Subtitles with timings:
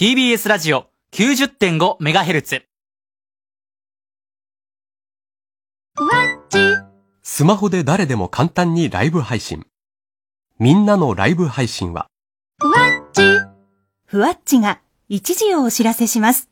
[0.00, 2.62] TBS ラジオ 90.5MHz。
[7.22, 9.66] スマホで誰でも簡単にライブ配信。
[10.58, 12.06] みんなのライブ配信は、
[14.06, 16.48] ふわっちが一時をお知らせします。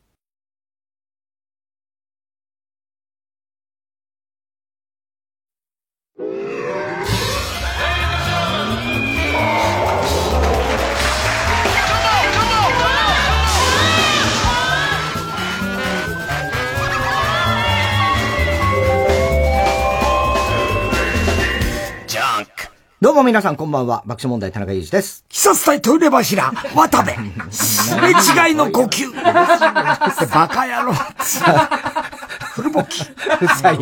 [23.01, 24.03] どうも皆さんこんばんは。
[24.05, 25.25] 爆笑問題田中裕二です。
[25.31, 27.51] 鬼殺隊トイレ柱、渡部。
[27.51, 29.11] すれ違いの呼吸。
[29.11, 30.93] バカ野郎。
[30.93, 33.01] フルボッキ。
[33.01, 33.07] う
[33.41, 33.81] るさい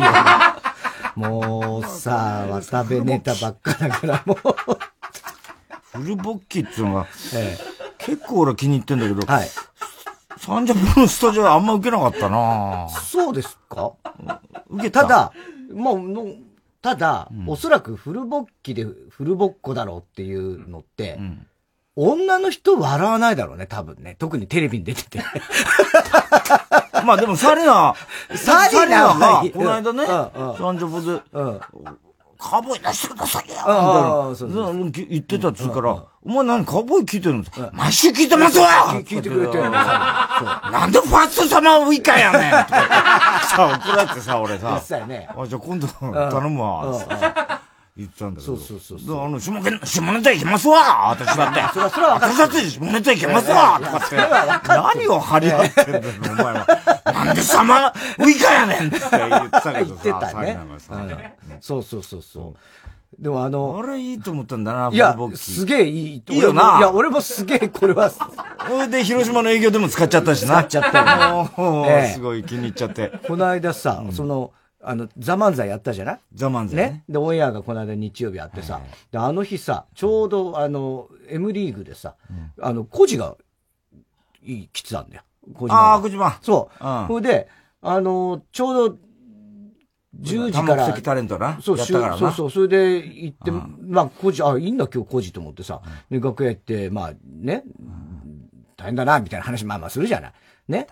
[1.16, 4.38] もうさ、渡部ネタばっかだからもう。
[5.98, 7.58] フルボッキっていうのが、え
[7.98, 9.48] 結構俺気に入ってんだけど、はい。
[10.38, 13.92] サンジャポのスタジオはあんま受けなかったなそうですか？
[14.70, 15.32] 受けたただ、
[15.74, 16.24] もうの、
[16.82, 21.18] ただ、おそらくフルボッキでフルボッコだろうっていうのって、
[21.94, 24.16] 女の人笑わないだろうね、多分ね。
[24.18, 25.22] 特にテレビに出てて。
[27.04, 27.94] まあでもサリナ、
[28.34, 31.60] サリナはが、この間ね、うんうんサンジャポで、うん。
[32.40, 33.54] カーボーイ出してくださいよ。
[33.54, 34.34] みたいああな。
[34.34, 38.68] そう言ってたっつうから、お前何カーボーイ聞いてるんですか毎週聞いてますわ！
[39.04, 39.70] 聞いてくれてるの。
[39.70, 42.50] なんでファーストサマーウイカやねん
[43.46, 44.80] さ、怒られてさ、俺さ。
[45.38, 47.59] あ、じゃあ今度頼むわ、
[47.96, 48.56] 言ってたんだけど。
[48.56, 51.60] そうそうそうであの、下ネ下ネタいけますわ私だって。
[51.74, 54.16] それはそれは私だって下ネタいけますわとかって。
[54.96, 56.66] 何を張り合ってんだよ、お前は。
[57.04, 60.00] なんでサマーウイカやねんって言ってたけ言どさ。
[60.00, 62.56] ってたねそうそうそうそう。
[63.18, 66.22] でもあの、あれいいと思ったんだな、いやすげえいい。
[66.30, 68.18] いいよないや、俺もすげえ、これは、そ
[68.78, 70.60] れで広島の営業でも使っちゃったしな。
[70.60, 73.12] 使っちゃったよもうええすごい気に入っちゃって。
[73.26, 74.52] この間さ、その、
[74.82, 76.20] あの、ザ・漫才やったじゃない？
[76.34, 77.04] ザマンザねね。
[77.08, 78.80] で、オンエアがこの間日曜日あってさ、
[79.12, 82.16] で、あの日さ、ちょうど、あの、M リーグでさ、
[82.60, 83.36] あの、コジが、
[84.42, 85.22] いい、来てたんだよ。
[85.52, 86.38] 小島がああ、小島。
[86.40, 86.84] そう。
[86.84, 87.48] うんそれで、
[87.82, 88.96] あの、ちょうど、
[90.22, 90.92] 10時から。
[91.02, 91.58] タレントな？
[91.62, 91.78] そう。
[91.78, 91.84] そ
[92.28, 97.64] うそう、それで行って、まあ、工事、あ、いいんだ今日工事と思ってさ、で、楽屋行って、まあね、
[98.76, 100.32] 大変だな、みたいな話、まあまあするじゃない。
[100.70, 100.86] ね。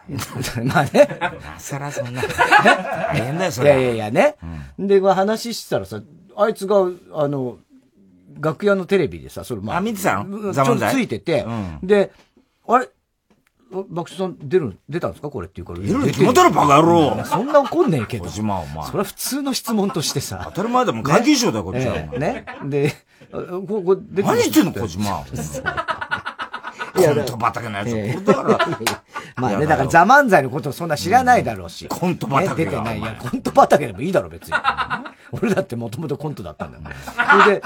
[0.65, 1.19] まあね。
[1.21, 2.21] なさらそんな。
[2.23, 3.71] 大変だよ、それ。
[3.71, 4.37] いやいやいやね。
[4.79, 6.01] で、こう話してたらさ、
[6.37, 6.77] あいつが、
[7.15, 7.59] あの、
[8.41, 9.77] 楽屋のテレビでさ、それまあ。
[9.79, 12.13] あ見てたのうんちょうどザ漫才ついてて、うんで、
[12.67, 12.89] あれ？
[13.71, 15.29] 爆笑さん出る、出たんですか？
[15.31, 15.79] これっていうから。
[15.81, 18.25] 出るに出決まったろバカ野郎そんな怒んねえけど。
[18.25, 18.87] 小島、お前。
[18.87, 20.41] それは普通の質問としてさ。
[20.55, 21.97] 当たり前だもん、会計賞だよ、こっちは。
[21.97, 22.47] ええね。
[22.65, 22.95] で、
[23.33, 25.23] あここ出何言ってんの、小島。
[26.95, 27.89] コント畑のやつ。
[27.91, 28.59] ええこれだから。
[29.37, 31.87] まあね、だからザ・漫才のことをそんな知らないだろうし。
[31.89, 33.17] コント畑がね出てない。
[33.19, 34.55] コント畑でもいいだろ、別に。
[35.33, 36.85] 俺だってもともとコントだったんだよ。
[37.45, 37.63] それで、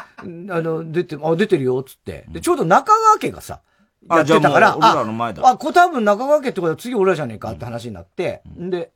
[0.53, 2.27] あの、出て、あ、出てるよ、つって。
[2.29, 3.61] で、ちょうど中川家がさ、
[4.09, 8.91] あやってたから、あ俺らの前だあ、これ多分中川家ってことは次俺らじゃねえかって話になって、んで、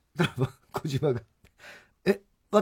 [0.73, 1.25] 小島が、え、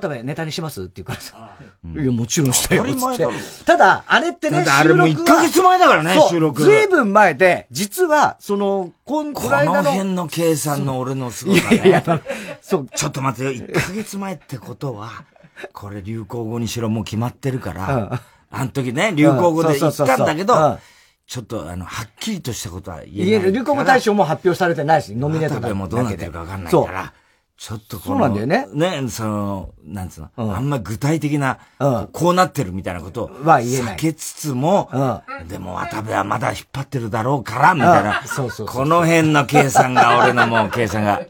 [0.01, 0.83] 渡部ネタにします？
[0.83, 3.33] って言うからさ、いや、もちろんしたよ、ただろ。
[3.65, 6.63] ただ、あれってね、あれもう収録は1ヶ月前だからね収録。
[6.63, 12.21] ずいぶん前で、実は、その、この辺の計算の俺のすごさいやいやね。
[12.61, 15.25] そう、ちょっと待ってよ、1ヶ月前ってことは、
[15.73, 20.79] これ流行語にしろもう決まってるから、あの時ね、流行語で言ったんだけど、
[21.27, 23.53] ちょっとあの、はっきりとしたことは言えない。
[23.53, 26.87] 流行語大賞も発表されてないし、ノミネートだ渡部もどうなってるかわかんないそう。
[26.87, 27.13] から、
[27.57, 28.67] ちょっとこそうの、なんだよね。
[28.75, 30.57] ね、その、なんつうの、うん。
[30.57, 32.09] あんま具体的な、うん。
[32.13, 33.97] こうなってるみたいなことをは言えない。
[33.97, 38.21] 避けつつも、うでも渡部はまだ引っ張ってるだろうから、みたいな。
[38.21, 38.67] うん、そうそう。
[38.67, 41.23] この辺の計算が、俺のもう計算が、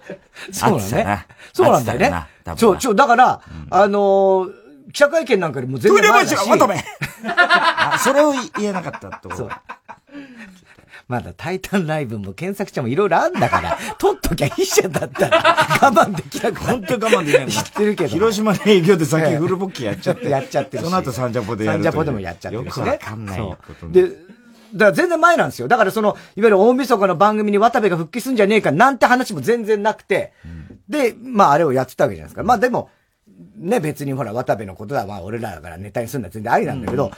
[0.50, 1.26] そうなんだね。
[1.52, 2.12] そうなんだよね。
[2.56, 3.40] そう、ちょ、だから、
[3.70, 6.36] あのー、記者会見なんかよりも全トイレ然前だし。
[6.36, 6.74] 柱、渡 部
[7.26, 9.50] あそれを言えなかったってことそう。
[11.06, 15.38] まだタイタンライブも検索してもいろいろあんだから、 撮っときゃいいじゃんだったら、
[15.82, 18.08] 我慢できなくな本当に我慢できない知ってるけど。
[18.11, 20.28] 広島の営業でさっきええフルボッキやっちゃって。
[20.28, 20.78] やっちゃって。
[20.78, 22.87] その後サンジャポでやるサンジャポでもやっちゃってるしね。
[22.87, 24.17] よくわかんないそうことにで、だか
[24.87, 25.69] ら全然前なんですよ。
[25.69, 30.32] だからその、いわゆる大晦日の番組に渡部が復帰すんじゃねえかなんて話も全然なくて、
[30.88, 32.43] で、まああれをやってたわけじゃないですか。
[32.43, 32.90] まあでも、
[33.56, 37.12] ね、別にほら、渡部のことはまあ俺らだからネタにするのは全然ありなんだけど、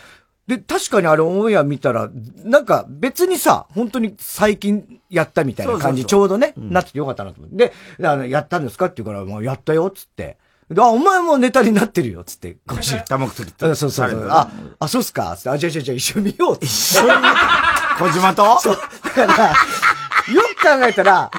[0.46, 2.08] で、確かにあれオンエア見たら、
[2.44, 7.72] なんか別にさ、本当に最近やったみたいな感じ、ちょうどね、なっててよかったなと思って。
[7.98, 10.38] で、あの、やったんですかって言うから、もうやったよ、つって。
[10.70, 12.56] で、あ、お前もネタになってるよ、つって。
[12.66, 12.96] 今週。
[13.08, 14.28] 多目的うんそうそうそう。
[14.31, 14.48] あ、
[14.78, 16.66] あ、そうっすかつって、あ、じゃあじゃあじゃあ一緒に見ようって。
[16.66, 17.10] 一緒に
[17.98, 18.60] 小島と？
[18.60, 18.76] そう。
[19.16, 19.54] だから、よ
[20.62, 21.31] 考えたら、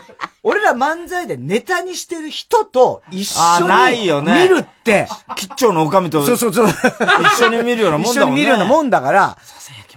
[0.48, 5.06] 俺ら漫才でネタにしてる人と一緒あないよにね見るって、
[5.36, 6.68] 吉兆の女将とそうそうそう。
[6.68, 8.42] 一緒に見るようなもんだもんね。
[8.42, 9.38] 一緒に見るようなもんだから、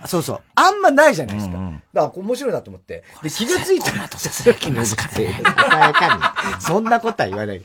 [0.07, 0.41] そうそう。
[0.57, 1.55] あんまないじゃないですか。
[1.95, 3.05] だから面白いなと思って。
[3.23, 5.41] で、気がついたら、ささやきますかね。
[5.45, 6.17] ささやか
[6.57, 6.63] に。
[6.63, 7.63] そんなことは言わない。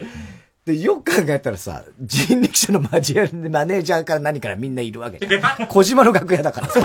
[0.65, 5.19] で、よく考えたらさ、人力車のマジアマネージャーから何からみんないるわけ。
[5.69, 6.81] 小島の楽屋だからさ。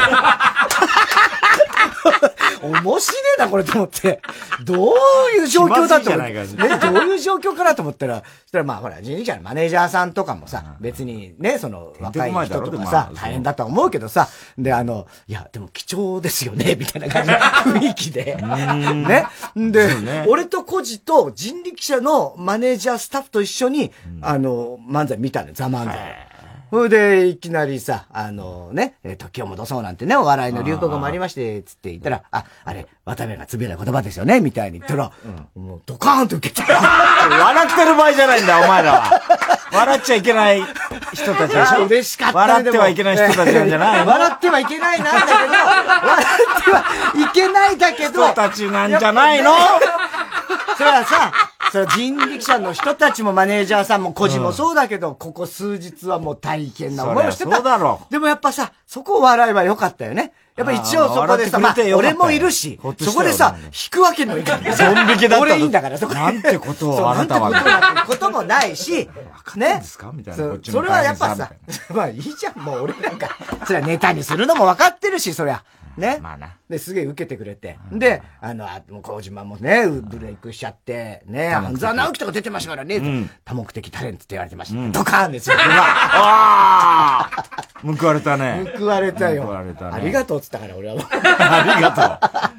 [2.63, 4.21] 面白いな、これと思って。
[4.65, 4.95] どう
[5.37, 6.33] いう状況だと思って。
[6.33, 14.29] ね、どういう状況かなと思ったら、そしたらまあほら、人力車のマネージャーさんとかもさ、別にね、その若い人とかさ、大変だとは思うけどさ、
[14.59, 18.37] で、あの、いや、でも貴重ですよね、 みたいな感じの雰囲気で。
[18.37, 19.27] ね。
[19.57, 23.91] で、俺とコジと人力車のマネージャースタッフと一緒に、
[24.21, 26.30] あの、漫才見たのよ、ザ漫才
[26.73, 26.77] を。
[26.77, 35.13] それで、いきなりさ、あのね、えー時を戻そうなんてね、お笑いの流行語もありまして、つって言ったら、あ、あれ、渡辺がつぶやいた言葉ですよね、みたいに言ったら、
[35.55, 38.93] もうドカーンと受けて、笑ってる場合じゃないんだ、お前ら。
[38.93, 39.21] は。
[39.73, 40.63] 笑っちゃいけない
[41.13, 41.85] 人たちでしょ？
[41.87, 44.11] 嬉しかったね笑ってはいけない人たちなんじゃないの？
[44.11, 46.25] 笑ってはいけないなんだけど、笑
[46.59, 46.85] っては
[47.29, 49.53] いけないだけど、人たちなんじゃないの？
[50.77, 51.33] それはさ、
[51.73, 57.57] それは人力車の人たちもマネージャーさんも個人もそうだけど、ここ数日はもう大変な思いをしてた。
[57.57, 60.33] そうだろでもやっぱさ、そこを笑えばよかったよね。
[60.57, 64.77] やっぱ一応そこでさ、まあ俺もいるしそこでさ引くわけにもいかない。
[64.77, 67.51] ドン引きだった俺いいんだから、そこでなんてことをあなたは。
[67.51, 69.09] なんてことなんてこともないし、
[69.57, 69.83] ね？
[69.83, 71.51] それはやっぱさ
[71.95, 73.29] まあいいじゃん、もう俺なんか、
[73.65, 75.63] それはネタにするのも分かってるし、そりゃ。
[75.97, 76.19] ね。
[76.23, 77.79] まあなで、すげえ受けてくれて。
[77.93, 84.93] で、あの、あ、もう小島もね、ブレイクしちゃって、ね、半沢直樹とか出てましたからね、多目的タレントって言われてました。
[84.93, 85.57] ドカーンですよ。
[85.59, 87.45] ああ
[87.83, 88.75] 報われたね。
[88.79, 89.45] 報われたよ。
[89.45, 90.97] 報われたねありがとうっつったから、俺は。
[91.01, 91.93] ありが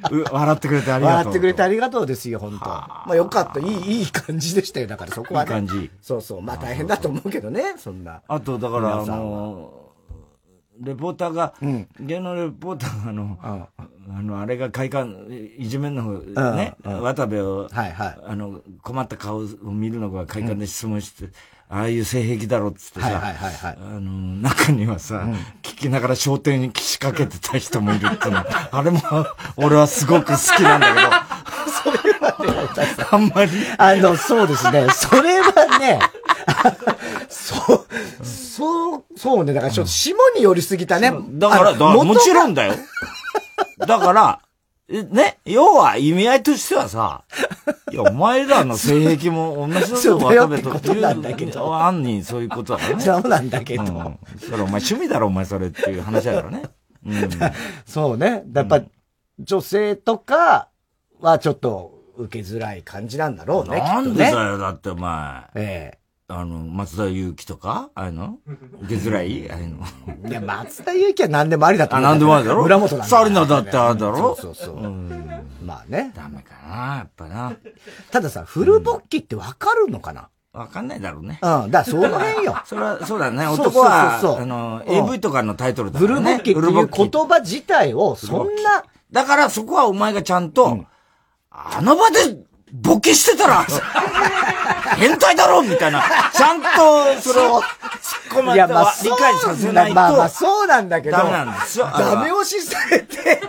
[0.10, 0.22] とう。
[0.22, 1.18] う笑ってくれてありがとう。
[1.18, 3.60] 笑ってくれてありがとうですよ、本当まあよかった。
[3.60, 4.88] いい、いい感じでしたよ。
[4.88, 5.52] だからそこはね。
[5.52, 6.42] いい感じそうそう。
[6.42, 8.22] まあ大変だと思うけどね、そんな。
[8.28, 9.81] あと、だから、あの、
[10.82, 11.54] レポーターが、
[12.00, 21.30] 芸能レポーターが、あの、あの、あれが快感、いじめんの方、ね、渡部を、はいはいあの、困った顔を見るのが快感で質問して、
[21.70, 24.12] ああいう性癖だろっつってさ、はいはいはいはいあの、
[24.42, 25.26] 中にはさ、
[25.64, 28.44] 聞きながら焦点に仕掛けてた人もいるっていうの。
[28.72, 29.00] あれも、
[29.56, 31.08] 俺はすごく好きなんだけど。
[33.12, 33.52] あんまり。
[33.78, 34.88] あの、そうですね。
[34.90, 36.00] それはね、
[37.32, 37.56] そ
[38.22, 39.54] う、そう、そうね。
[39.54, 41.12] だからちょっと下に寄りすぎたね。
[41.32, 42.68] だから、あだからもちろんだ。
[42.68, 42.76] だよ。
[43.80, 44.42] だから、
[44.90, 47.24] えね、要は意味合いとしてはさ、
[47.92, 50.72] いや、お前らの性癖も同じだぞ、渡部と。
[50.72, 53.04] ってことなんだけど案にそういうことだよね。
[53.04, 53.84] そうなんだけど。
[53.84, 54.20] うん。
[54.38, 56.64] それお前趣味だろ、お前それっていう話だからね。
[57.06, 57.30] うん。
[57.86, 58.44] そうね。
[58.54, 58.82] やっぱ、
[59.40, 60.68] 女性とか
[61.22, 63.80] はちょっと受けづらい感じなんだろうね。
[63.80, 64.14] なん。
[64.14, 65.44] でだよ、だってお前。
[65.56, 66.01] え
[66.34, 68.38] あの、松田祐樹とかあの？
[68.84, 69.52] 受けづらい？
[69.52, 69.86] あの。
[70.24, 70.30] え。
[70.30, 72.12] いや、松田祐樹は何でもありだとあ、思う。
[72.12, 72.64] なんでもあるだろ？
[72.64, 74.36] 村本なんだサリナだってあるだろ？
[74.36, 74.82] そうそうそう。
[75.66, 76.12] まあね。
[76.16, 77.54] ダメかな、やっぱな。
[78.12, 80.30] たださ、フルボッキってわかるのかな？
[80.54, 81.40] わかんないだろうね。
[81.42, 81.72] うん。
[81.72, 82.56] だからその辺よ。
[82.66, 83.46] それは、そうだね。
[83.46, 86.26] そうそう男は、そうそうあの、うん AV とかのタイトルだフからね。
[86.26, 90.86] ルボッキっていう言葉自体を、そんな、だからそこはお前がちゃんと、
[91.50, 92.18] あの場で
[92.74, 93.66] ボケしてたら、
[94.98, 96.04] 変態だろみたいな、
[96.34, 97.64] ちゃんとそれを突っ
[98.40, 101.18] 込まいや、まあ、理解させないと、まあまあ、そうなんだけど。
[101.18, 103.42] ダメなんですよダメ押しされて、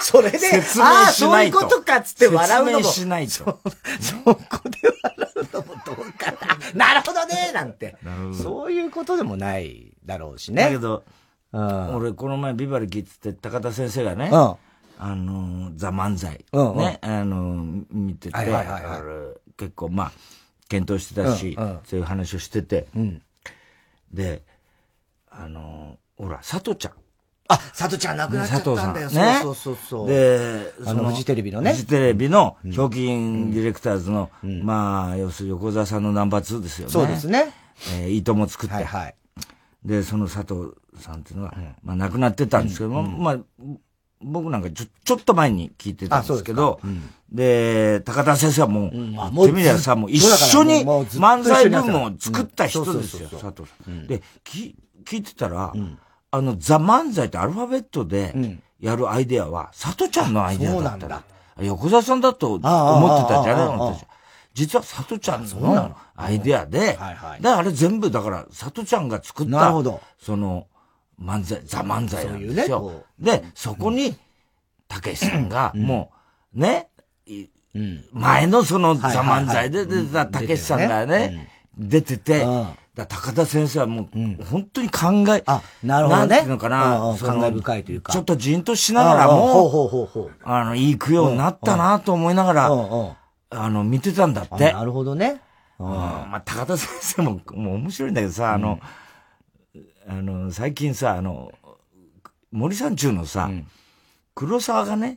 [0.00, 1.12] それで、説明ああ。
[1.12, 2.84] そういうことかっつって笑うのも。
[2.84, 3.32] 説明しないと。
[3.34, 6.32] そこで笑うのもどうか
[6.74, 6.88] な。
[6.88, 7.96] なるほどねなんて。
[8.42, 10.64] そういうことでもないだろうしね。
[10.64, 11.04] だけど、
[11.52, 11.96] うん。
[11.96, 14.54] 俺この前ビバリ聞いてて高田先生がね、うん。
[14.98, 18.38] あの、ザ・漫才、ね、あの、見てて、
[19.56, 20.12] 結構まあ、
[20.68, 23.22] 検討してたし、そういう話をしてて、ん。
[24.12, 24.42] で、
[25.30, 26.92] あの、ほら、佐藤ちゃん。
[27.48, 29.10] あ、佐藤ちゃん亡くなっちゃったんだよ。
[29.10, 30.08] ねそうそうそうそう。
[30.08, 31.72] で、あのフジテレビのね。
[31.72, 36.92] フジテレビの、ひょうきんディレクターズの、まあ、要するに横澤さんのナンバー2ですよね。
[36.92, 37.28] そうです。
[37.28, 37.52] ね。
[37.94, 39.14] えー、いいとも作って、はいはい。
[39.84, 43.38] で、その佐藤さんっていうのは、まあ亡くなってたんですけども、まあ、
[44.26, 46.80] 僕なんかちょ、ちょっと前に聞いてたんですけど、
[47.30, 54.06] で高田先生はもう、言あってみりゃさ、もう一緒に漫才ブームを作った人ですよ、佐藤さん。
[54.06, 55.72] で、き聞いてたら、
[56.32, 58.34] あの、ザ・漫才ってアルファベットで
[58.80, 61.22] やるアイデアは、佐藤ちゃんのアイデアだったそうなんだ。
[61.62, 64.04] 横澤さんだと思ってたじゃないああああああ私
[64.56, 70.66] 実は佐藤ちゃんのアイデアで、だからあれ全部だから佐藤ちゃんが作ったなるほど、その
[71.20, 72.78] 漫才、ザ漫才なんですよ。
[72.78, 74.16] そういうねこで、そこに、
[74.88, 76.12] たけしさんが、も
[76.54, 76.88] う、ね、
[77.26, 77.46] い
[78.12, 82.46] 前のそのザ・漫才で出てたたけしさんがね、出てて、
[82.94, 86.26] だ高田先生はもう、本当に考え、あ、なるほどね。
[86.26, 88.12] なんていうのかな、考え深いというか。
[88.12, 90.30] ちょっとじんとしながらも。
[90.44, 92.70] あの、いい供養になったなと思いながら、
[93.50, 94.72] あの、見てたんだって。
[94.72, 95.42] なるほどね。
[95.78, 98.80] まあ、高田先生も、もう面白いんだけどさ、あの、
[100.08, 101.52] あの、最近さ、あの、
[102.52, 103.50] 森三中のさ、
[104.34, 105.14] 黒沢がね、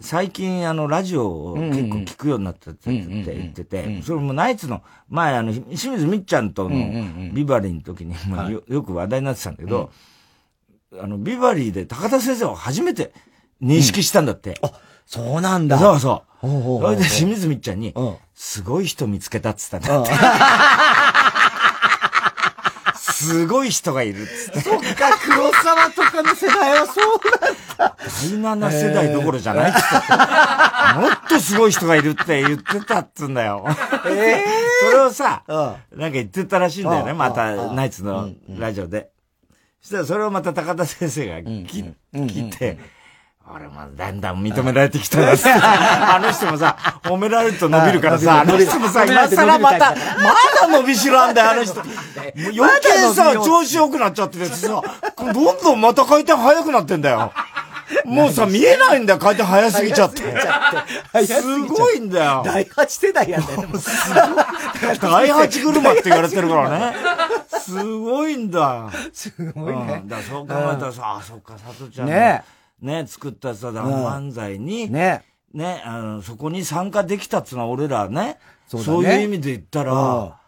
[0.00, 9.90] 最近あの、ラジオを結構聞くようになったって言ってて、それもナイツの、前あの、清水みっちゃんとのビバリーの時に、まあよ、よく話題になってたんだけど、
[11.00, 13.12] あの、ビバリーで高田先生を初めて
[13.62, 14.54] 認識したんだって。
[14.62, 14.72] あ、
[15.06, 15.78] そうなんだ。
[15.78, 16.46] そうそう。
[16.82, 17.94] それで清水みっちゃんに、
[18.34, 20.10] すごい人見つけたっつったんだって。
[23.24, 24.60] すごい人がいるっつって。
[24.60, 27.96] そっか、黒沢とかの世代はそうだった。
[27.98, 29.86] 第7世代どころじゃないっつって。
[31.00, 33.66] もっとすごい人がいるって言ってたっつんだよ。
[34.06, 34.44] ええ
[34.80, 39.10] それをさ、なんか言ってたらしいんだよね、また、ナイツのラジオで。
[39.80, 41.94] そしたらそれをまた高田先生が聞
[42.48, 42.78] いて、
[43.46, 45.32] 俺もだんだん認められてきたんだ
[46.16, 51.74] あの人もさ、褒められると伸びるからさ、あの人もさ、今更また、まだ伸びしろあんだよ、あの人。
[52.56, 54.80] 余計さ、調子良くなっちゃっててさ、
[55.18, 57.32] どんどんまた回転速くなってんだよ。
[58.06, 60.22] もうさ、見えないんだよ、回転速すぎちゃって。
[61.26, 62.42] すごいんだよ。
[62.46, 63.68] 第8世代やんだよ。
[65.02, 66.96] 第8車って言われてるからね。
[67.60, 68.88] すごいんだ。
[69.12, 70.02] すごいね。
[70.06, 72.42] だそう考えたらさ、あ、そっか、佐藤ちゃんね。
[72.84, 75.24] ね、作ったさ、漫才に、ね、
[75.54, 80.38] ね、あの、そこに参加できたっつうのは俺らね、そういう意味で言ったら、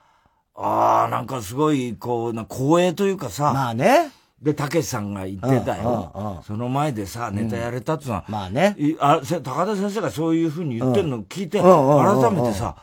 [0.55, 4.11] ああ、なんかすごい、こう、な光栄というかさ、まあね。
[4.41, 6.43] で、たけしさんが言ってたよ。
[6.47, 8.77] その前でさ、ネタやれたっつうのは、まあね。
[9.01, 12.77] あ、高田先生がそういうふうに言ってるのを聞いて、改めてさ、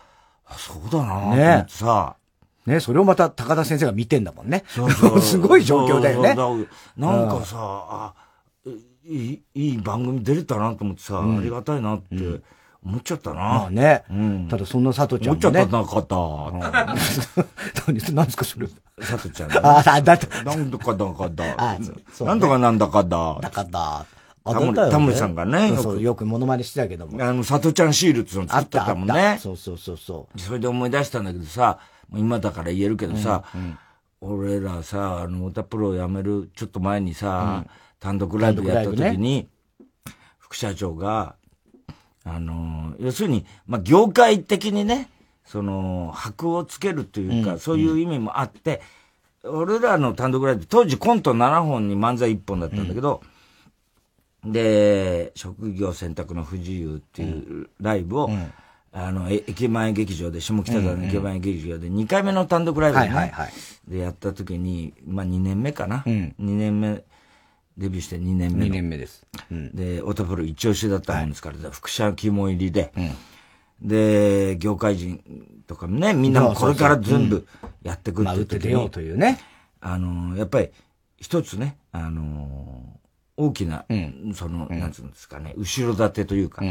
[0.58, 2.16] そうだなぁ、ねさ、
[2.66, 4.64] ね、それをまた高田先生が見てんだもんね。
[4.68, 5.22] そうそう。
[5.22, 6.36] すごい状況だよね。
[6.98, 8.14] なんかさ、あ、
[9.06, 12.42] いい、いい番組出れたなと思ってさ、ありがたいなって
[12.84, 13.36] 思っちゃったな。
[13.36, 14.04] まあね。
[14.50, 15.50] ただそんな佐藤ちゃんもね。
[15.50, 16.16] 思っちゃったなかった。
[18.14, 18.68] 何ですかそれ。
[19.00, 19.52] 佐藤ちゃん。
[19.66, 20.28] ああ、だって。
[20.44, 21.78] なんとかだかだ。
[22.26, 23.38] なんとかなんだかだ。
[23.42, 24.06] だかだ。
[24.46, 25.76] タモリさんがね。
[25.78, 27.24] そう、よくモノマネしてたけども。
[27.24, 29.38] あの、佐藤ちゃんシールっての作ってたもんね。
[29.42, 30.40] そうそうそうそう。
[30.40, 31.80] それで思い出したんだけどさ、
[32.14, 33.44] 今だから言えるけどさ、
[34.20, 37.66] 俺らさ、あの、太田プロを辞めるちょっと前にさ、
[38.04, 39.48] 単独ライブやった時に、
[40.38, 41.36] 副社長が、
[42.26, 45.10] あの、要するに、まあ、業界的にね、
[45.46, 48.82] その、箔をつけるというか、そういう意味もあって、
[49.46, 53.22] 俺らの単独ライブ、当時コント7本に漫才1本だったんだけど、
[54.44, 58.30] で、職業選択の不自由っていうライブを、
[58.92, 63.34] あの、駅前劇場で、下北沢の駅前劇場で2回目の単独ライブで、ね
[63.88, 66.04] でやった時に、まあ2年目かな。
[66.06, 67.04] 2年目、
[67.78, 68.66] デビューして2年目。
[68.68, 69.26] 2年目です。
[69.50, 72.94] で、オタプロ一押しだったもんですから、副社肝入りで、
[73.82, 75.22] で、業界人
[75.68, 77.48] とかね、みんなもこれから全部
[77.82, 79.40] やってくってって出ようというね。
[79.82, 80.70] あの、やっぱり
[81.18, 83.00] 一つね、あの、
[83.36, 83.86] 大きな、
[84.34, 86.62] その、なんつうんですかね、後ろ盾というか、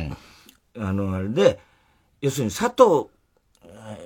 [0.79, 1.59] あの、あれで、
[2.21, 3.11] 要するに佐藤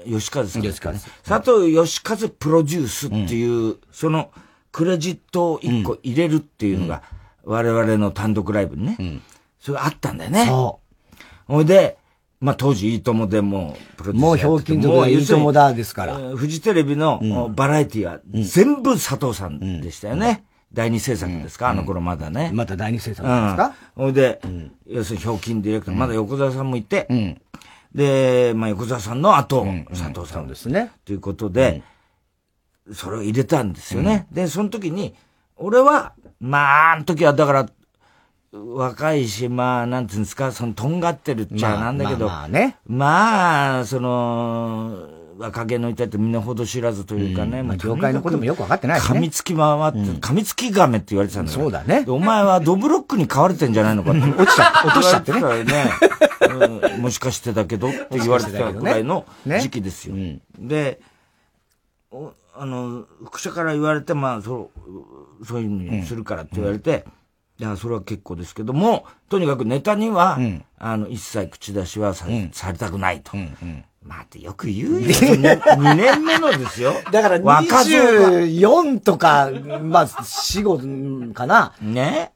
[0.06, 0.62] 義和さん。
[0.62, 4.30] 佐藤義和プロデュースっていう、その
[4.76, 7.02] クレジットを一個入れるっていうのが、
[7.44, 9.22] 我々の単独ライブにね、
[9.58, 10.44] それがあったんだよね。
[10.44, 10.80] そ
[11.48, 11.52] う。
[11.54, 11.96] ほいで、
[12.40, 16.18] まあ当時、いいともでもプロデュースもう、ひょうきん族はいいともだですから。
[16.36, 20.44] フジテレビのバラエティは全部佐藤さんでしたよね。
[20.74, 22.50] 第二制作ですか、あの頃まだね。
[22.52, 24.42] まだ第二制作ですか、ほいで、
[24.86, 27.08] 要するにひょうきんディレクター、まだ横澤さんもいて、
[27.94, 30.48] で、まあ、横澤さんの後、佐藤さん。
[30.48, 30.90] ですね。
[31.06, 31.82] ということで、
[32.92, 34.26] それを入れたんですよね。
[34.30, 35.14] で、その時に、
[35.56, 37.66] 俺は、まあ、あの時はだから、
[38.52, 42.76] 若いし、まあ、なんていうんですか、その、とんがってるっちゃなんだけど、まあね。
[42.86, 47.62] まあ、その、若気の至ってみんなほど知らずというかね。
[47.62, 49.18] まあ、業界のこともよくわかってないしね。
[49.18, 51.58] 噛みつき回って、噛みつき亀って言われてたんだよ。
[51.58, 52.04] そうだね。
[52.08, 54.20] お前はドブロックに飼われてんじゃないのかって。
[54.42, 55.42] 落ちちゃ、落としちゃってね。
[55.42, 59.26] ねもしかしてだけどって言われてたぐらいの
[59.60, 60.14] 時期ですよ。
[60.58, 61.00] で、
[62.58, 64.70] あの、副社から言われて、まあ、そ
[65.40, 67.04] う、そういうふうにするからって言われて、
[67.58, 70.38] いや、それは結構ですけども、とにかくネタには、
[70.78, 73.32] あの、一切口出しはさ,、されたくないと。
[74.02, 75.08] まあ、よく言うよ。
[75.08, 76.92] 2年目のですよ。
[77.10, 79.50] だから24とか、
[79.82, 80.78] まあ、死後
[81.34, 81.72] かな。
[81.80, 82.32] ね。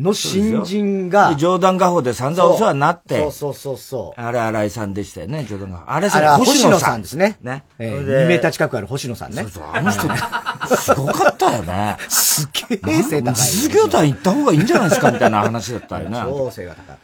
[0.00, 1.34] の新人が。
[1.36, 3.20] 冗談画法で散々お世話になって。
[3.20, 4.20] そうそうそうそう。
[4.20, 5.84] あれ新井さんでしたよね、冗談画法。
[5.92, 7.38] あれさん、星野さんですね。
[7.42, 7.64] ね。
[7.78, 9.42] えー、2メーター近くある星野さんね。
[9.42, 10.02] そうそう、あの人、
[10.76, 11.96] すごかったよね。
[12.08, 13.34] すげえ背高い。
[13.34, 16.18] 実業団行った方がいいんじゃないですかみたいな話だったよね。
[16.22, 16.96] 超背が高い。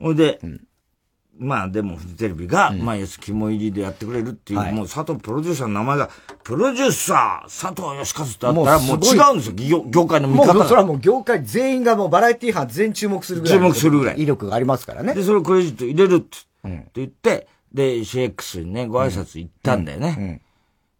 [0.00, 0.40] ほ、いで、
[1.36, 6.10] まあでもフジテレビが、うん、まあ、肝入りでやってくれるっていう、はい、もう佐藤プロデューサーの名前が、
[6.44, 13.58] プロデューサー、佐藤義和ってあったらもう違うんですよ、業業界の見方もうそれはもう業界全員がもうバラエティー班全注目するぐらい。
[13.58, 14.22] 注目するぐらい。
[14.22, 15.14] 威力がありますからね。
[15.14, 16.38] で、それをクレジット入れるって
[16.94, 20.16] 言って、うん、で、CX にね、ご挨拶行ったんだよね。
[20.16, 20.24] うん。
[20.24, 20.40] うん、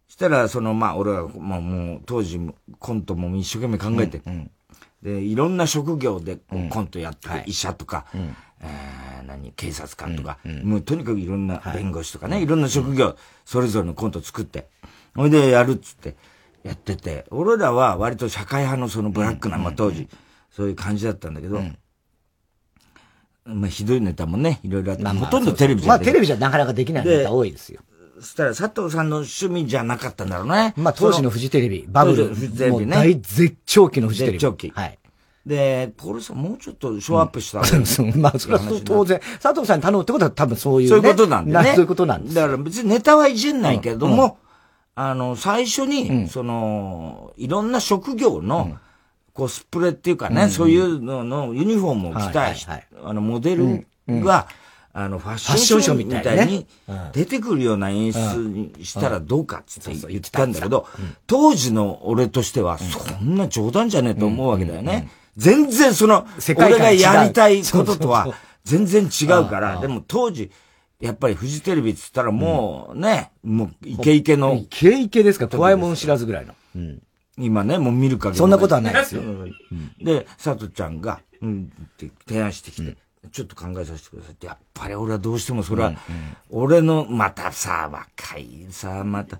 [0.07, 2.39] したら、その、まあ、俺は、まあもう、当時、
[2.79, 4.21] コントも一生懸命考えて、
[5.01, 6.39] で、いろんな職業で
[6.69, 8.33] コントやってる、医者とか、えー、
[9.27, 14.67] 何、警察官とか、うんうん、もうとにかくいろんな弁護士とかね、はい、いろんな職業、それぞれのコント作って、
[15.15, 16.15] ほいでやるっつって
[16.63, 20.07] やってて、俺らは割と社会派のそのブラックな、まあ当時、
[20.51, 21.61] そういう感じだったんだけど、
[23.45, 27.81] まあひどいネタもね、いろいろあって、まあ、ほとんどテレビじゃまあテレビじゃなかなかできないネタ多いですよ。
[28.19, 30.73] そしたら佐藤さんの趣味じゃなかったんだろうね。
[30.77, 32.95] まあ当時のフジテレビ、バブル、フジテレビね。
[32.95, 34.39] 大絶頂期のフジテレビ。
[34.39, 34.69] 絶頂期。
[34.69, 34.97] はい。
[35.45, 41.63] で、ポルさんもうちょっとショーアップしたら、うん、まあ、それは当然、佐藤さんに頼むってことは多分そういう、ね、そういうことなんでね。
[41.75, 42.35] そういうことなんです。
[42.35, 44.39] だから別にネタはいじんないけども、
[44.97, 48.77] うん、あの、最初に、うん、その、いろんな職業の、
[49.35, 52.55] コスプレっていうかね、そういうののユニフォームを着たい、
[53.03, 54.47] あの、モデルが、
[54.93, 56.65] あの、ファッションショーみたいに
[57.11, 60.87] 出てくるような演出にしたらどうかっつって言ったんだけど、
[61.27, 65.09] 当時の俺としては、そんな冗談じゃねえと思うわけだよね。
[65.37, 66.25] 全然その、
[66.57, 70.51] 俺がやりたいこととは全然違うから、でも当時、
[70.99, 74.53] やっぱりフジテレビって言ったらもうね、もうイケイケの。
[74.53, 75.47] イケイケですか？
[75.47, 76.55] 怖いもん知らずぐらいの。
[76.75, 77.01] うん、
[77.37, 78.37] 今ね、もう見る限り。
[78.37, 79.21] そんなことはないですよ。
[80.01, 82.95] で、佐藤ちゃんが、うん、って提案してきて、
[83.31, 84.33] ちょっと考えさせてください。
[84.33, 85.93] って、やっぱり俺はどうしてもそれは、
[86.49, 89.39] 俺の、またさ、若いさ、また、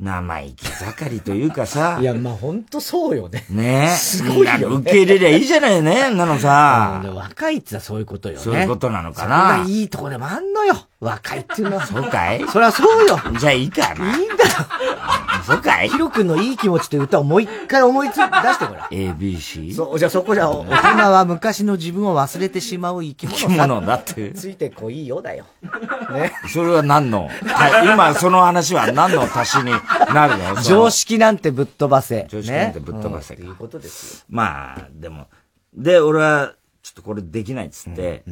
[0.00, 1.98] 生意気盛りというかさ。
[2.00, 3.44] いや、まあほんとそうよね。
[3.50, 4.76] ねすごいよ、ね。
[4.76, 7.02] 受け入れりゃいいじゃないね、なのさ。
[7.14, 8.40] 若いってはそういうことよね。
[8.40, 9.58] そういうことなのかな。
[9.58, 10.87] そがいいとこでもあんのよ。
[11.00, 11.86] 若いっていうのは。
[11.86, 12.48] そうかい？
[12.48, 13.18] そりゃそうよ。
[13.38, 14.16] じゃあいいかな。
[14.16, 14.50] いいんだよ。
[15.46, 15.88] そうかい？
[15.88, 18.88] ヒロ君のいい気持ちって歌をもう一回思いつ、出してごらん。
[18.88, 19.74] ABC?
[19.74, 23.38] そう、じゃあそこじゃ、大人は昔の自分を忘れてしまう生き物。
[23.38, 24.32] 生き物だって。
[24.32, 25.44] ついてこいよだよ。
[26.12, 26.32] ね。
[26.52, 27.30] それは何の、
[27.84, 29.70] 今その話は何の足しに
[30.12, 30.60] なるの？
[30.62, 32.26] 常識なんてぶっ飛ばせ。
[32.28, 33.42] 常識なんてぶっ飛ばせか。
[33.42, 34.24] いうことですよ。
[34.30, 35.28] まあ、でも、
[35.72, 38.24] で、俺は、ちょっとこれできないっつって、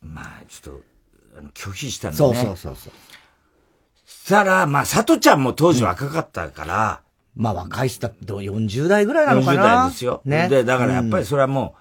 [0.00, 0.80] まあ、ちょっと、
[1.54, 2.34] 拒否したんだね。
[2.34, 2.92] そうそうそうそう。
[4.06, 7.00] したら、まあ、佐藤ちゃんも当時若かったから、
[7.36, 10.22] まあ若い人だと40代ぐらいなのかな ?40 代ですよ。
[10.24, 10.48] ね。
[10.48, 11.74] で、だからやっぱりそれはも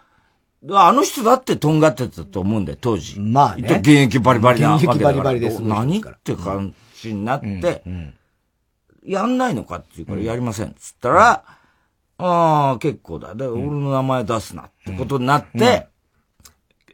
[0.64, 3.20] う、あの人だってとんがってたと思うんだよ、当時。
[3.20, 3.80] まあね。
[3.80, 5.10] 現役バリバリなわけだから。
[5.10, 5.62] 現役バリバリです。
[5.62, 6.00] 何？
[6.00, 7.84] って感じになって、
[9.06, 10.74] やんないのかっていうからやりません。
[10.78, 11.44] つったら、
[12.18, 13.36] ああ、結構だ。
[13.36, 15.88] で、俺の名前出すなってことになって、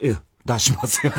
[0.01, 1.13] え、出しますよ。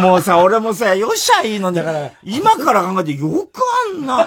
[0.00, 3.60] もうさ、俺もさ、よっしゃいいのに、だから今から考えてよく
[3.92, 4.24] あんな、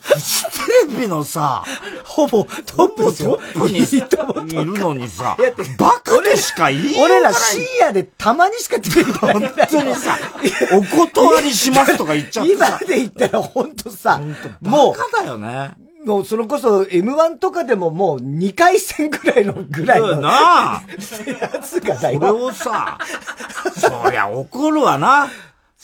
[0.00, 0.50] フジテ
[0.94, 1.64] レビのさ、
[2.04, 3.80] ほぼトップトップに
[4.50, 5.36] いるのにさ、
[5.78, 7.02] バカでしか言えない。
[7.02, 9.34] 俺ら深夜でたまにしか出てこない。
[9.34, 10.18] 本当にさ、
[10.72, 14.20] お断りしますとか言っちゃって今で言ったら本当さ、
[14.60, 15.72] もう、バカだよね。
[16.06, 20.20] もうそれこそ M1 とかでももう2回戦ぐらいのぐらいの。
[20.20, 20.30] な
[20.76, 20.82] あ。
[20.88, 22.20] やつがだよ。
[22.20, 22.98] それをさ、
[23.74, 25.28] そりゃ怒るわな。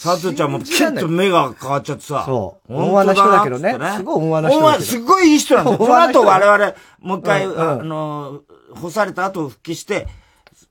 [0.01, 2.23] 佐藤ちゃんもキュッと目が変わっちゃってさ。
[2.25, 2.75] そう。
[2.75, 3.77] 温和な人だけどね。
[3.97, 4.85] すごい温和な人だけど。
[4.85, 5.79] すごいいい人なんだよ。
[5.79, 8.43] その後我々、もう一回、あの、
[8.75, 10.07] 干された後復帰して、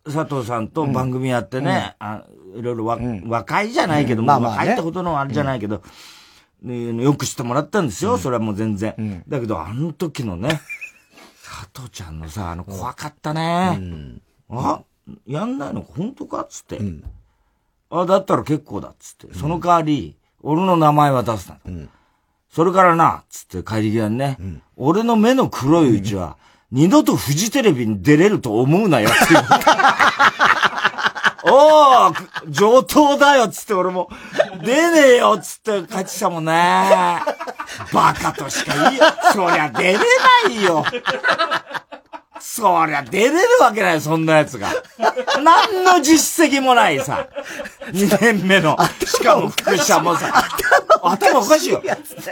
[0.05, 2.23] 佐藤さんと番組やってね、あ
[2.55, 5.81] いろいろわ、若いじゃないけど、まあまあ、入ったことのあれじゃないけど、
[6.61, 8.93] ね、よくしてもらったんですよ、うん、それはもう全然。
[8.97, 10.61] うん、だけど、あの時のね、
[11.43, 13.77] 佐藤ちゃんのさ、あの、怖かったね。
[13.79, 14.81] うん、あ
[15.25, 16.79] やんないの本当かっつって。
[17.89, 19.33] あ、だったら結構だっつって。
[19.33, 21.57] その代わり、俺の名前は出すな。
[22.53, 24.37] それからな、つって帰り際にね、
[24.75, 26.37] 俺の目の黒いうちは、
[26.71, 29.41] 二度とフジテレビに出れると思うなよって言
[31.43, 34.09] おー上等だよっつって俺も、
[34.63, 36.51] 出ねえよっつって勝ちたもんね。
[37.91, 38.99] バカとしか言い、
[39.33, 40.03] そりゃ出れな
[40.49, 40.85] いよ。
[42.41, 44.69] そりゃ出れるわけないよ、そんな奴が。
[45.43, 47.27] 何の実績もないさ。
[47.91, 48.77] 2年目の。
[49.05, 50.31] しかも副社もさ。
[51.03, 51.81] 頭頭おかしいよ。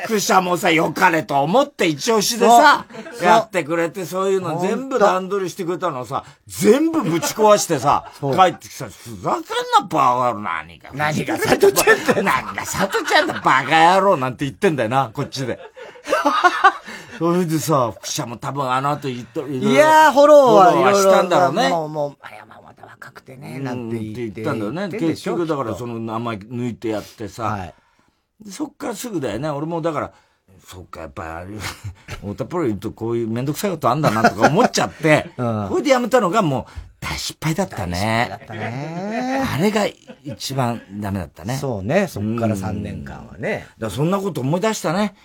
[0.05, 2.85] 副社もさ、良かれと思って一押しでさ、
[3.21, 9.41] やってくれて、そういうの全部段取りしてくれたのをさ、全部ぶち壊してさ、帰ってきたふざけん
[9.79, 10.89] な、バカ野郎、何が。
[10.93, 12.23] 何が佐藤ちゃんだよ。
[12.23, 15.59] 何が佐藤ちゃんだ、バカ野郎なんて言ってんだよな、こっちで。
[17.17, 21.69] それでさ、副社も多分あの後言っと、いやー、フォローはしたんだろうね。
[21.69, 24.41] もう、もう、あれはまだ若くてね、なんて言って。
[24.41, 24.97] 言ったんだよね。
[24.97, 27.43] 結局だからその名前抜いてやってさ。
[27.43, 27.73] はい、
[28.49, 29.49] そっからすぐだよね。
[29.49, 30.11] 俺もだから、
[30.65, 31.57] そっか、やっぱり、
[32.21, 38.27] 太田プロ言うとこういうめんどくさいことあんだなとか思っちゃって、 うん、これでやめたのがもう大失敗だったね。
[38.29, 39.43] だったね。
[39.53, 39.87] あれが
[40.23, 41.57] 一番ダメだったね。
[41.57, 43.67] そうね、そっから3年間はね。
[43.77, 45.15] だそんなこと思い出したね。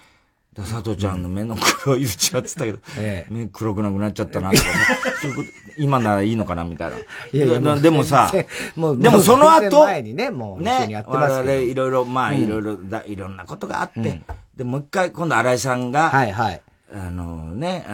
[0.55, 4.71] だ佐藤ちゃんの目の黒いうちはってたけど、 ええ、目黒くなくなっちゃったなとか、ね、
[5.21, 6.97] そういうこと、今ならいいのかなみたいな。
[6.97, 7.01] い
[7.33, 8.33] やいやでもさ、
[8.77, 11.45] もうでもその後、前にね、もう一緒にやってますけど。
[11.45, 14.25] ね、いろいろ、まあ、いろいろ、だいろんなことがあって、うん、
[14.57, 16.61] で、もう一回、今度新井さんが、はいはい。
[16.95, 17.85] あのね、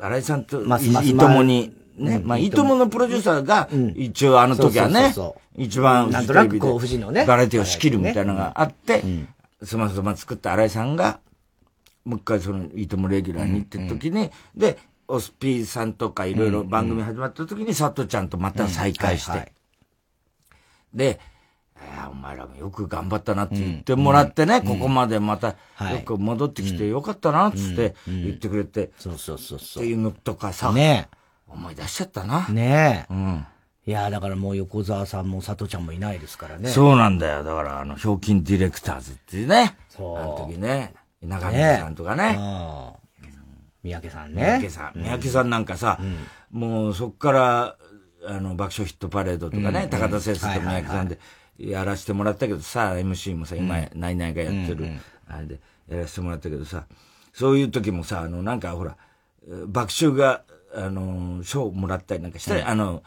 [0.00, 2.74] 新井さんと、いともに、ね、まあ、いとも。
[2.74, 5.14] のプロデューサーが、一応あの時はね、
[5.56, 9.04] 一番、なんとなくこう、富士のね、バラエティを仕切るみたいなのがあって、
[9.62, 11.20] スマスマ作った新井さんが、
[12.10, 19.52] もう一回その、いいともレギュラーに行って時に、で、オスピーさんとかいろいろ番組始まった時に、佐藤ちゃんとまた再会して、
[20.92, 21.20] で、
[22.10, 25.56] お前らもよく頑張ったなって言ってもらってね、ここまでまた、よ
[26.04, 29.84] く戻ってきてよかったな、っつって言ってくれて、そうそうそうそう。
[29.84, 31.08] っていうのとかさ、ね
[31.52, 32.46] 思い出しちゃったな。
[32.48, 33.12] ねえ。
[33.12, 33.46] うん。
[33.86, 36.68] いやだからもう横澤さんも佐藤ちゃんもいないですからね。
[36.68, 37.42] そうなんだよ。
[37.42, 39.76] だから、あの、ひょうきんディレクターズっていうね。
[39.88, 40.18] そう。
[40.18, 40.94] あの時ね。
[41.22, 42.38] 中宮さんとかね。
[43.82, 44.42] 三宅さんね。
[44.42, 45.02] 三宅さん。
[45.02, 45.98] 三宅さんなんかさ、
[46.50, 47.76] もうそっから、
[48.26, 51.18] あの、爆笑ヒットパレードとかね、高田先生と三宅さんで
[51.58, 54.90] やらせてもらったけどさ、MC もさ、今、ナイナイがやってる、
[55.28, 56.84] あれでやらせてもらったけどさ、
[57.32, 58.96] そういう時もさ、あの、なんかほら、
[59.66, 60.42] 爆笑が、
[60.74, 63.02] あの、賞もらったりなんかしたり、あの、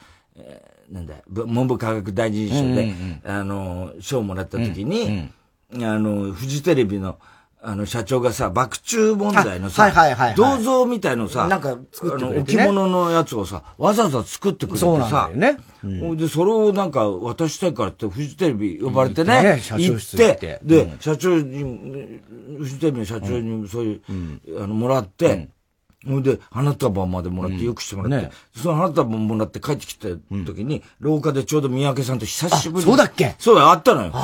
[0.90, 5.32] なんだ、文部科学大臣賞で、あの、賞もらった時に、
[5.76, 7.20] あの、フジテレビの、
[7.66, 15.58] あの、社長がさ、爆中問題のさ、はいはいはい、銅像みたいのさ、なんか作ってくれて、ね、置物のやつをさ、わざわざ作ってくれてさ、そうなんだよね。
[15.82, 22.22] うん、で、それをなんか渡したいからって、フジテレビ呼ばれてね、ね行って、で、うん、社長に、
[22.58, 25.48] フジテレビの社長にそういう、うん、あの、もらって、
[26.08, 30.08] ほいで、花束までもらって、よくしてもらって、その花束もらって帰ってきた
[30.46, 32.92] 時に、廊下でちょうど三宅さんと久しぶりに。
[32.92, 33.36] そうだっけ？
[33.40, 34.12] そうだ、あったのよ。
[34.12, 34.18] で、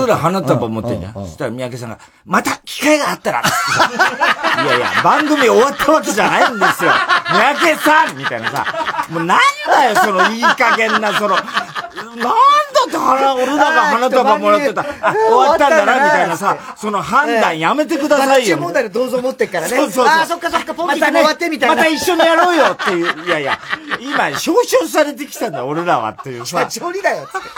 [0.00, 1.12] 俺ら花束持ってんじゃん。
[1.14, 3.42] そしたら三宅さんが、また機会があったら、
[4.64, 6.90] いやいや、番組終わったわけじゃないんですよ。
[7.32, 11.42] 三宅さんみたいなさ、もうなんだよ、そのいい加減な、その、な
[13.10, 14.82] 花、俺らが花束もらってた。
[14.82, 18.58] あ、終わったんだな、みたいなさ、その判断やめてくださいよ。
[18.58, 19.76] 問題の銅像持ってっからね。
[19.76, 21.76] そうそうあ、そっかそっか、ポンキー終わってみたいな。
[21.76, 23.10] また一緒にやろうよっていう。
[23.26, 23.58] いやいや、
[24.00, 26.60] 今、表彰されてきたんだ、俺らはっていうさ。
[26.70, 27.48] 社長にだよ、つって。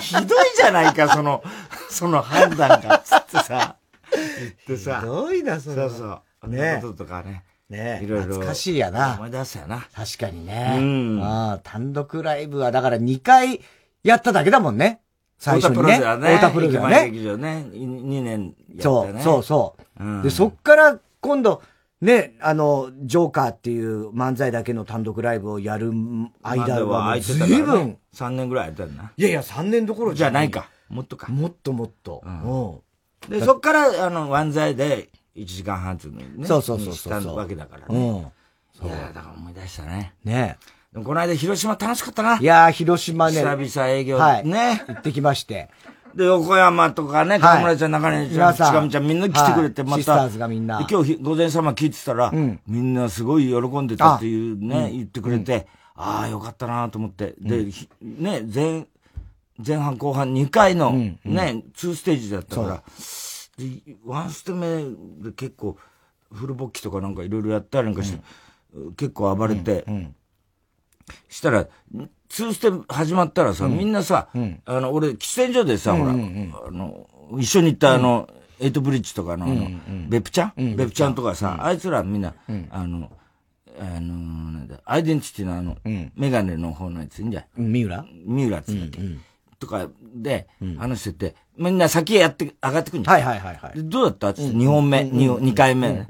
[0.00, 0.26] ひどい
[0.56, 1.42] じゃないか、その、
[1.88, 3.76] その判断が、つってさ。
[4.10, 5.00] 言ってさ。
[5.00, 5.76] ひどいな、それ。
[5.76, 6.04] そうそ
[6.46, 6.48] う。
[6.50, 6.78] ね。
[6.82, 7.44] こととかね。
[7.70, 8.26] ねいろいろ。
[8.26, 9.14] 懐かしいやな。
[9.14, 9.86] 思い出すやな。
[9.94, 10.76] 確かにね。
[10.78, 11.22] うん。
[11.22, 13.60] ああ、単独ライブは、だから2回
[14.04, 15.00] やっただけだもんね。
[15.38, 15.96] 最初にね。
[15.96, 17.10] 太田プロではね。
[17.10, 17.66] 劇場ね。
[17.72, 19.20] 2年やったね。
[19.20, 20.04] そう、そうそう。
[20.04, 21.62] うん、で、そっから今度、
[22.00, 25.90] ね、あの、ジョーカーっていう漫才だけの単独ライブをやる
[26.42, 27.96] 間は、随分。
[28.14, 29.12] 3年ぐらいやったんだ。
[29.16, 30.68] いやいや、3年どころじゃないか。
[30.88, 31.32] もっとか。
[31.32, 32.22] もっともっと。
[33.26, 33.38] うん。
[33.38, 36.46] で、そっから、あの、漫才で、1時間半つのね。
[36.46, 38.32] そうそうそうしたわけだからね。
[38.82, 38.86] うん。
[38.86, 40.14] いやだから思い出したね。
[40.24, 40.58] ね
[40.94, 42.38] でもこの間広島楽しかったな。
[42.38, 43.40] いやー、広島ね。
[43.40, 44.16] 久々営業。
[44.16, 44.46] はい。
[44.46, 44.84] ね。
[44.86, 45.68] 行ってきまして。
[46.14, 49.96] で、横山とかね、河村ちゃん、中根ちゃん、近上ちゃん、みんな来てくれて、また。
[49.96, 50.86] シスターズがみんな。
[50.88, 57.34] 今日、午前様聞いてたら、みんなすごい喜んでたっていうね、言ってくれて、ああ、よかったなと思って。
[57.40, 57.64] で、
[58.00, 58.86] ね、前、
[59.66, 62.82] 前半後半2回の、ね、2ステージだったから、
[63.58, 64.84] で、ワンステ目
[65.24, 65.76] で結構、
[66.32, 68.20] フルボッキとかなんかいろいろやったりなんかして、
[68.96, 69.84] 結構暴れて、
[71.28, 71.66] したら、
[72.28, 74.28] ツーステ始まったらさ、みんなさ、
[74.64, 76.14] あの、俺、喫煙所でさ、ほら、あ
[76.70, 78.28] の、一緒に行ったあの、
[78.60, 79.46] エイトブリッジとかの、
[80.08, 80.52] ベプちゃん？
[80.76, 82.34] ベプちゃんとかさ、あいつらみんな、
[82.70, 83.10] あの、
[83.78, 84.14] あの、
[84.52, 85.76] なんだ、アイデンティティのあの、
[86.16, 87.44] メガネの方のやついいんじゃん。
[87.56, 88.04] 三浦？
[88.24, 89.00] 三浦っつったっけ？
[89.60, 90.46] とかで
[90.78, 93.14] 話してて、みんな先へやって上がってくるんじゃん。
[93.14, 93.88] はいはいはいはい。
[93.88, 94.28] どうだった？
[94.30, 96.06] って2本目、2回目。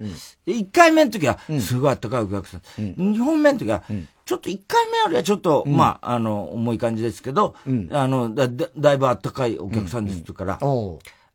[0.46, 2.60] 1回目の時は、すごいあったかいお客さん。
[2.78, 3.82] 2本目の時は、
[4.24, 7.54] ちょっと1回目よりはちょっと、まあ、あの、重い感じですけど、
[7.90, 10.58] あの、だ、だいぶあったかいお客さんですから、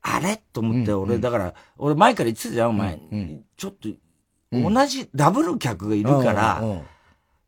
[0.01, 0.41] あれ？
[0.53, 2.99] と思って、俺、だから、俺前から言ってたじゃん、お前。
[3.57, 3.89] ちょっと、
[4.51, 6.63] 同じダブル客がいるから、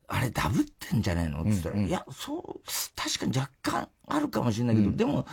[0.08, 1.42] あれダブってんじゃねえの？
[1.42, 2.62] って言ったら、いや、そう、
[2.96, 5.26] 確かに若干あるかもしれないけど、でも、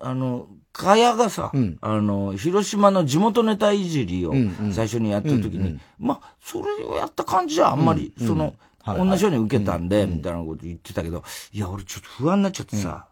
[0.00, 4.32] あの、かやがさ、うん、あの、広島の地元ネタいじりを
[4.72, 8.54] 最初にやった時に、まあ、それをやった感じじゃあんまり、その、
[8.96, 11.22] 同じように受けたんで、みたいなこと言ってたけど、
[11.52, 13.06] いや、俺ちょっと不安になっちゃってさ、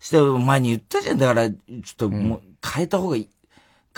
[0.00, 1.18] して前に言ったじゃん。
[1.18, 3.28] だから、ちょっともう変えた方がいい。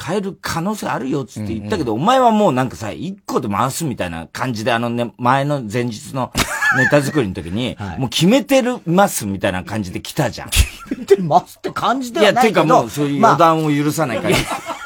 [0.02, 6.32] 変える可能性あるよっつって言ったけど、お前はもうなんかさ、一個で回すみたいな感じで、あのね、前の前日の
[6.78, 10.50] ネタ作りの時に、もう決めてるますみたいな感じで来たじゃん。
[10.50, 10.66] 決
[10.98, 12.64] めてますって感じではないけど。
[12.64, 14.38] いや、てかもうそういう予断を許さない感じ。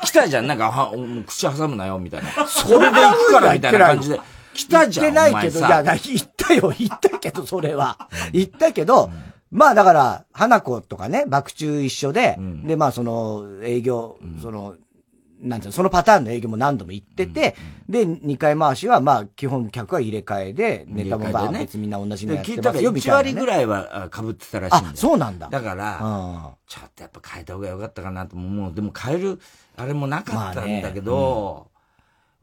[0.04, 0.48] 来たじゃん。
[0.48, 0.92] なんか、は、
[1.26, 2.46] 口挟むなよ、みたいな。
[2.48, 4.20] それで行くから、み たいな感じで。
[4.54, 5.12] 来たじゃん。
[5.12, 5.98] 言ってないけど、いや、言っ
[6.36, 8.08] たよ、言ったけど、それは。
[8.32, 9.10] 言ったけど、
[9.50, 14.76] まあだから、花子とかね、爆中一緒で、で、まあその、営業、その、
[15.44, 17.54] なんていうの、そのパターンの営業も何度も行ってて、
[17.88, 23.30] うんうん、で、2回回しは、まあ、基本客は入れ替えで、ネタもまあ、別にみんな同じのやってますよ、みたいな、ね。
[23.30, 24.92] 1割ぐらいは被ってたらしいんだよ。
[24.94, 25.48] あ、そうなんだ。
[25.50, 28.74] だから、ちょっとやっぱ変えた方がよかったかなと思う。
[28.74, 29.40] でも変える、
[29.76, 31.73] あれもなかったんだけど、まあねうん、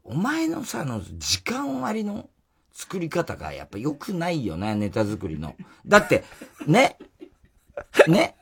[0.04, 2.28] お前のさ、の時間割の
[2.72, 5.54] 作り方がやっぱ良くないよね、ネタ作りの。
[5.86, 6.24] だって、
[6.66, 6.96] ね、
[8.08, 8.34] ね、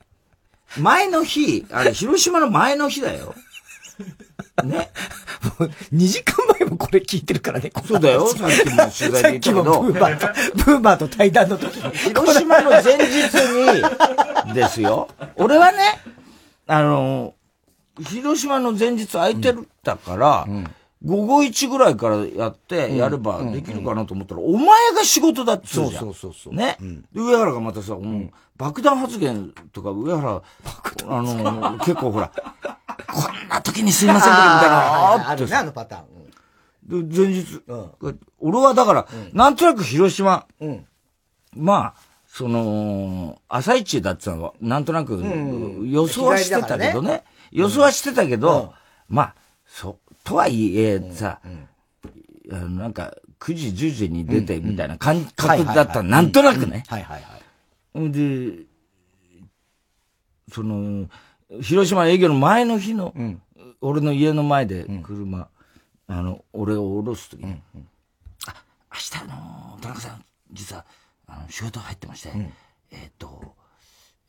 [0.79, 3.35] 前の日、あれ、広島の前の日だよ。
[4.65, 4.91] ね。
[5.59, 9.83] もう、2時間前もこれ聞いてるからね、そうだよ、さっきも取材で言ったけど。
[9.83, 10.27] ブーバーと、
[10.65, 11.91] ブーバーと対談の時に。
[11.97, 13.35] 広島の前日
[14.49, 15.09] に、ですよ。
[15.37, 15.79] 俺はね、
[16.67, 17.35] あの、
[18.01, 26.05] 広島の前日空いてるだから、うんうん午後1ぐらいからやって、やればできるかなと思ったら、お前が仕事だっつうじゃん。
[26.05, 26.77] そうそうそうね、
[27.13, 30.43] で、上原がまたさ、もう、爆弾発言とか、上原、
[31.09, 32.31] あの、結構ほら、
[33.09, 35.31] こんな時にすいませんみたいな。
[35.31, 37.09] あるね、あのパターン。
[37.09, 37.63] で、前日、
[38.39, 40.47] 俺はだから、なんとなく広島、
[41.57, 45.15] まあ、その、朝一だってのは、なんとなく、
[45.87, 47.25] 予想はしてたけどね。
[47.53, 48.75] 予想はしてたけど、
[49.09, 49.35] まあ、
[49.67, 51.41] そう、とはいえ、さ、
[52.53, 56.85] あのなんか、9時、10時に出てみたいな感覚だったなんとなくね。
[56.89, 57.39] はいはいは
[58.07, 58.11] い。
[58.11, 58.65] で、
[60.53, 61.09] その、
[61.63, 63.15] 広島営業の前の日の、
[63.81, 65.49] 俺の家の前で車、
[66.07, 67.63] あの、俺を降ろすときに、
[68.47, 68.55] あ、
[68.93, 70.85] 明日あの、田中さん、実は、
[71.27, 72.33] あの、仕事入ってまして、
[72.91, 73.55] えっと、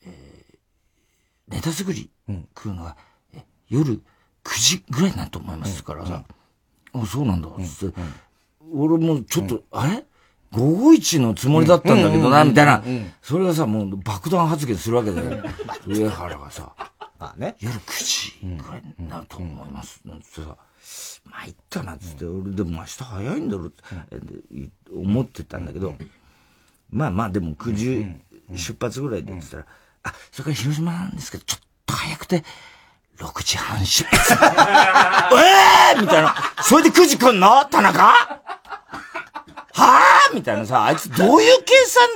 [0.04, 0.42] え
[1.48, 2.10] ネタ作り
[2.54, 2.96] 来るのは、
[3.68, 4.02] 夜
[4.44, 6.24] 9時ぐらいになると思いますからさ、
[6.92, 8.00] あ、そうなんだ、つって、
[8.74, 10.04] 俺もちょっと、あれ？
[10.52, 12.84] 午後一のつもりだったんだけどな、みたいな。
[13.22, 15.22] それがさ、もう爆弾発言するわけで、
[15.86, 16.74] 上原がさ、
[17.18, 20.02] あね、夜9時ぐらいになると思います。
[20.04, 20.56] なんつってさ、
[21.24, 23.84] 参ったな、つって、俺でも明日早いんだろうって
[24.94, 25.94] 思ってたんだけど、
[26.90, 28.06] まあまあでも9時
[28.54, 29.66] 出発ぐらいで言ってたら、
[30.02, 32.44] あ、それから広島なんですけど、ちょっと早くて、
[33.22, 34.32] 6時半出発。
[34.32, 34.36] え
[35.94, 36.34] えー、みたいな。
[36.62, 37.64] それで9時来んの？
[37.66, 38.02] 田中？
[39.74, 42.08] はぁみたいなさ、あいつどういう計算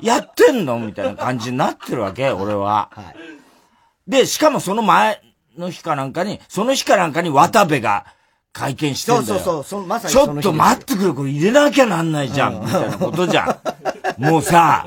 [0.00, 0.78] でやってんの？
[0.78, 2.90] みたいな感じになってるわけ、俺は。
[2.94, 5.22] はい、で、しかもその前
[5.58, 8.06] の日かなんかに、その日かなんかに渡部が
[8.52, 9.26] 会見してんだよ。
[9.26, 13.60] そうそうそう、まさにちょっと待ってくれ、これ入れなきゃなんないじゃん、みたいなことじゃ
[14.18, 14.22] ん。
[14.22, 14.86] もうさ、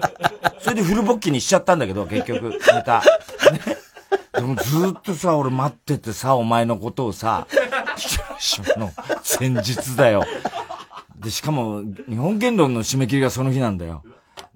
[0.59, 3.01] それでフルボッキにしちゃったんだけど、結局、ネタ。
[3.51, 3.82] ね
[4.33, 7.47] でもずっとさ、俺待っててさ、お前のことをさ、
[8.77, 8.91] の
[9.39, 10.23] 前日だよ。
[11.15, 14.03] で、しかも、日本言論の締め切りがその日なんだよ。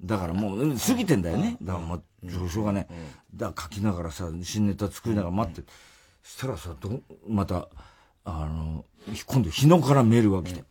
[0.03, 1.57] だからもう、過ぎてんだよね。
[1.61, 2.87] だからもう、上昇がね。
[3.33, 5.69] だから書きながらさ、新ネタ作りながら待って。
[6.23, 7.69] したらさ、ど、また、
[8.25, 8.85] あの、
[9.25, 10.63] 今度日野からメールが来て、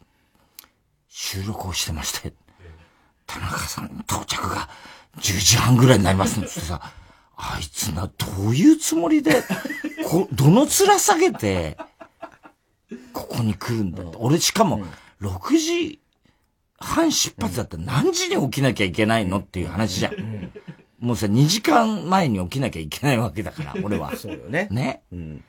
[1.08, 2.34] 収録をしてまして、
[3.26, 4.68] 田中さん到着が
[5.18, 6.92] 10時半ぐらいになりますってさ、
[7.36, 9.42] あいつな、どういうつもりで、
[10.08, 11.76] こ、どの面下げて、
[13.12, 14.16] ここに来るんだって。
[14.18, 14.86] 俺しかも、
[15.20, 16.00] 6時
[16.78, 20.50] 半出発だったら何時に起きなきゃいけないのっていう話じゃん。
[20.98, 24.16] もうさ、2時間前に起きなきゃいけないわけだから、俺は。
[24.16, 24.68] そうよね。
[24.70, 25.02] ね。
[25.12, 25.44] うん。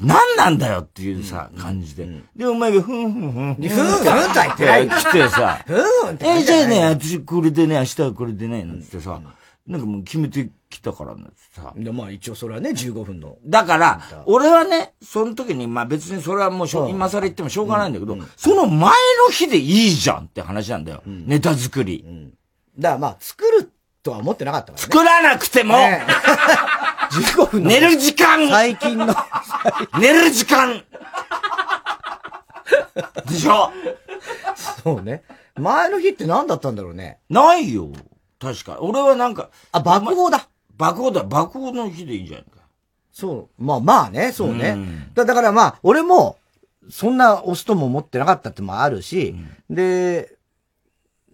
[0.00, 2.08] 何なんだよっていうさ、感じで。
[2.36, 3.54] で、お前がふんふんふん。
[3.54, 4.88] ふんふんと言って。
[4.88, 5.64] 来てさ。
[5.66, 5.72] ふ
[6.10, 6.26] んって。
[6.26, 9.20] え、じゃあね、私これでね、明日はこれでね、なんつってさ。
[9.66, 11.22] なんかもう決めてきたからね、
[11.54, 11.72] さ。
[11.74, 13.38] で、まあ一応それはね、15分の。
[13.46, 18.92] だから、俺はね、その時に、まあ別にそれはもうしょ、今更言ってもしょうがないんだけど、その前
[19.26, 21.02] の日でいいじゃんって話なんだよ。
[21.06, 22.04] ネタ作り。
[22.78, 23.70] だからまあ、作る
[24.02, 24.82] とは思ってなかったからね。
[24.82, 25.74] 作らなくても、
[27.34, 27.70] 15分の。
[27.70, 29.14] 寝る時間最近の。
[29.98, 30.82] 寝る時間
[33.26, 33.70] でしょ？
[34.82, 35.22] そうね。
[35.56, 37.18] 前の日って何だったんだろうね。
[37.30, 37.90] ないよ。
[38.44, 38.78] 確か。
[38.80, 39.50] 俺はなんか。
[39.72, 40.48] あ、爆砲だ。
[40.76, 41.22] 爆砲だ。
[41.22, 42.62] 爆砲の日でいいんじゃないか。
[43.12, 43.64] そう。
[43.64, 44.76] まあまあね、そうね。
[45.14, 46.38] だだからまあ、俺も、
[46.90, 49.34] そんな押すとも思ってなかったってもあるし、
[49.70, 50.36] で、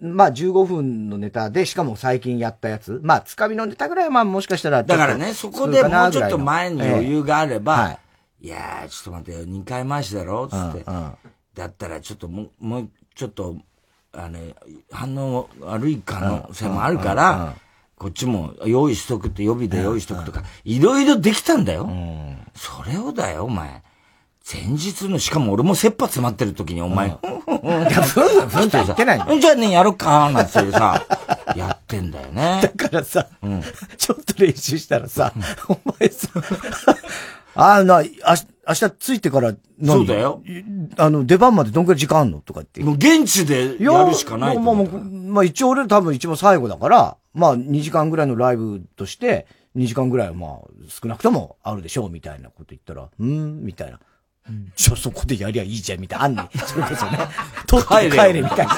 [0.01, 3.01] まあ15分のネタで、しかも最近やったやつ。
[3.03, 7.91] まあ、つかみのネタぐらいはまあもしかしたらだからね、そこでもうちょっと前に余裕があれば、は
[8.41, 11.13] い、いやー、ちょっと待ってよ、2回回しだろつって、うんうん。
[11.55, 13.57] だったらちょっともう、もうちょっと、
[14.13, 14.39] あの、
[14.91, 17.55] 反応悪い可能性もあるから、
[17.97, 21.89] こっちも用意しとくって予備で用意しとくとか、いろいろできたんだよ。
[22.55, 23.83] それをだよ、お前。
[24.53, 27.29] 前日の、しかも俺も切羽詰まってる時にお前、ふん。
[27.29, 31.07] いや、ふんふんって言ってないじゃあね、やろっか、なんてさ、
[31.55, 32.61] やってんだよね。
[32.63, 33.63] だからさ、うん、
[33.97, 35.33] ちょっと練習したらさ、
[35.69, 36.29] お前さ、
[37.55, 38.35] あな、あ
[38.67, 40.43] 明日着いてからそうだよ。
[40.97, 42.83] あの、出番までどんくらい時間あんのとかって。
[42.83, 49.47] もう現地でやるしかないまあ、まあ、まあ、一応俺多分一番最後だから、まあ、2時間ぐらいのライブとして、
[49.77, 54.01] 2時間ぐらいはまあ、少なくともあるでしょう、みたいなこと言ったら、うん、みたいな。
[54.75, 56.25] じゃあそこでやりゃいいじゃん、みたいな。
[56.25, 57.19] あんねそれこそね。
[57.67, 58.75] 取って帰れ、みたいな。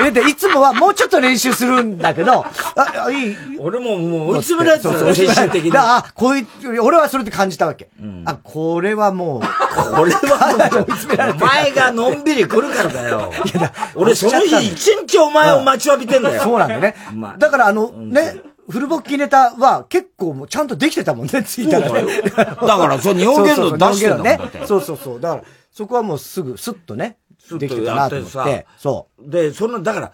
[0.00, 2.44] え、で、いつもはもうちょっと練習するんだけど、
[2.76, 3.36] あ、いい。
[3.58, 5.72] 俺ももう追い詰められてたよ、精神的に。
[5.76, 7.88] あ、こういう、俺はそれで感じたわけ。
[8.00, 13.32] うん、あ、これはもう、これは追い詰められてお前がのんびり来るからだよ。
[13.44, 16.42] いや俺その日一日お前を待ちわびてんだよ。
[16.42, 16.94] そうなんだよね。
[17.38, 22.22] だからあの、ね、フルボッキネタは結構もうちゃんとできてたもんね、ついたらね。
[22.22, 24.38] だから、そう、日本言動出してるね。
[24.66, 25.20] そうそうそう。
[25.20, 27.16] だから、そこはもうすぐ、スッとね、
[27.56, 28.66] できてたなと思って。
[28.76, 29.30] そう。
[29.30, 30.12] で、その、だから、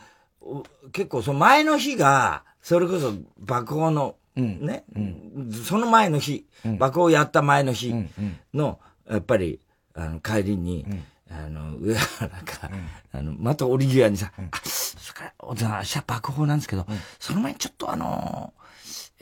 [0.93, 4.85] 結構その前の日が、それこそ爆砲の、ね、
[5.65, 6.47] その前の日、
[6.79, 7.95] 爆砲やった前の日
[8.53, 8.79] の、
[9.11, 9.61] やっぱり、
[9.95, 10.85] あの、帰りに、
[11.31, 12.37] あの、上原が、
[13.13, 16.87] あの、またオリギアにさ、あ、それから、おじさん、明日爆砲なんですけど、
[17.19, 18.53] その前にちょっとあの、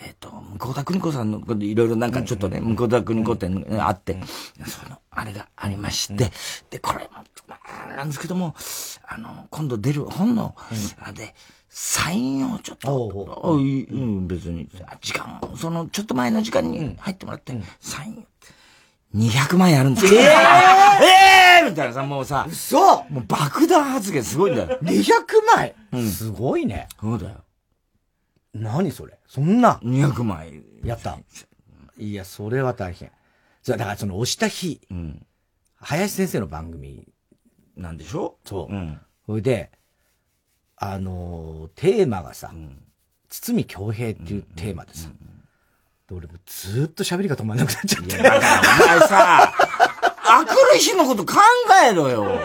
[0.05, 4.19] えっと、向田邦子さんの、いろいろなんかちょっとね、向田邦子店あって、
[4.67, 6.31] その、あれがありまして、
[6.71, 7.25] で、これも、
[7.97, 8.55] なんですけども、
[9.07, 10.55] あの、今度出る本の、
[11.15, 11.35] で、
[11.69, 13.09] サインをちょっと、
[13.45, 14.69] うん、別に、
[15.01, 18.27] 時間、その、ちょっと前の時間に入ってもらって、サイン、
[19.15, 20.13] 200万円あるんです。
[20.13, 20.21] よ。
[20.21, 20.29] えー、
[21.63, 23.05] えー、みたいなさ、もうさ、嘘！
[23.11, 24.79] もう爆弾発言すごいんだよ。
[24.83, 25.13] 200
[25.55, 26.11] 万円？
[26.11, 26.89] すごいね。
[27.01, 27.37] そうだよ。
[28.55, 29.19] 何それ？
[29.33, 29.81] そんな。
[29.83, 30.63] 200万円。
[30.85, 31.19] やった。
[31.97, 33.11] いや、それは大変。
[33.63, 35.27] そう、だからその押した日、うん、
[35.77, 37.09] 林先生の番組。
[37.75, 38.75] なんでしょそう。
[38.75, 39.01] うん。
[39.25, 39.71] それで、
[40.77, 42.83] あのー、テーマがさ、うん、
[43.31, 48.11] 堤京平っていうテーマでさ、で俺もずっと喋りが止まんなくなっちゃって。
[48.11, 49.55] いや、だからお前さ、
[50.29, 51.41] あくる日のこと考
[51.91, 52.39] えろよ。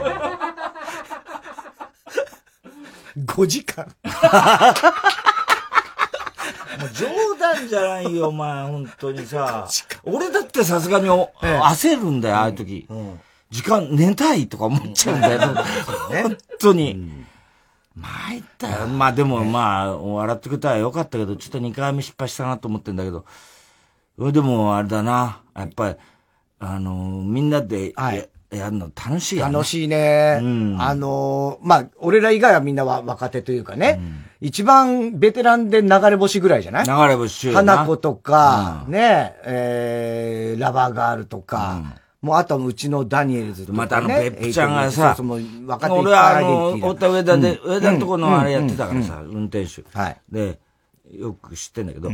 [3.26, 3.93] 5時間。
[6.80, 7.08] もう冗
[7.40, 9.68] 談じゃないよ、 お前、本当にさ。
[10.04, 12.86] 俺だってさすがに、焦るんだよ、ああいう時。
[12.90, 15.40] うん、時間、寝たいとか思っちゃうんだよ。
[16.24, 16.92] 本当に。
[16.94, 17.28] うん、
[17.96, 18.88] 参ったよ。
[18.88, 23.26] まあでも、まあ、笑ってくれたらよかったけど、ちょっと2回目失敗したなと思ってんだけど。
[24.32, 25.42] でも、あれだな。
[25.56, 25.96] やっぱり、
[26.60, 30.40] あのみんなで、はい、やるの楽しい楽しいね。
[30.42, 36.86] うん、あのー、まあ、俺ら以外はみんなは若手というかね、うん、一番ベテランで流れ星ぐらいじゃない？
[36.86, 43.78] 流れ星花子とか、うん、ね、えー、ラバーガールとか、もうあとはうちのダニエルズとか、ね。
[43.78, 49.84] またあの、別府ちゃんがさ、そうそう若手俺はあの、太田上田で、上田のとこのあれやってたからさ、運転手。
[49.94, 50.18] はい。
[50.32, 50.60] で、
[51.12, 52.10] よく知ってんだけど、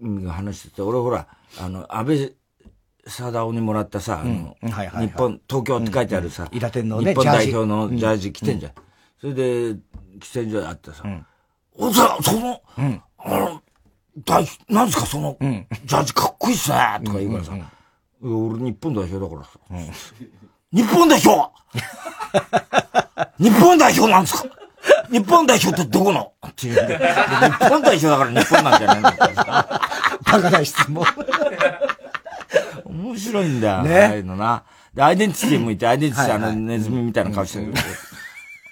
[0.00, 1.28] うん、話してて、俺ほら、
[1.60, 2.34] あの、安倍、
[3.06, 4.56] 貞夫にもらったさ、あの、
[5.06, 6.48] 日本、東京って書いてあるさ、
[7.04, 8.72] 日本代表のジャージ着てんじゃん。
[9.20, 9.42] それで、
[10.18, 11.02] 喫煙所で会ってさ、
[11.76, 12.60] おさ、その、
[13.18, 13.62] あの、
[14.24, 17.52] 大、なんですか、その、ジャージかっこいいっすね、とか言うからさ、
[18.22, 19.50] 俺日本代表だからさ、
[20.72, 21.52] 日本代表
[23.42, 24.48] 日本代表なんですか？
[25.10, 26.32] 日本代表ってどこの？
[26.46, 26.84] って言う。
[26.84, 29.80] んで、日本代表だから日本なんじゃないんだ。
[30.24, 31.04] バカな質問。
[33.04, 33.82] 面白いんだよ。
[33.82, 34.00] ね。
[34.00, 34.64] ああいうのな。
[34.94, 37.74] で、アイデンティティもいて、アイデンティティあの、ネズミみたいな顔してる。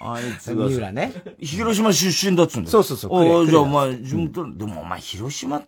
[0.01, 0.65] あいつが。
[0.65, 1.13] 三浦ね。
[1.39, 3.11] 広島出身だっつうんだそうそうそう。
[3.13, 5.61] おじゃあお前、地元、でもお前、広島、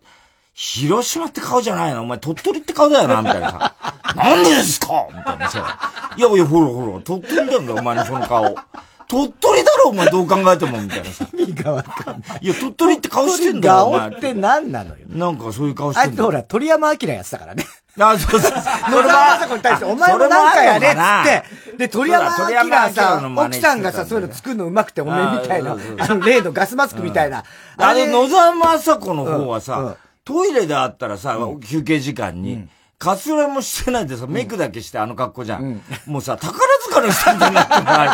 [0.54, 2.02] 広島って顔じゃないの？
[2.02, 3.20] お前、鳥取って顔だよな？
[3.22, 3.74] みたいなさ。
[4.16, 5.06] なんでですか？
[5.14, 6.14] みたいなさ。
[6.16, 8.56] いやいや、ほらほら、鳥取なんだよ、お前のその顔。
[9.08, 11.28] 鳥取だろ、お前どう考えても、みたいなさ。
[11.32, 12.38] 意味がわかんない。
[12.40, 14.10] いや、鳥取って顔してんだよ、お前。
[14.10, 15.06] 顔って何なのよ。
[15.08, 17.64] なんかそういう顔してんだあいつほら、鳥山明やってたからね。
[17.98, 18.52] あ、そうそう。
[18.90, 22.30] 野沢雅子に対して、お前もなんかやれっつって、で、鳥山明
[22.92, 27.44] さ、奥さんがさ、そういうの作るのうまくて、おめえみたいな、あの、例のガスマスクみたいな。
[27.78, 31.38] あれ、野沢雅子の方はさ、トイレであったらさ、
[31.68, 32.68] 休憩時間に、
[32.98, 35.82] カツラもしてないでさ、メイクだけしてあの格好じゃん。
[36.06, 38.08] もうさ、宝塚の人になってんだ、あい？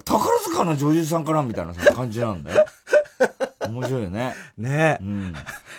[0.00, 0.04] つ。
[0.04, 2.64] 宝塚の女優さんかなみたいなさ、感じなんだよ。
[3.68, 4.34] 面白いよね。
[4.58, 4.98] ね。
[5.00, 5.34] うん。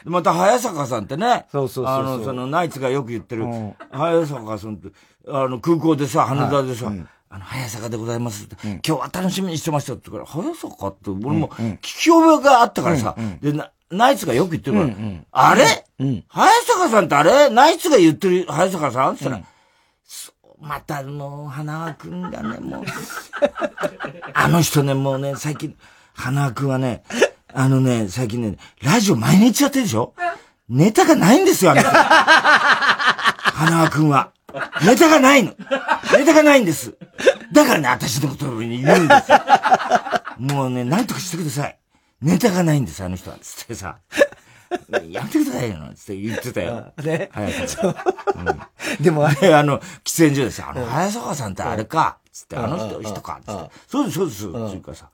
[0.06, 1.46] また、早坂さんってね。
[1.52, 3.46] そうそうそうあの、その、ナイツがよく言ってる、
[3.92, 4.90] 早坂さんって、
[5.28, 6.92] あの、空港でさ、羽田でさ、
[7.30, 13.54] あの、早坂でございますって、今日は楽しみにしてましたって言うから、早坂って、俺も聞き覚えがあったからさ、で、
[13.90, 14.94] ナイツがよく言ってるから、
[15.32, 15.86] あれ、
[16.30, 17.50] 早坂さんってあれ？
[17.50, 19.16] ナイツが言ってる早坂さん？
[19.16, 19.46] って言ったら、
[20.62, 22.84] またもう、花輪くんがね、もう、
[24.34, 25.76] あの人ね、もうね、最近、
[26.14, 27.04] 花輪くんはね、
[27.54, 30.14] あのね、最近ね、ラジオ毎日やってるでしょ？
[30.70, 31.90] ネタがないんですよ、あの人。
[33.52, 34.32] 花輪くんは。
[34.86, 35.54] ネタがないの。
[36.18, 36.96] ネタがないんです。
[37.52, 39.40] だからね、私のことに言うんですよ。
[40.38, 41.78] もうね、なんとかしてください。
[42.22, 43.38] ネタがないんです、あの人は。
[43.42, 43.98] つってさ。
[45.10, 46.94] やめてくださいよ、つって言ってたよ。
[47.04, 47.30] ね？
[47.34, 47.88] 早坂。
[47.90, 53.72] うん、でもあれ、あの、喫煙所でさ、あの、早坂さんってあれか、つって、あの人、人か、つって。
[53.88, 55.10] そうです、そうです、つうかさ。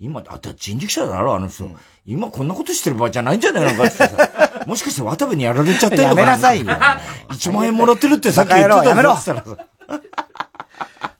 [0.00, 1.76] 今、あって人力車だろ、あの人、うん。
[2.06, 4.10] 今こんなことしてる場合じゃないんじゃないのかってさ。
[4.66, 6.20] もしかして渡部にやられちゃってるのかな。
[6.20, 6.66] やめなさいよ。
[7.30, 9.16] 1万円もらってるってさっき言ってたやめろ。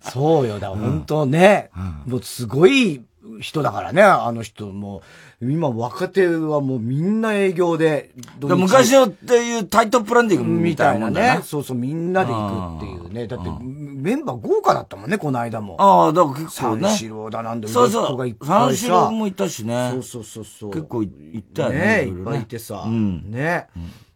[0.01, 1.71] そうよ、だから本当ね、
[2.07, 3.03] うん、もうすごい
[3.41, 5.03] 人だからね、あの人も。
[5.41, 8.11] 今若手はもうみんな営業で。
[8.41, 11.41] 昔のっていうタイトプランディングみたいなね。
[11.45, 13.27] そうそう、みんなで行くっていうね。
[13.29, 15.77] だって、メンバー豪華だったもんね、この間も。
[15.79, 16.89] ああ、だから結構ね。
[16.89, 18.37] 三四郎だなんで、そうそう。
[18.45, 19.91] 三四郎もいたしね。
[19.93, 20.71] そうそうそうそう。
[20.71, 21.79] 結構行ったよね。
[21.79, 22.85] ねいっぱいいてさ。
[22.87, 23.69] うん、ね。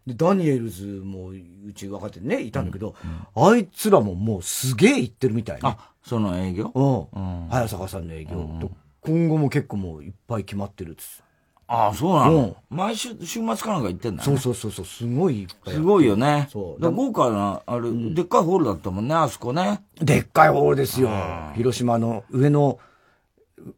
[0.05, 2.95] で、ダニエルズもうち若手ね、いたんだけど、
[3.35, 5.61] あいつらももうすげえ行ってるみたいね。
[5.63, 6.71] あ、その営業？
[6.75, 7.47] うん。
[7.49, 8.59] 早坂さんの営業。
[9.03, 11.23] 今後も結構もういっぱい決まってるっつ
[11.67, 14.25] ああ、そうなの、毎週、週末かなんか行ってんだね。
[14.25, 15.73] そうそうそうそう、すごいいっぱい。
[15.73, 16.47] すごいよね。
[16.51, 16.91] そう。
[16.91, 19.81] 豪華な、あれ、でっかいホールだったもんね、あそこね。
[19.95, 21.09] でっかいホールですよ。
[21.55, 22.79] 広島の上の、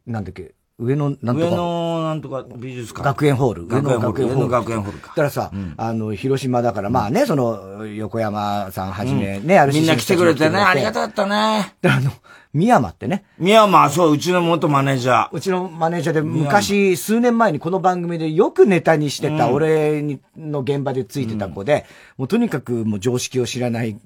[0.04, 1.32] なんだっけ、上野、なんとか。
[1.32, 3.02] 上野、なんとか美術館。
[3.02, 3.66] 学園ホール。
[3.66, 4.48] 学園ホール。
[4.48, 5.08] 学園ホールか。
[5.08, 9.80] だからさ、うん、あの、広島だから、まあね、その、横山さんはじめ、ね、あるし。
[9.80, 11.74] みんな来てくれてね、ありがたかったね。
[11.82, 12.10] あの、
[12.56, 13.24] 宮山ってね。
[13.38, 15.28] 宮山、そう、うちの元マネージャー。
[15.30, 21.84] うちのマネージャーで、昔、数年前にこの番組でよくネタにしてた、俺の現場でついてた子で、
[22.16, 23.98] もうとにかくもう常識を知らない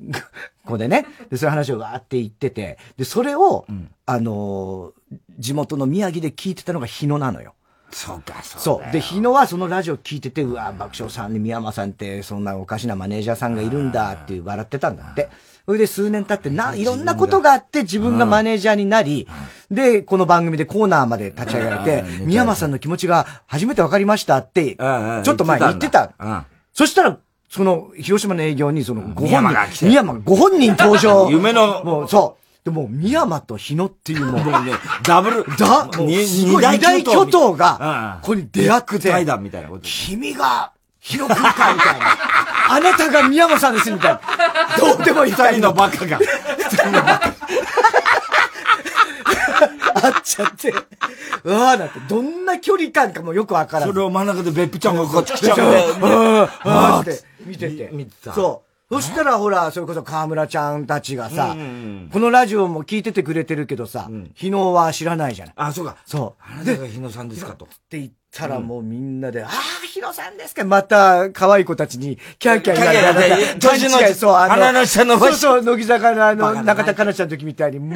[0.67, 1.07] 子でね。
[1.31, 3.67] で、そういう話をわーって言ってて、で、それを、
[4.05, 4.93] あの、
[5.39, 7.55] 地元の宮城で聞いてたのが日野なのよ。
[7.93, 8.61] そうか、そう。
[8.61, 8.93] そう。
[8.93, 15.29] で、日野はそのラジオ聞いてて、うわ、爆笑さんに宮山さんってそんなおかしなマネージャーさんがいるんだって笑ってたんだって。
[15.67, 19.29] それで数年経ってな、いろんなことがあって自分がマネージャーになり、
[19.71, 26.13] で、この番組でコーナーまで立ち上げられて、宮山さんの気持ちが初めて分かりましたって、ちょっと前に言ってた。
[26.73, 27.19] そしたら、
[27.49, 31.29] その、広島の営業に、その、ご本人、宮山ご本人登場。
[31.33, 32.40] 夢の、もう、そう。
[32.65, 39.83] でも、宮山と日野っていうもう、ね、ダブル、だ、二大巨頭が、ここに出会って、対談みたいなこと。
[39.85, 42.19] 君が、広くかみたいな。
[42.69, 44.21] あなたが宮山さんですみたいな。
[44.79, 45.33] どうでもいい。
[45.33, 46.19] 二人のバカが。
[46.19, 47.35] 二人のバカ。
[50.03, 50.75] あっちゃって。
[51.45, 53.89] うわぁ、だって、どんな距離感かもよくわからん。
[53.89, 55.85] それを真ん中で別府ちゃんがこっち来ちゃうね。
[56.01, 57.89] うん、あって見てて。
[57.93, 58.35] 見てた。
[58.35, 58.70] そう。
[58.91, 61.55] そしたらほら、それこそ河村ちゃんたちがさ、
[62.13, 65.55] このラジオも聞いててくれてるけどさ、日野は知らないじゃない。
[65.57, 65.97] あ、そうか。
[66.05, 66.43] そう。
[66.43, 67.67] あなたが日野さんですかと。
[67.67, 69.51] って言ったらもうみんなで、ああ、
[69.87, 77.95] 日野さんですかまた、可愛い子たちに、キャーキャー言われて、年の、そう、あの、鼻の下伸ばしそうそう、乃木坂のあの、中田香奈ちゃんの時みたいに、もう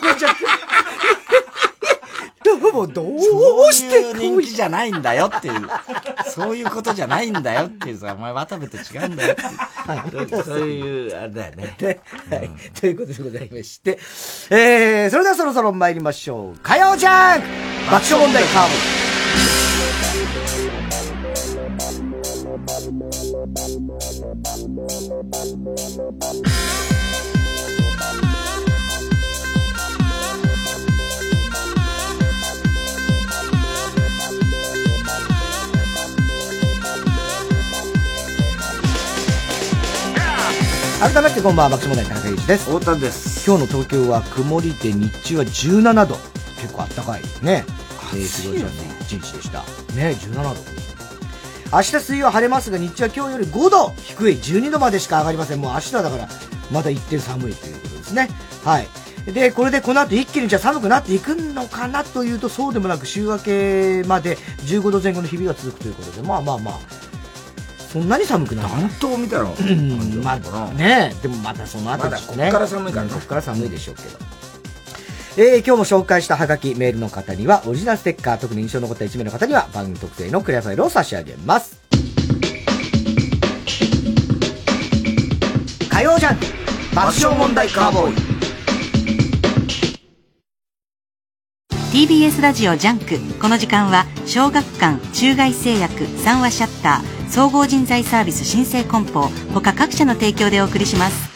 [0.00, 0.79] 喜んじゃって。
[2.70, 3.18] も、どう
[3.72, 5.68] してそういう人気じゃないんだよっていう。
[6.28, 10.42] そういうことじゃないんだよっていうさ、お前渡部と違うんだよっていう。
[10.42, 11.76] そういう、あれだよね。
[12.30, 12.50] はい。
[12.78, 13.98] ということでございまして、
[14.50, 16.58] えー、それではそろそろ参りましょう。
[16.62, 17.42] 火曜ジャン
[17.90, 18.68] 爆笑問題カー
[26.44, 26.49] ブ。
[41.00, 42.66] 改めてこんばんは爆笑問題田中裕二です。
[42.66, 43.48] 太田です。
[43.48, 46.16] 今日の東京は曇りで日中は17度。
[46.60, 47.64] 結構あったかいね。
[48.12, 48.60] えー、過ごい
[49.00, 49.60] 一日でした。
[49.94, 50.50] ね17度。
[51.72, 53.88] 明日水曜は晴れますが日中は今日より5度。
[53.96, 55.60] 低い12度までしか上がりません。
[55.62, 56.28] もう明日はだから
[56.70, 58.28] まだ一点寒いということですね。
[58.62, 58.88] はい。
[59.32, 64.36] で、これでこの後一気にじゃあ寒くなっていくのかなというとそうでもなく週明けまで
[64.66, 66.78] 15度前後の日々が続くということで、まあまあまあ、
[67.92, 68.70] そんなに寒くない？
[68.70, 69.46] 暖冬みたいな。
[69.46, 72.44] うん、まあねでもまたその後ですね。
[72.44, 73.12] こっから寒いからね。
[73.12, 74.08] こっから寒いでしょうけど。
[75.36, 81.80] えー、今日も紹介したハガキ、メールの方には、オリジナルステッカー、特に印象に残った1名の方には、番組特製のクリアファイルを差し上げます。
[85.88, 86.38] 火曜ジャン
[86.94, 88.40] 爆笑問題カーボーイ。
[91.92, 101.30] TBS ラジオジャンクこの時間は小学館中外製薬三和シャッター総合人材サービス新生梱包他各社の提供でお送りします。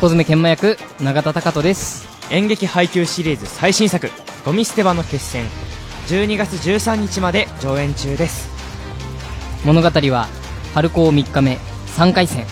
[0.00, 4.10] 小爪研磨役永田隆人です演劇配給シリーズ最新作
[4.44, 5.44] ゴミ捨て場の決戦。
[6.08, 8.50] 12月13日まで上演中です。
[9.64, 10.26] 物語は
[10.74, 11.58] 春高3日目
[11.96, 12.44] 3回戦。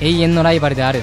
[0.00, 1.02] 永遠のライバルである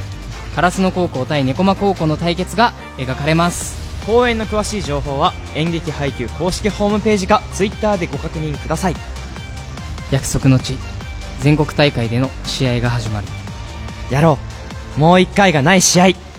[0.55, 3.75] 烏野高校対猫間高校の対決が描かれます。
[4.05, 8.95] 公演の詳しい情報は演劇配給公式ホームページか Twitter でご確認ください。
[10.11, 10.77] 約束の地
[11.41, 13.27] 全国大会での試合が始まる。
[14.09, 14.39] やろ
[14.95, 14.99] う。
[15.01, 16.30] もう一回がない試合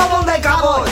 [0.00, 0.90] 爆笑問題カーボーイ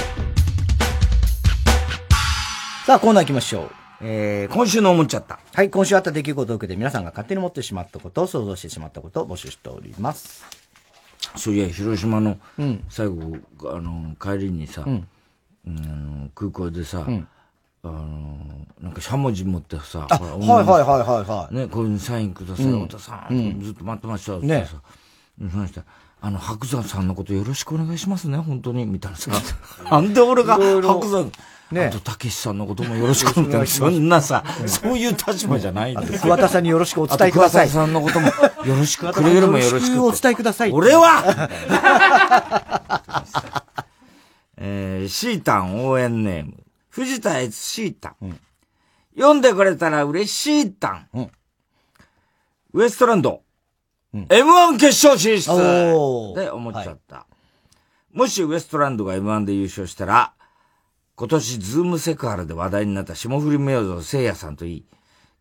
[2.85, 3.71] さあ、コーナー行きましょう。
[4.03, 5.41] えー、今週の思っちゃった。
[5.55, 10.45] はい、今週あった出来事を受けて皆さんが勝手に持ってしまったことを想像してしまったことを募集しております。
[11.37, 12.37] そういや、広島の、
[12.91, 13.39] 最後、
[13.73, 15.09] あの、帰りにさ、うん、
[15.67, 17.27] あの空港でさ、うん、
[17.85, 18.39] あの、
[18.83, 21.55] なんかしゃもじ持ってさ、はいはいはいはいはい。
[21.55, 24.69] ね、こういうサインください、太田さん、ずっと待ってましたってさ、ね、
[25.51, 25.83] その人
[26.21, 29.31] あの、白山さんのことよろしくお願いしますね、本当に、みたいなさ。
[29.91, 31.31] なんで俺が白山、
[31.71, 33.95] ね、あと、たけしさんのこともよろしくお願いします。
[33.95, 36.19] そんなさ、そういう立場じゃないんだよ。
[36.19, 37.69] 桑田さんによろしくお伝えください。
[37.69, 38.33] 桑田さんのこともよ
[38.77, 40.05] ろしく、くれぐれもよろしく。
[40.05, 40.73] お伝えください。
[40.73, 41.49] 俺は？
[44.61, 46.55] えー、シータン応援ネーム。
[46.89, 48.23] 藤田悦シータン。
[48.23, 48.41] うん、
[49.17, 51.09] 読んでくれたら嬉しいタン。
[51.15, 51.31] うん、
[52.73, 53.43] ウエストランド。
[54.15, 57.17] うん、M1 決勝進出って思っちゃった。
[57.17, 57.27] は
[58.15, 60.33] い、もしウエストランドが M1 で優勝したら、
[61.15, 64.85] 今年ズームセクハラで話題になった霜降り明星聖夜さんといい、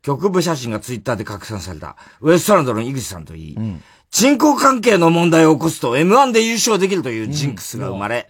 [0.02, 8.30] 局部写真がツイッターで拡散されたウエストランドの井口さんといい、うん、人口関係の問題を起こすと M1 で優勝できるというジンクスが生まれ、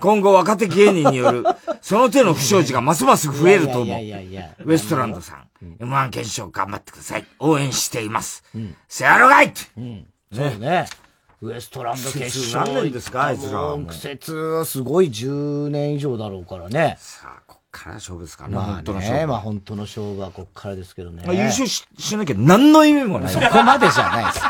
[0.00, 1.44] 今後若手芸人による
[1.80, 3.86] その手の不祥事がますます増えると思う。
[4.64, 7.26] ウエストランドさん、うん、M1 検証頑張ってください。
[7.38, 8.42] 応援しています。
[8.54, 10.86] うん、せやろがいって、うん、そうね。
[11.42, 12.72] ウエストランド決勝。
[12.72, 16.96] 何年ですかあいつら苦節、すごい10年以上だろうからね。
[17.00, 18.54] さあ、こっから勝負ですからね。
[18.54, 19.20] まあ本当の勝負。
[19.20, 21.24] ね、まあ本当の勝負はこっからですけどね。
[21.26, 23.32] まあ優勝ししなきゃ何の意味もない。
[23.32, 24.40] そこまでじゃないです。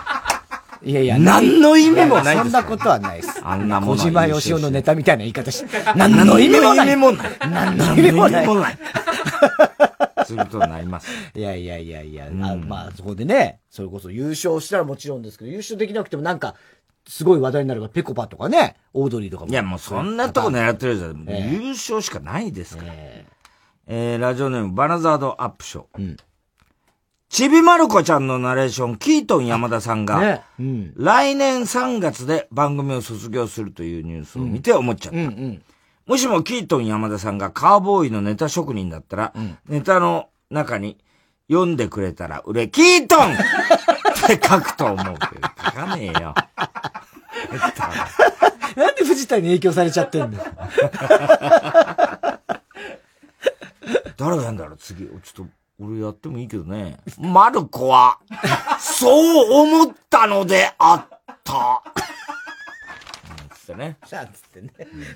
[0.85, 3.41] いやいや、何の意味もないですそんなことはないです。
[3.45, 5.79] あんなものは小島よしおのネタみたいな言い方し て。
[5.95, 6.87] 何の意味もない。
[6.87, 7.39] 何の意味もない。
[7.51, 8.79] 何の意味もない。
[10.25, 11.09] するとなります。
[11.35, 16.55] いやいやいやいや、あまあそこでね、それこそ優勝したらもちろんですけど、優勝できなくてもなんか、
[17.07, 19.51] すごい話題になるから、ペコパとかね、オードリーとかも。
[19.51, 21.25] いや、もうそんなとこ狙ってるじゃん。
[21.29, 22.93] ええ優勝しかないですから。
[23.89, 26.17] えー、ラジオネーム、バナザードアップショー。
[27.33, 30.93] ちびまる子ちゃんのナレーション、キートン山田さんが、ねうん。
[30.97, 35.19] 来年3月で番組を卒業するというニュースを見て思っちゃった。
[36.07, 39.33] もしもキートン山田さんがカーボーイのネタ職人だったら、
[39.67, 40.99] ネタの中に
[41.49, 43.37] 読んでくれたら売れ、キートン っ
[44.27, 45.15] て書くと思うけど、
[45.57, 46.35] 書かねえよ。
[48.77, 50.45] なんで藤田に影響されちゃってんだよ。
[54.19, 55.07] 誰がやんだろう次。
[55.07, 55.47] ちょっと、
[55.79, 56.99] 俺やってもいいけどね。
[57.19, 58.19] マルコは、
[58.79, 59.09] そ
[59.49, 61.83] う思ったのであった。
[63.55, 63.97] つってね。
[64.05, 64.71] さあ、つってね。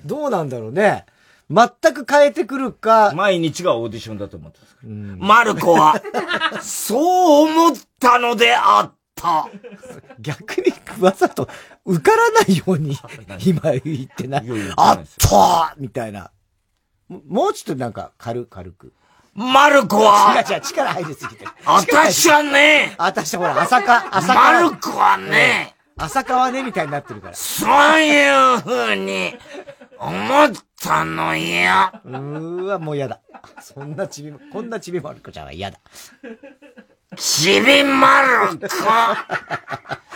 [0.05, 1.07] どうなんだろうね。
[1.49, 3.13] 全く変えてくるか。
[3.15, 4.89] 毎日がオーディションだと思ってますから。
[4.91, 6.03] マルコは、
[6.61, 9.49] そう思ったのであった。
[10.21, 11.49] 逆にわざと
[11.85, 12.97] 受からないように
[13.45, 14.47] 今言ってない。
[14.77, 16.31] あったーみたいな。
[17.09, 18.93] ももうちょっとなんか軽軽く。
[19.37, 20.34] マルコは？
[20.49, 21.47] 違う違う、力入りすぎて。
[21.64, 24.53] あたしはねあたしはほら、朝か、朝か。
[24.53, 27.34] マルコはね朝かはね、みたいになってるから。
[27.34, 29.34] そういう風に
[29.99, 31.91] 思ったのよ。
[32.05, 33.20] うーわ、もう嫌だ。
[33.61, 35.78] そんなちび、こんなちびまる子ちゃんは嫌だ。
[37.16, 38.68] ちびまる子？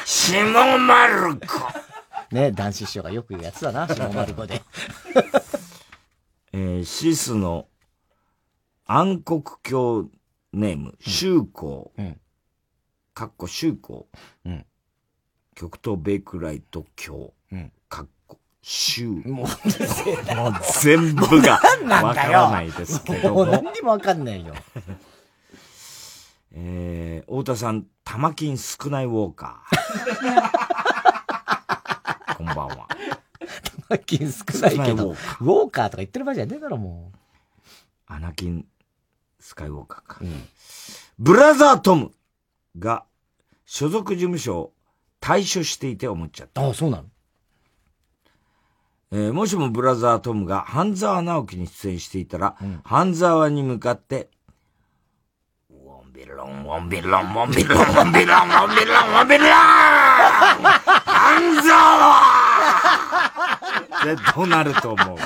[0.04, 2.34] しもまる子。
[2.34, 4.62] ね、男子師匠がよく言うやつだな、しもまる子で。
[6.52, 7.66] えーシスの
[8.92, 10.10] 暗黒教
[10.52, 11.92] ネーム、周公。
[13.14, 14.08] かっこ周公。
[15.54, 17.32] 極東ベイクライト教。
[17.88, 19.06] かっこ周。
[19.06, 19.46] もう、もう
[20.82, 21.60] 全部が
[22.02, 22.26] わか。
[22.26, 23.44] らないですけども。
[23.44, 24.54] もう何にもわかんないよ。
[26.50, 32.34] えー、太田さん、玉金少ないウォーカー。
[32.38, 32.88] こんばんは。
[33.86, 37.12] 玉金少ないけど、ウ少ないウォーォーカーとか言ってる場合じゃねえだろ、も
[38.06, 38.66] アナキン、
[39.40, 40.20] スカイウォーカーか。
[41.18, 42.12] ブラザートム
[42.78, 43.04] が
[43.66, 44.72] 所属事務所を
[45.20, 46.62] 退所していて思っちゃった。
[46.62, 47.04] ああ、そうなの？
[49.12, 54.30] えーもしもブラザートムが半沢直樹に出演していたら、半沢に向かって、
[55.68, 59.48] ウォンビロン、ウォンビロン、ウォンビロン、ウォンビロン、ウォンビロン、ウォンビロン!
[61.10, 62.20] 半沢!
[63.34, 63.39] で、
[64.34, 65.18] どうなると思う？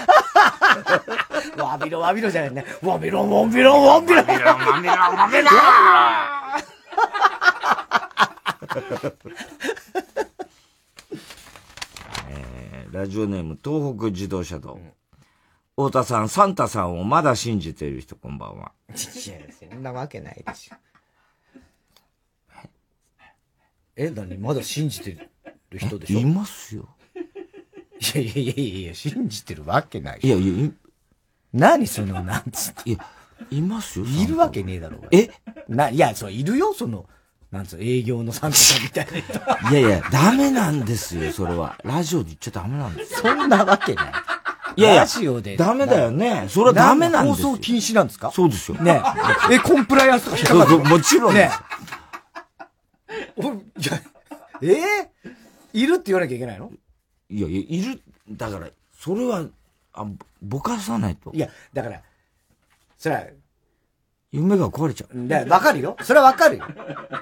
[1.61, 2.65] わびろわびろじゃないね。
[2.83, 5.51] わびろわびろわびろわびろわびろわびろ
[12.29, 14.79] えーラジオネーム、東北自動車道。
[15.77, 18.73] 太田さん、サンタさんをまだ信じている人、こんばんは。
[18.89, 18.99] いや、
[19.59, 20.77] そんなわけないでしょ。
[23.97, 24.39] え、何？
[24.39, 25.31] まだ信じて
[25.71, 26.21] る人でしょ？
[26.21, 26.94] いますよ。
[28.15, 30.71] いやいやいやいや、信じてるわけないいやいや、
[31.53, 32.91] 何その、なんつって。
[32.91, 33.07] いや、
[33.51, 34.07] いますよ。
[34.07, 34.99] いるわけねえだろ。
[35.11, 35.31] え？
[35.69, 37.07] な、いや、そう、いるよ、その、
[37.51, 39.75] なんつうの、営業のサンタさんみたいな人。
[39.75, 41.79] いやいや、ダメなんですよ、それは。
[41.85, 43.21] ラジオで言っちゃダメなんですよ。
[43.21, 44.13] そんなわけない。
[44.77, 45.57] いやいやラジオで。
[45.57, 46.47] ダメだよね。
[46.49, 48.33] それはダメなんですよ放送禁止なんですか？
[48.33, 48.79] そうですよ。
[48.79, 49.01] ね
[49.51, 49.55] え。
[49.55, 51.63] え、コンプライアンスとか引っかかるそうそうもちろんでねす。
[53.37, 54.03] おいや、
[54.63, 55.35] えー？
[55.75, 56.73] いるって言わなきゃいけないの？
[57.31, 58.69] いやいや、いる、だから、
[58.99, 59.47] それは、
[59.93, 60.07] あ、
[60.43, 61.31] ぼかさないと。
[61.33, 62.01] いや、だから、
[62.99, 63.23] それは、
[64.33, 65.29] 夢が壊れちゃう。
[65.29, 65.97] だわかるよ。
[66.03, 66.65] それはわかるよ。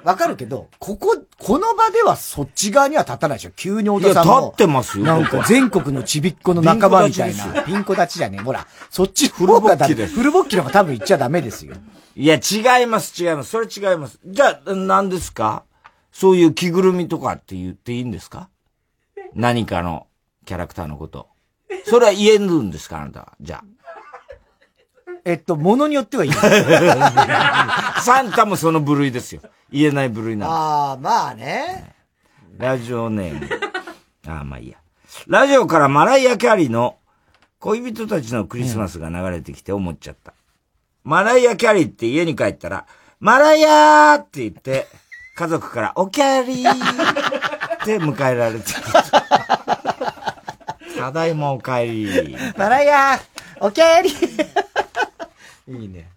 [0.02, 3.50] わかるけど、ここ、この場ではそっち側には立たないでしょ。
[3.50, 4.32] 急に太田さんも。
[4.32, 7.64] いや立ってますよなんか全国のちびっこの仲間みたいな。
[7.64, 8.42] ピンコ立ちじゃねえ。
[8.42, 11.74] ほら、そっちの方がだフルボッキですフルボッキの方が多分言っちゃダメですよ。
[12.16, 13.50] いや、違います、違います。
[13.50, 14.18] それ違います。
[14.24, 15.64] じゃあ、何ですか？
[16.12, 18.48] そういう着ぐるみとかって言っていいんですか？
[19.34, 20.06] 何かの
[20.44, 21.28] キャラクターのこと。
[21.84, 23.32] それは言えるんですかあなたは？
[23.40, 23.64] じゃあ。
[25.24, 26.32] えっと、ものによってはいい。
[28.02, 29.42] サンタもその部類ですよ。
[29.70, 30.56] 言えない部類なんです。
[30.56, 31.94] ああ、まあね。
[32.58, 33.48] ラジオネーム。
[34.26, 34.78] ああ、まあいいや。
[35.28, 36.98] ラジオからマライア・キャリーの
[37.60, 40.34] 恋人たちのクリスマスが流れてきて思っちゃった。
[41.04, 42.86] マライア・キャリーって家に帰ったら、
[43.20, 44.88] マライアーって言って、
[45.36, 48.82] 家族からおキャリーって迎えられてる。
[49.10, 49.21] た
[51.10, 52.36] だいまお帰り。
[52.56, 53.18] マライア
[53.60, 54.10] おけーり
[55.82, 56.08] いいね。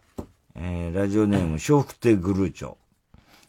[0.56, 2.76] えー、ラジオネーム、笑福亭グルーチョ。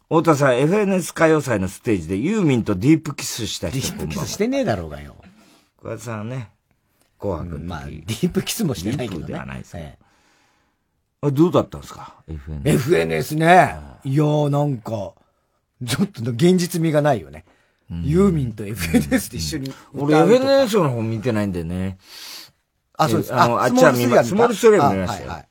[0.09, 3.81] 太田さん、FNS 歌謡祭のステージでユーミンとディープキスした人。
[3.81, 5.17] ディープキスしてねえだろうがよ。
[5.83, 6.51] 小田さんね、
[7.19, 9.27] 紅白、まあ、ディープキスもしてないけどね。
[9.27, 9.99] ではないですね。
[11.23, 12.63] あどうだったんですか ?FNS。
[12.63, 13.77] FNS ね。
[14.05, 15.13] いやーなんか、
[15.85, 17.45] ちょっと現実味がないよね。
[17.91, 21.99] ユーミンと FNS で一緒に俺 FNS の方見てないんだよね。
[22.99, 23.35] あ、そうです。
[23.35, 25.31] あの、あっちは見ま、スモールストレーム見ましたよ。
[25.31, 25.47] はいはい。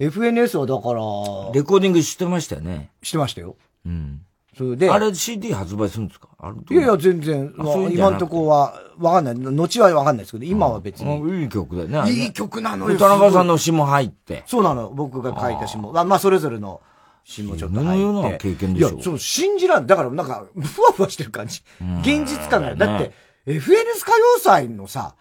[0.00, 2.90] FNS はだから、レコーディングしてましたよね。
[3.02, 3.56] してましたよ。
[3.84, 4.22] うん。
[4.56, 4.90] それで。
[4.90, 6.28] あれ CD 発売するんですか？
[6.38, 9.34] あいやいや、全然、まあ、今のとこは、わかんない。
[9.34, 11.42] 後はわかんないですけど、今は別に。
[11.42, 12.10] いい曲だよね。
[12.10, 12.98] いい曲なのよ。
[12.98, 14.42] 田中さんの詩も入って。
[14.46, 14.90] そうなの。
[14.90, 15.92] 僕が書いた詩も。
[15.92, 16.80] まあ、まあ、それぞれの
[17.24, 18.90] 詩もちょっと入ような経験でしょ。
[18.90, 19.86] いや、そう、信じらん。
[19.86, 21.62] だから、なんか、ふわふわしてる感じ。
[22.00, 22.74] 現実感が。
[22.74, 23.12] だって、
[23.46, 23.60] FNS
[24.02, 25.14] 歌謡祭のさ、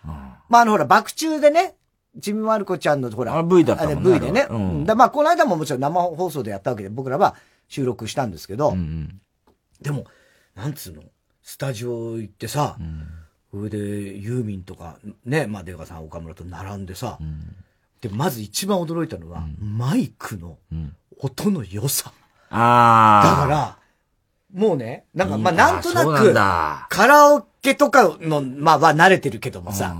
[0.49, 1.75] まあ、あの、ほら、爆中でね、
[2.21, 3.37] ちびまる子ちゃんの、ほら。
[3.37, 4.13] あ、V だったもんね。
[4.13, 4.47] V でね。
[4.49, 4.85] うん。
[4.85, 7.35] だまあ、この間ももちろん生放送でやったわけで、僕らは
[7.67, 8.75] 収録したんですけど、
[9.81, 10.05] でも、
[10.55, 11.03] なんつうの、
[11.43, 12.77] スタジオ行ってさ、
[13.51, 17.19] それで、ユーミンとか、ね、まあ、出川さん、岡村と並んでさ、
[18.01, 20.57] で、まず一番驚いたのは、マイクの
[21.19, 22.11] 音の良さ。
[22.49, 23.41] ああ。
[23.41, 23.77] だから、
[24.53, 29.95] もうね、なんか、まあ、なんとなく、カラオケとかの、まあ、は慣れてるけどもさ、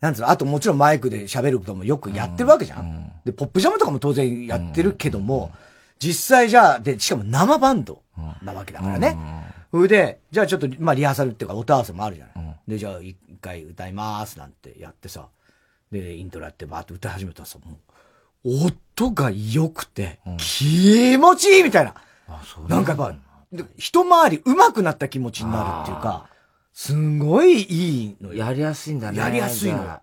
[0.00, 3.12] なんつうの、あともちろんマイクで喋ることもよくやってるわけじゃん。
[3.24, 5.50] で、ポップジャムとかも当然やってるけども、
[5.98, 8.02] 実際じゃあ、で、しかも生バンド
[8.42, 9.16] なわけだからね。
[9.70, 12.56] それで、じゃあちょっと、まあリハーサルっていうか音合わせもあるじゃない。
[12.68, 15.28] で、じゃあ一回歌いますなんてやってさ、
[15.90, 17.76] で、イントロやってバーって歌い始めたらさ、もう、
[18.44, 21.94] 音が良くて、気持ちいいみたいな。
[22.68, 26.26] なんかやっぱ、一回り上手くなった気持ちになるっていうか、
[26.72, 29.18] すごいいいのやりやすいんだね。
[29.18, 30.00] やりやすいのよ。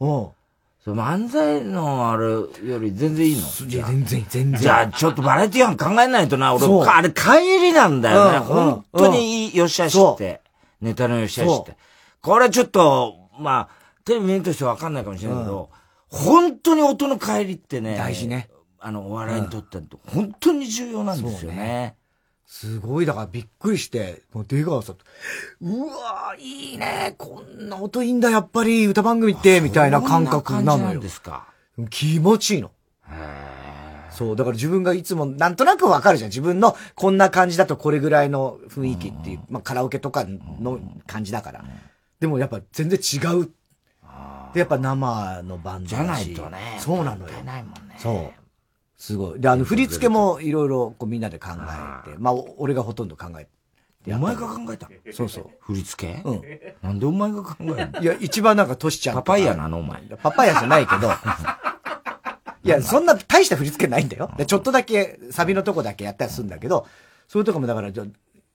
[0.00, 0.08] うん。
[0.82, 2.48] そう、漫才のあれよ
[2.78, 3.68] り全然いいの？
[3.68, 4.60] いや、全然、全然。
[4.60, 6.54] じゃあ、ちょっとバラエティー班考えないとな。
[6.54, 7.22] 俺、あれ帰
[7.60, 8.38] りなんだよね。
[8.38, 10.40] うん本当にいい、よっしゃしって。
[10.80, 11.76] ネタのよっしゃしって。
[12.22, 15.68] これちょっと、まあ、テレビ見るとしてわかんないかもしれないけど、
[16.10, 17.96] 本当に音の帰りってね。
[17.96, 18.50] 大事ね。
[18.78, 21.96] あの、お笑いにとって本当に重要なんですよね。
[22.46, 25.04] すごい、だからびっくりして、もう出川さんと、
[25.60, 30.98] うわーいいね、こんな音いいんだ、やっぱり歌番組って、みたいな感覚なのよ。
[30.98, 31.46] ですか。
[31.90, 32.72] 気持ちいいの。
[34.10, 36.30] そう、だから自分がいつもなんとなくわかるじゃん。
[36.30, 41.64] 自分のこんな感じだとこれぐらいの雰囲気っていう、まあカラオケとかの感じだから。
[42.18, 43.50] でもやっぱ全然違う。
[44.52, 46.78] で、やっぱ生のバンドじゃないとね。
[46.78, 47.42] そうなのよ。
[47.44, 47.96] ないもんね。
[47.98, 48.40] そう。
[48.96, 49.40] すごい。
[49.40, 51.50] で、あの、振り付けもいろいろこうみんなで考
[52.06, 53.50] えて、まあ、俺がほとんど考えて。
[54.14, 55.50] お前が考えたそうそう。
[55.60, 56.22] 振り付け？
[56.24, 56.42] うん。
[56.80, 58.00] なんでお前が考えるの？
[58.00, 59.80] いや、一番なんかトシちゃんパパイヤなの？
[59.80, 60.00] お前。
[60.22, 61.10] パパイヤじゃないけど。
[62.62, 64.30] いや、そんな大した振り付けないんだよ。
[64.38, 66.86] でちょっとだけ、サビのとこだけやったりするんだけど、
[67.28, 68.04] そういうとこもだから、じゃ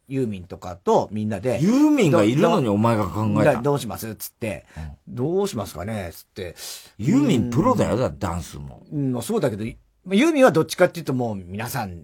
[0.07, 1.59] ユーミンとかとみんなで。
[1.61, 3.61] ユーミンがいるのにお前が考えた。
[3.61, 4.15] どうします？
[4.15, 4.65] つって、
[5.07, 6.11] どうしますかね？
[6.13, 6.55] つって。
[6.97, 8.85] ユーミンプロだよ、だダンスも。
[8.91, 12.03] うん、そうだけど、ユーミンはどっちかっていうともう皆さん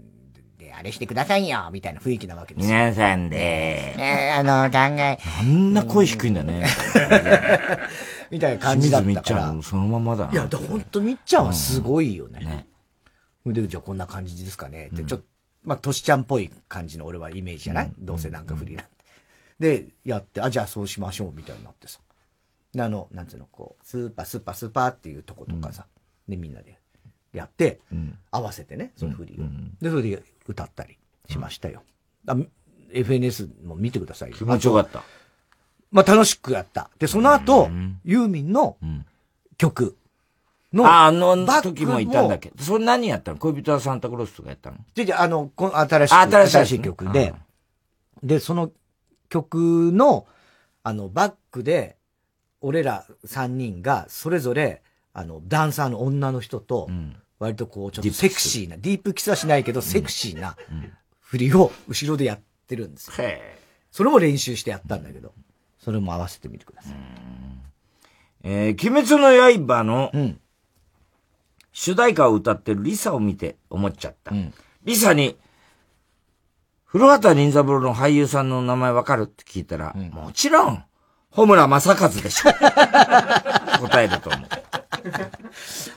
[0.57, 2.75] であれしてくださいよ、みたいな雰囲気なわけですよ。
[2.75, 3.37] 皆さんで。
[3.97, 5.19] えー、あの、考え。
[5.39, 6.65] あんな声低いんだね。
[8.31, 9.13] みたいな感じだったから。
[9.13, 12.39] 清水みっちゃんそのままだいや、ほんとみっちゃんはすごいよね。
[12.39, 12.67] ね。
[13.45, 14.89] で、じゃあこんな感じですかね。
[14.93, 15.25] って、ちょっと、
[15.63, 18.85] まあ、としちゃんっぽい感じの俺はイメージじゃない、どうせなんかフリーなん
[19.59, 19.83] で。
[19.83, 21.99] で、やって、あ、じゃあそうしましょう、みたいになってさ。
[22.73, 25.85] で、あの、なんつうの、こう、スーパー、スーパー、スーパーっていうとことかさ、
[26.27, 26.79] で、みんなで
[27.33, 27.79] やって、
[28.31, 29.47] 合わせてね、そのフリーを。
[29.81, 30.97] で、それで歌ったり
[31.29, 31.83] しましたよ。
[32.27, 32.35] あ
[32.93, 34.37] FNS も見てくださいよ。
[34.37, 35.03] 気持ちよかった。
[35.91, 36.89] まあ、楽しくやった。
[36.99, 37.69] で、その後、
[38.03, 38.77] ユーミンの
[39.57, 39.97] 曲
[40.73, 42.63] の、あ、あの時もいたんだけど。
[42.63, 43.37] それ何やったの？
[43.37, 44.77] 恋人はサンタクロースとかやったの？
[44.95, 46.57] じゃじゃあの、この新しい、新しい。
[46.57, 47.33] 新しい曲で、
[48.23, 48.71] で、その
[49.29, 50.27] 曲の、
[50.83, 51.97] あの、バックで、
[52.61, 54.81] 俺ら3人が、それぞれ、
[55.13, 56.89] あの、ダンサーの女の人と、
[57.39, 60.55] 割とこう、ちょっとセクシーな、ディープキスはしないけど、セクシーな
[61.19, 63.27] 振りを後ろでやってるんですよ。
[63.91, 65.33] それも練習してやったんだけど、
[65.79, 66.93] それも合わせてみてください。
[68.43, 70.11] えー、鬼滅の刃の、
[71.71, 74.33] 主題歌を歌ってるリサを見て思っちゃった。
[74.83, 75.37] リサに、
[76.85, 80.83] 古畑任三郎の俳優さんの名前わかるって聞いたら、もちろん、
[81.29, 82.51] 穂村正和でしょ。
[83.79, 84.41] 答えると思う。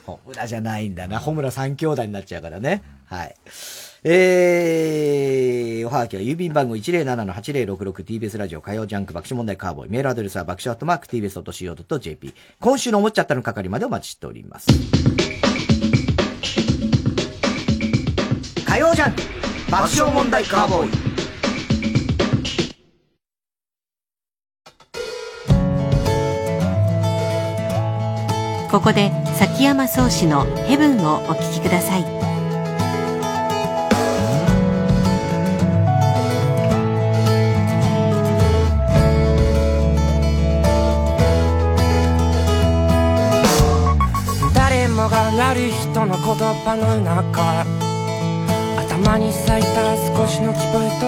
[0.05, 1.19] 穂村じゃないんだな。
[1.19, 2.81] 穂村三兄弟になっちゃうからね。
[3.05, 3.35] はい。
[4.07, 9.89] えー、おはがきは郵便番号 107-8066TBS ラジオ火曜ジャンク爆笑問題カーボーイ。
[9.89, 12.33] メールアドレスは爆笑アットマーク TBS.CO.JP。
[12.61, 14.67] 今週の思っちゃったの係までお待ちしております。
[18.75, 19.21] 火曜ジャンク
[19.71, 20.91] 爆笑問題カーボーイ。
[28.69, 32.03] ここで崎山宗志のヘブンをお聴きください
[44.53, 47.84] 誰もがなる人の言葉の中
[48.95, 51.05] 頭に咲いた少しの希望と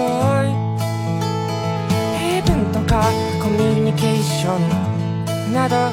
[2.18, 3.10] ヘブンとか
[3.42, 5.90] コミュニケーションなど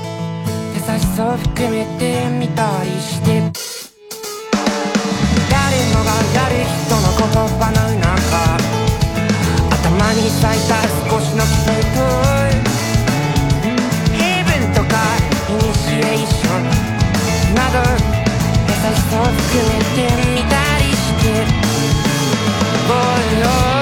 [0.73, 3.49] 優しさを含めてみたりして。
[5.49, 7.23] 誰もがやる人の言
[7.57, 8.59] 葉の中
[9.71, 10.75] 頭に咲いた
[11.09, 12.03] 少しの希望と
[14.11, 14.93] ヘブンとか
[15.47, 16.61] イニシエーション
[17.55, 17.79] など
[18.67, 20.74] 優しさを含めてみたりして。
[22.87, 23.74] おい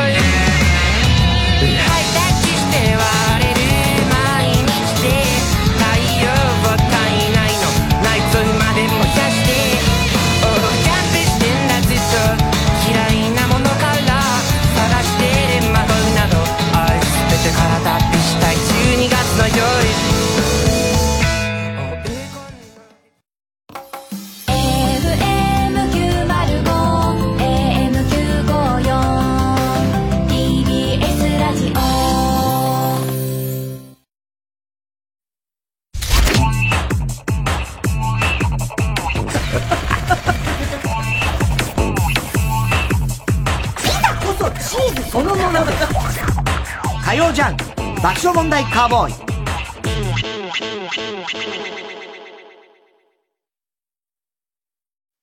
[48.04, 49.14] 爆笑問題カーボーイ。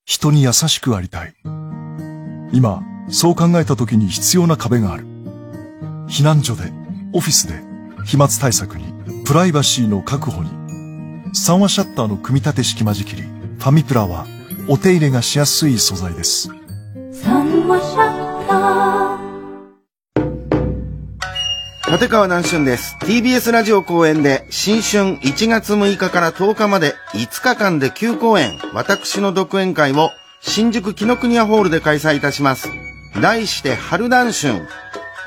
[0.03, 1.35] 人に優しくありたい。
[2.51, 5.05] 今、そう考えた時に必要な壁がある。
[6.09, 6.73] 避難所で、
[7.13, 7.61] オフィスで、
[8.07, 10.49] 飛沫対策に、プライバシーの確保に。
[11.35, 14.25] 3話シャッターの組み立て式間仕切り、ファミプラは、
[14.67, 16.49] お手入れがしやすい素材です。
[17.13, 18.11] 三話シャ
[18.41, 19.00] ッター
[21.91, 22.95] 立川南春です。
[23.01, 32.69] TBS ラジオ公演で新春1月6日から10日まで5日間で9公演、私の独演会を新宿紀ノ国屋ホールで開催いたします。
[33.21, 34.65] 題して春南春。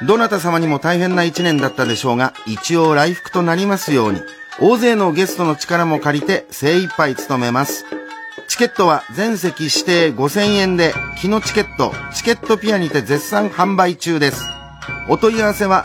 [0.07, 4.23] どなた様にも大変な一年だったでしょうが、一応来福となりますように、
[4.59, 7.85] 大勢のゲストの力も借りて精一杯務めます。
[8.49, 14.47] チケットは全席指定5000円で、木のチケット、チケットピアにて絶賛販売中です。
[15.09, 15.85] お問い合わせは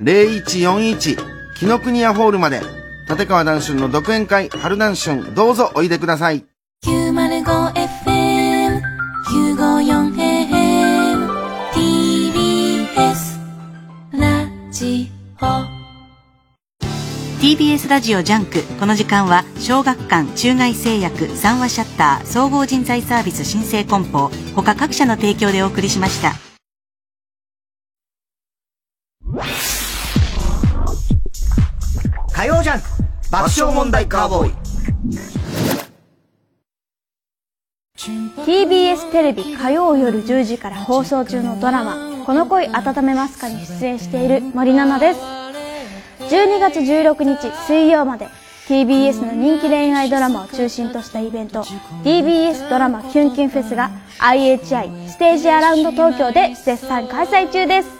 [0.00, 1.16] 03-3354-0141
[1.58, 2.60] 木の国屋ホールまで。
[3.08, 6.44] 立川談春の独演会春談春どうぞおいでください。
[6.84, 8.82] 905FM
[9.26, 11.26] 954AM
[11.72, 13.38] TBS
[14.12, 15.10] ラジ
[15.40, 15.46] オ
[17.40, 26.47] TBS ラジオジャンクこの時間は小学館中外製薬三和シャッター総合人材サービス新生梱包他各社の提供でお送りしました
[32.32, 32.86] 火曜ジャンク
[33.30, 34.52] 爆笑問題カーボーイ。
[38.46, 45.20] TBS テレビ火曜夜10時から放送中のドラマ「この恋温めますか?」に出演している森七菜です
[46.34, 48.28] 12月16日水曜まで
[48.68, 51.62] TBS の人気恋愛ドラマを中心としたイベント
[52.04, 57.97] TBS ドラマキュンキュンフェスが IHI ステージアラウンド東京で絶賛開催中です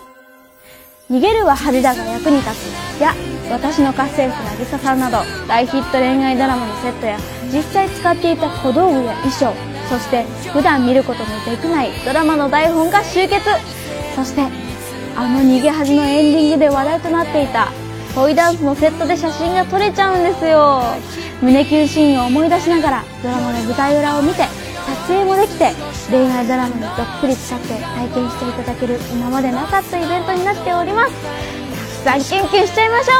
[1.10, 3.00] 逃げるは恥だが役に立つ。
[3.00, 3.14] や
[3.50, 7.16] 私の家政婦渚さんなど大ヒット恋愛ドラマのセットや
[7.50, 9.54] 実際使っていた小道具や衣装
[9.88, 13.48] そして普段見ることのできないドラマの台本が集結。
[14.14, 14.42] そして
[15.16, 17.72] あの逃げ恥のエンディングで話題となっていた
[18.14, 20.82] 恋ダンスのセットで写真が撮れちゃうんですよ。
[21.40, 24.42] 胸キュンシーンを思い出しながらドラマの舞台裏を見て
[24.88, 25.72] 撮影もできて
[26.10, 31.12] 恋愛ドラマにどっぷり使って体験していただける今までなかったイベントになっております。
[32.04, 33.12] たくさんキュンキュンしちゃいましょ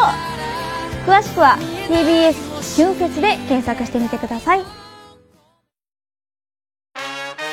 [1.06, 1.10] う。
[1.10, 1.58] 詳しくは
[1.88, 2.34] TBS
[2.76, 4.60] キュンフェスで検索してみてください。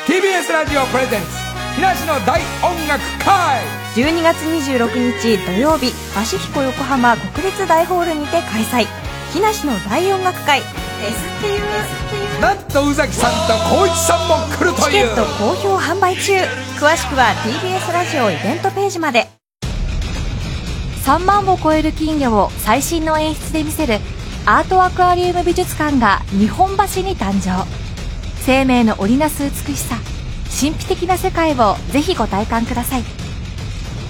[0.08, 1.28] TBS ラジオプレゼンツ
[1.76, 3.60] 木梨の大音楽会。
[3.96, 8.88] 12月26日土曜日パシフィコ横浜国立大ホールにて開催。
[9.34, 10.62] 木梨の大音楽会
[12.42, 14.92] なんと宇崎さんと光一さんも来るという。
[14.92, 16.34] チケット好評販売中。
[16.80, 19.28] 詳しくは TBS ラジオイベントページまで。
[21.04, 24.00] 3万を超える金魚を最新の演出で見せる
[24.46, 27.66] アートアクアリウム美術館が日本橋に誕生。
[28.46, 29.96] 生命の織りなす美しさ
[30.60, 33.04] 神秘的な世界をぜひご体感ください。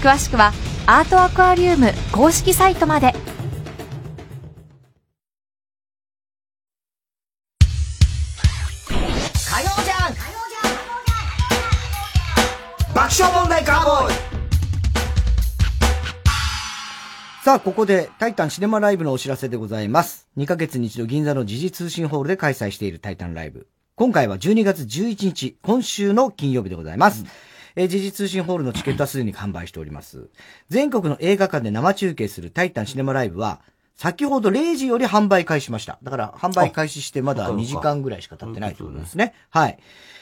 [0.01, 0.53] 詳しくは
[0.85, 3.13] アートアクアリウム公式サイトまで
[17.45, 20.27] さあ、ここで、タイタンシネマライブのお知らせでございます。
[20.35, 23.67] 2ヶ月に一度銀座の時事通信ホールで開催しているタイタンライブ。
[23.93, 27.23] 今回は12月11日、今週の金曜日でございます。
[27.75, 30.31] えー時事通信ホールのチケットはすでに販売しております。
[30.69, 33.61] 全国の映画館で生中継するタイタンシネマライブは、
[33.95, 35.97] 先ほど0時より販売開始しました。
[36.03, 39.33] だから、販売開始してまだ2時間ぐらいしか経ってないということですね。
[39.49, 39.79] はい。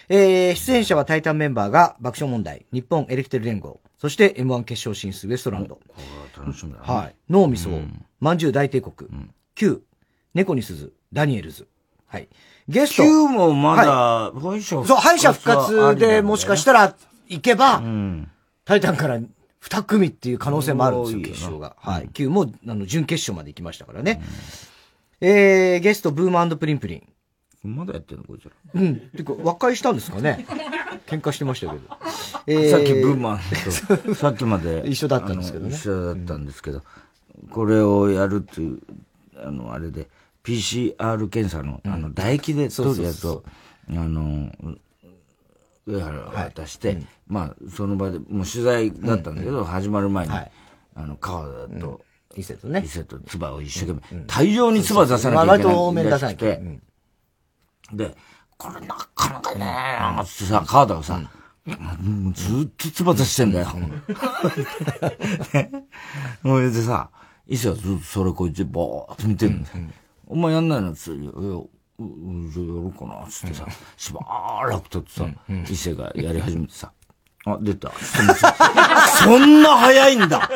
[0.09, 5.79] えー、出演者はタイタンメンバーが爆笑問題、日本エレキテル連合、そして M1 決勝進出ウエストランド。
[6.37, 6.85] 楽しみだね。
[6.85, 7.15] はい。
[7.29, 7.69] 脳みそ、
[8.19, 9.09] まんじゅう大帝国、
[9.55, 9.81] Q、
[10.33, 11.67] 猫に鈴、ダニエルズ。
[12.05, 12.27] はい。
[12.67, 13.03] ゲスト。
[13.03, 16.95] Q もまだはい敗者復活そう、敗者復活でもしかしたら
[17.27, 18.29] 行けば、ん
[18.65, 19.19] タイタンから
[19.63, 21.75] 2組っていう可能性もあるんですよ、決勝が。
[21.79, 22.09] はい。
[22.09, 24.21] Q も、あの、準決勝まで行きましたからね。
[25.21, 27.07] えー、ゲスト、ブームプリンプリン。
[27.63, 28.51] まだやってんのこいつら。
[28.73, 28.95] うん。
[29.15, 30.45] てか、和解したんですかね？
[31.07, 31.81] 喧嘩してましたけど。
[32.45, 33.39] えさっきブーマン
[34.05, 34.83] と、さっきまで。
[34.89, 36.83] 一緒だったんですけどね一緒だったんですけど、
[37.51, 38.79] これをやるっていう、
[39.37, 40.09] あの、あれで、
[40.43, 43.43] PCR 検査の、あの、唾液で取るやつを、
[43.89, 44.51] あの、
[45.85, 50.49] 上原が渡して、まあ、その場で、もう取材だったんだけど、始まる前に、あ
[50.95, 52.01] の、川田と、
[52.35, 52.81] 伊勢とね。
[52.83, 55.73] 伊勢と唾を一生懸命、大量に唾出さなきゃいけない。
[55.73, 56.33] 割と多めに出さな
[57.93, 58.15] で、
[58.57, 61.19] これなかなかねーってさ、川田がさ、
[61.65, 63.67] もうずっと唾出してんだよ。
[66.41, 67.09] それでさ、
[67.47, 69.63] 伊勢はずっとそれこいつぼーっと見てるん。
[69.63, 69.75] だよ。
[70.27, 71.21] お前やんないのっつって、
[71.99, 73.65] うんじゃあやろうかな、つってさ、
[73.97, 74.21] しば
[74.67, 75.25] らくとってさ、
[75.69, 76.91] 伊勢がやり始めてさ、
[77.45, 77.91] あ、出た。
[79.21, 80.49] そんな早いんだ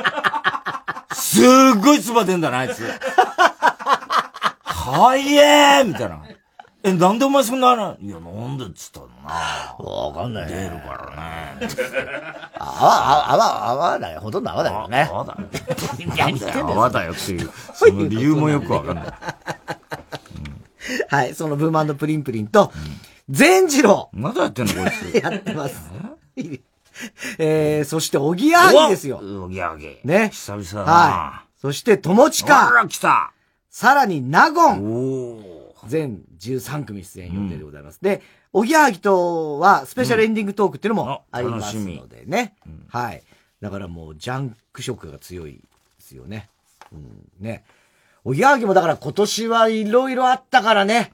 [1.14, 1.46] すっ
[1.82, 2.84] ごい唾出んだな、あいつ。
[4.64, 6.24] 早えみたいな。
[6.84, 9.76] え、なんでお前そんな話いや、なんでっつったのな。
[9.78, 10.48] わかんない。
[10.48, 11.68] 出るからね。
[12.58, 14.22] 泡、泡、泡だよ。
[14.22, 15.10] ほとんど泡だよね。
[15.12, 15.40] 泡だよ。
[16.16, 16.68] 何言ってんだよ。
[16.68, 19.06] 泡だよっていう、その理由もよくわかんない。
[21.10, 22.72] はい、そのブーマンプリンプリンと、
[23.30, 24.10] 善次郎。
[24.14, 25.18] まだやってんのこいつ。
[25.22, 25.90] やってます。
[27.38, 29.18] えー、そして、おぎやはぎですよ。
[29.18, 29.98] おぎやはぎ。
[30.04, 30.30] ね。
[30.32, 30.92] 久々だな。
[30.92, 31.60] はい。
[31.62, 32.70] そして、友近。
[32.70, 33.34] あら、来た。
[33.70, 35.68] さらに、納言。
[35.88, 38.00] 全13組出演予定でございます。
[38.02, 38.22] で、
[38.52, 42.56] おぎやはぎとは、スペシャルエンディングトークっていうのもありますのでね。
[42.88, 43.24] はい。
[43.62, 45.62] だからもう、ジャンク色が強いで
[46.00, 46.50] すよね。
[46.92, 47.64] うん、ね。
[48.28, 51.14] おぎやはぎもだから今年はいろいろあったからね。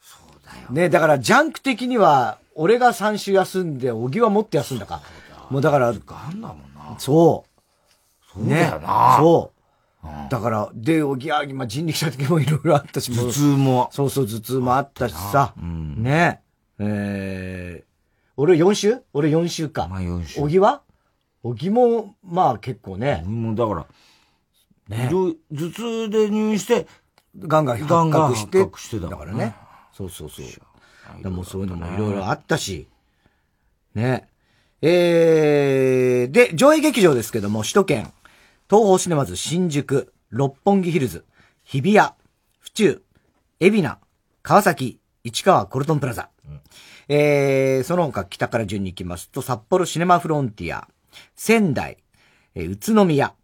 [0.00, 0.70] そうだよ。
[0.70, 5.02] ね、だからジャンク的には、俺が3週休んで、おぎはもっと休んだか。
[5.50, 6.94] もうだから、ガンだもんな。
[7.00, 8.38] そう。
[8.38, 9.16] そうだよな。
[9.18, 9.50] そ
[10.04, 10.30] う。
[10.30, 13.88] だから、で、おぎやはぎ、まあ、人力車的にもいろいろあったし、頭痛も。
[13.90, 15.54] そうそう、頭痛もあったしさ。
[15.56, 16.40] ね。
[16.78, 17.84] えー、
[18.36, 18.98] 俺4週？
[19.12, 19.88] 俺4週か。
[19.88, 20.40] まあ4週。
[20.40, 20.82] おぎは？
[21.42, 23.24] おぎも、まあ結構ね。
[23.26, 23.86] もうだから、
[24.88, 25.08] ね。
[25.10, 25.34] 頭
[25.70, 26.86] 痛で入院して、
[27.38, 29.00] ガンガン発ガンガン覚して。
[29.00, 29.54] だからね。
[29.92, 31.22] そうそうそう。
[31.22, 32.88] でもそういうのもいろいろあったし。
[33.94, 34.28] ね。
[34.82, 38.12] えー、で、上映劇場ですけども、首都圏、
[38.68, 41.24] 東方シネマズ新宿、六本木ヒルズ、
[41.62, 42.10] 日比谷、
[42.60, 43.02] 府中、
[43.60, 43.98] 海老名、
[44.42, 46.28] 川崎、市川コルトンプラザ。
[47.08, 50.88] えー、その他北から順に行きますと、札幌シネマフロンティア、
[51.34, 51.98] 仙台、
[52.54, 53.34] えー宇都宮、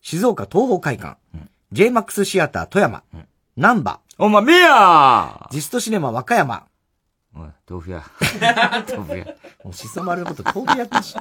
[0.00, 1.18] 静岡東方会館、
[1.72, 3.02] JMAX シアター富山、
[3.56, 6.66] 南波、お前、ミヤジストシネマ和歌山、
[7.36, 8.02] おい、豆腐屋。
[8.88, 9.24] 豆腐屋。
[9.64, 11.14] もうしそ丸のこと豆腐屋ってし、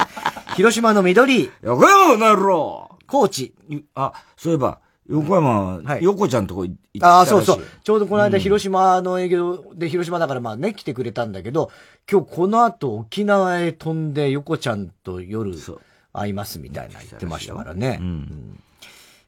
[0.56, 3.54] 広島の緑、横山なろ高知。
[3.94, 7.62] あ、そういえば、横山、横ちゃんとこ行ってああ、そうそう。
[7.62, 7.66] う。。
[7.84, 8.42] ちょうどこの間うん。
[8.42, 11.72] 広島の営業で広島だからまあね、来てくれたんだけど、
[12.12, 15.54] 今日この後沖縄へ飛んで横ちゃんと夜
[16.14, 18.00] 会いますみたいな言ってましたからね。
[18.02, 18.60] うん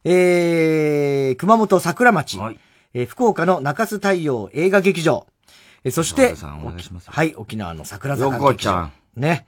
[0.04, 2.40] えー、熊本桜町、
[2.94, 5.28] えー福岡の中洲太陽映画劇場、
[5.84, 6.36] えーそして、
[7.06, 8.48] はい、沖縄の桜坂劇場。
[8.48, 8.92] 横ちゃん。
[9.16, 9.46] ね。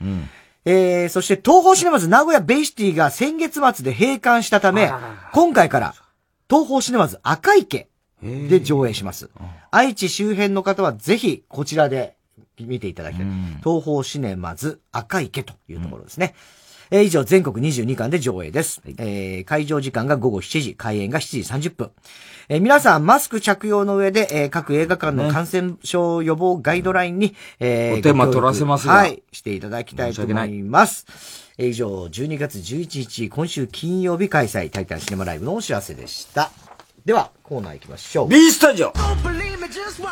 [0.64, 4.92] えー、そして東方シネマズ名古屋ベイシティが先月末で閉館したため、
[5.34, 5.96] 今回から
[6.50, 7.88] 東方シネマズ赤池
[8.22, 9.30] で上映します。
[9.72, 12.16] 愛知周辺の方はぜひこちらで
[12.60, 13.26] 見ていただきたい。
[13.64, 16.36] 東方シネマズ赤池というところですね。
[16.94, 18.82] えー以上、全国22巻で上映です。
[18.98, 21.92] えー会場時間が午後7時、開演が7時30分。
[22.50, 31.06] えー皆さん、マスク着用の上で、えー各映画館の感染症予防ガイドラインに、えーお手間取らせますがはい、していただきたいと思います。
[31.58, 36.52] えー以上、12月11日、今週金曜日開催、タイタンシネマライブのお知らせでした。
[37.06, 38.28] では、コーナー行きましょう。
[38.28, 38.92] B スタジオ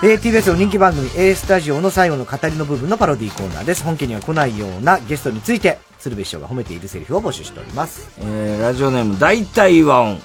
[0.01, 3.83] えー TBS の人気番組 A スタジオの最後の語りの部分のパロディーコーナーです。
[3.83, 8.09] 本家には来ないようなゲストについて、鶴瓶師匠が褒めているセリフを募集しております。
[8.19, 10.21] えー、ラジオネーム大体和音。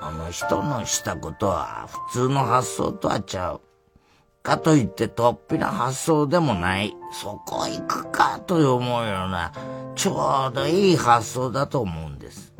[0.00, 3.60] あの人のしたことは普通の発想とはちゃう。
[4.42, 6.94] かといって突飛な発想でもない。
[7.12, 9.52] そこ行くかと思うような、
[9.94, 12.52] ちょうどいい発想だと思うんです。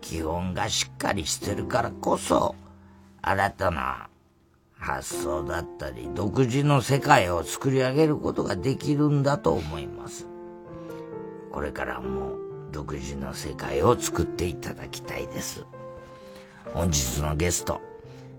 [0.00, 2.54] 基本がしっかりしてるからこそ、
[3.20, 4.07] 新たな
[4.78, 10.26] 発想だったり、独自の世界を作り上げることができるんだと思います。
[11.52, 12.36] これからも
[12.72, 15.66] 独自の世界を作っていただきたいです。
[16.72, 17.80] 本日のゲスト、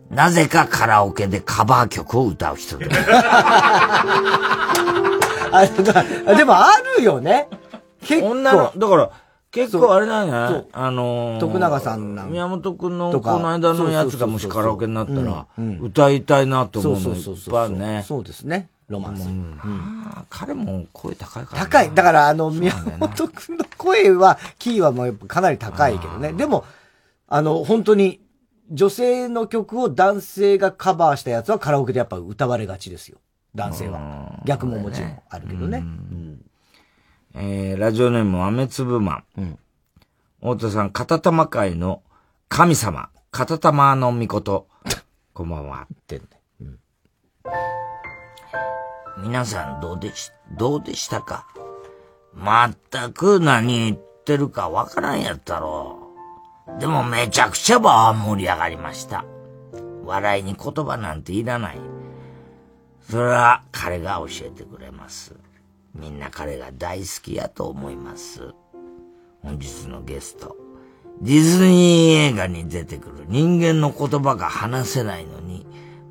[0.10, 3.00] なぜかカラオケでカバー曲を歌う人です。
[5.52, 5.66] あ
[6.38, 7.50] でもあるよね。
[8.02, 8.32] 結構。
[8.32, 9.10] 女の、だから、
[9.52, 15.48] 結構あれなんじゃないそうあのー徳永さんなん宮本くんのこの間のやつがもしカラオケになったら、
[15.82, 18.04] 歌いたいなと思うのいっそうそうそうぱいね。
[18.08, 18.70] そうですね。
[18.88, 19.28] ロマンス。
[20.06, 21.94] あ彼も声高いから、高い。
[21.94, 26.34] だから、あの、宮本くんの声は、キーはもうやっぱかなり高いけどね。
[26.34, 26.66] でも、
[27.28, 28.20] あの、本当に、
[28.72, 33.20] 女性の曲を男性がカバーしたやつはカラオケでやっぱ歌われがちですよ。
[33.56, 34.42] 男性は。
[34.46, 35.84] 逆ももちろんあるけどね。
[37.42, 39.58] えー、ラジオネーム、豆粒マン。
[40.42, 42.04] 太田さん、片玉会の
[42.50, 44.68] 神様、片玉の御事。
[45.34, 45.88] こんばんは。
[49.24, 51.48] 皆さんどうでし、どうでしたか？
[52.36, 56.12] 全く何言ってるかわからんやったろ
[56.78, 56.78] う。
[56.78, 59.24] でもめちゃくちゃ盛り上がりました。
[60.04, 61.80] 笑いに言葉なんていらない。
[63.10, 65.39] それは彼が教えてくれます。
[65.94, 68.54] みんな彼が大好きやと思います。
[69.42, 70.56] 本日のゲスト。
[71.22, 75.66] ディズニー映画に出てくる人間の言葉が話せないのに、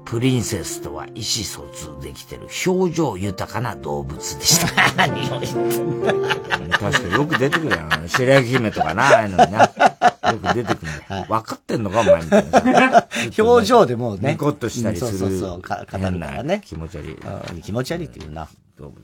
[0.04, 4.94] プリンセスとは意思疎通できてる表情豊かな動物でした。
[4.94, 8.08] 何を言ってんだ確かによく出てくるやん。
[8.08, 9.60] 白雪姫とかな、ああいうのにな。
[9.60, 11.26] よく出てくるんだよ。
[11.28, 13.08] 分かってんのか、お前みたいなさ。
[13.38, 14.32] 表情でもうね。
[14.32, 15.10] ニコッとしたりする。
[15.10, 16.62] うんそうそうそうか語るからね。
[16.64, 17.14] 気持ち悪い。
[17.14, 18.48] うん気持ち悪いっていうな。
[18.78, 19.02] 動物。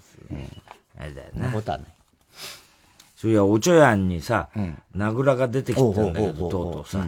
[0.99, 1.47] あれだよな。
[1.47, 1.53] な。
[1.53, 1.87] ことはない。
[3.17, 4.49] そういや、お茶屋にさ、
[4.95, 7.07] 名倉が出てきたんだけど、とうとうさ、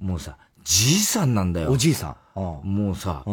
[0.00, 1.72] もうさ、じいさんなんだよ。
[1.72, 2.16] おじいさん。
[2.62, 3.24] もうさ、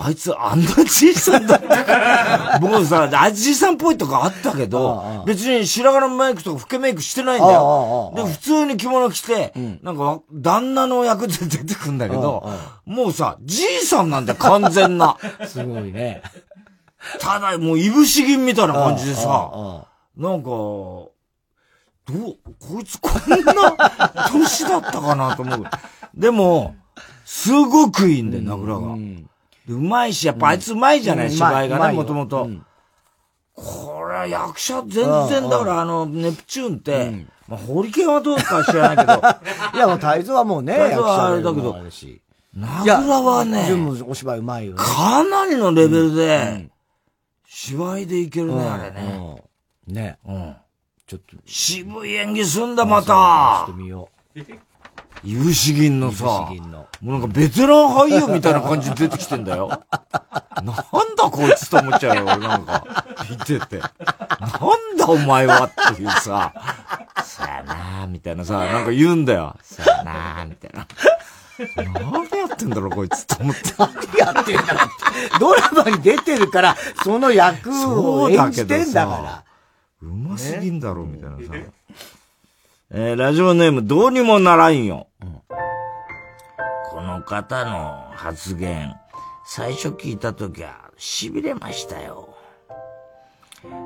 [0.00, 8.12] あいつあんなじいさんだったから、 もうさ、あじいさんっぽいとかあったけど、別に白髪のメイクとか老けメイクしてないんだよ。
[8.14, 9.52] で、普通に着物着て、
[9.82, 12.48] なんか、旦那の役で出てくんだけど、
[12.86, 15.16] もうさ、じいさんなんだよ、完全な。
[15.48, 16.22] すごいね。
[17.20, 19.86] ただ、もう、いぶし銀みたいな感じでさ、
[20.16, 21.12] なんか、ど
[22.08, 25.64] う、こいつこんな年だったかなと思う。
[26.14, 26.74] でも、
[27.24, 28.96] すごくいいんだよ、名倉が。
[28.96, 32.48] でうまいし、やっぱあいつうまいじゃない、うん芝居がね、もともと。
[33.54, 39.12] これは役者全然、だからあの、ネプチューンって、まあ、ホリケンはどうか知らないけど、
[39.76, 41.76] いや、もう泰造はもうね、泰造はあれだけど。
[42.54, 43.68] 名倉はね
[44.06, 44.78] お芝居うまいよね。
[44.78, 46.68] かなりのレベルで、
[47.60, 49.42] 芝居でいけるね、あれね。
[49.88, 50.18] ね。
[50.24, 50.56] うん。
[51.08, 51.36] ちょっと。
[51.44, 53.64] 渋い演技すんだ、また。
[53.66, 54.40] してみよう。
[55.24, 56.24] いぶし銀のさ、
[57.02, 59.68] もうなんかベテラン俳優みたいな感じで出てきてんだよ。
[60.54, 60.84] なんだ
[61.32, 63.04] こいつと思っちゃうよ、俺なんか。
[63.28, 63.78] 見てて。
[63.80, 66.54] なんだお前はっていうさ、
[67.24, 69.56] さやなーみたいなさ、なんか言うんだよ。
[69.62, 70.86] さやなーみたいな。
[71.76, 73.60] 何やってんだろう、こいつと思って。
[73.78, 75.38] 何やってんだろうって。
[75.40, 77.70] ドラマに出てるから、その役
[78.00, 79.44] を演じてんだから。
[80.02, 81.42] うますぎんだろ、みたいなさ。
[82.90, 85.08] えーラジオネームどうにもならんよ。
[86.90, 88.94] この方の発言、
[89.46, 92.34] 最初聞いたときは痺れましたよ。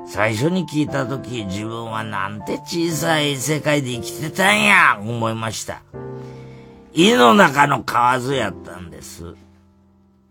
[0.07, 5.81] 最初に聞いたとき自分はなんて小さい世界で生きてたんや、思いました。
[6.95, 9.33] 胃の中の蛙やったんです。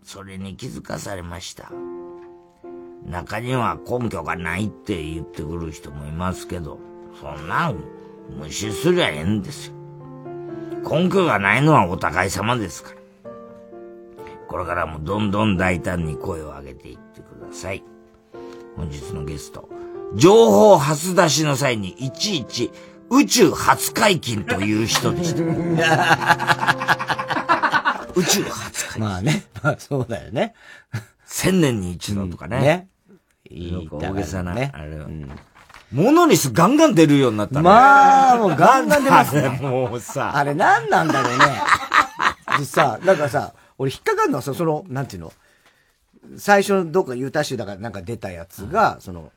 [0.01, 1.69] それに気づかされました。
[3.05, 6.79] 中には根拠がないって言ってくる人もいますけど、
[7.19, 7.83] そんなん
[8.39, 9.73] 無視すりゃええんですよ。
[10.89, 12.95] 根拠がないのはお互い様ですから。
[14.47, 17.83] これからもどんどん大胆に声を上げていってください。
[18.77, 19.67] 本日のゲスト、
[20.15, 22.71] 情報初出しの際にいちいち
[23.13, 25.43] 宇宙初解禁という人でした。
[28.15, 29.03] 宇宙初解禁。
[29.03, 29.45] まあね。
[29.61, 30.55] まあそうだよね。
[31.25, 32.59] 千年に一度とかね。
[32.59, 32.87] ね。
[33.49, 35.07] いい大げさな、ねあれは。
[35.91, 37.61] モノリスガンガン出るようになったね。
[37.61, 39.49] まあ、もうガンガン出ますね。
[39.61, 40.35] もうさ。
[40.35, 41.45] あれ何なんだろうね。
[42.57, 45.33] でさ、なんかさ、俺引っかかるのはさ、その、なんていうの？
[46.37, 49.31] 最初のどっかユータ州だからなんか出たやつが、その、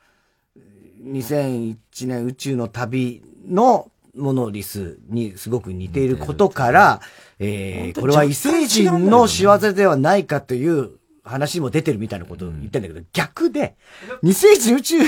[1.03, 1.77] 2001
[2.07, 7.01] 年宇宙の旅のモノリスにすごく似ていることから、
[7.39, 10.91] えー、これは異星人の仕業ではないかという
[11.23, 13.75] 話も出てるみたいなことを言ってんだけど、逆で、
[14.23, 15.05] 二星人宇宙の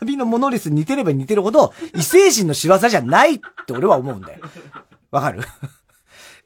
[0.00, 4.40] 旅のモノリスに似てれば似てるほど、異星人の仕業じゃないって俺は思うんだよ。
[5.10, 5.42] わかる？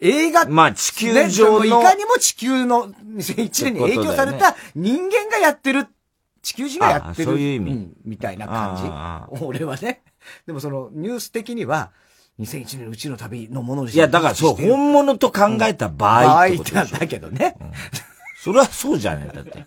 [0.00, 5.86] 映画まあ地球上のねいかにも地球の2001年に影響された人間がやってる、
[6.42, 7.30] 地球人がやってる。
[7.30, 9.44] あそういう意味んみたいな感あじ。
[9.44, 10.02] 俺はね。
[10.46, 11.92] でもそのニュース的には、
[12.40, 16.74] 2001年宇宙の旅のものいや、だからそう、本物と考えた場合ってことでしょ。
[16.74, 17.56] 場合なんだけどね。
[18.44, 19.64] それはそうじゃねえ、だって。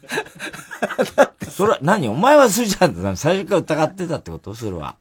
[1.49, 3.17] それは、何お前はそれじゃん。
[3.17, 4.97] 最初から疑ってたってことそれは。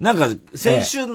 [0.00, 1.06] なんか、先週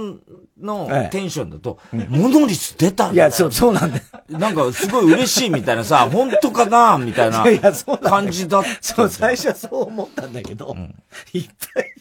[0.57, 1.77] のええテンションだと、
[2.07, 4.03] モノリス出たんだいや、そう、そうなんだよ。
[4.29, 7.43] なんか、すごい嬉しいみたいなさ、 本当かなみたいな
[8.01, 8.69] 感じだった。
[8.79, 10.73] そう、最初はそう思ったんだけど、
[11.33, 11.91] いっぱい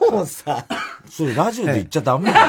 [0.10, 0.64] もうさ、
[1.10, 2.46] それラジオで言っちゃダメだよ。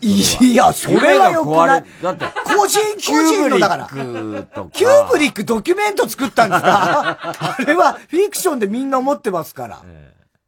[0.00, 1.84] いや、それはよくない。
[2.02, 3.86] だって、個人、個人のだから。
[3.88, 7.18] キューブリックドキュメント作ったんですか？
[7.58, 9.82] あれはフィクションでみんな思ってますから。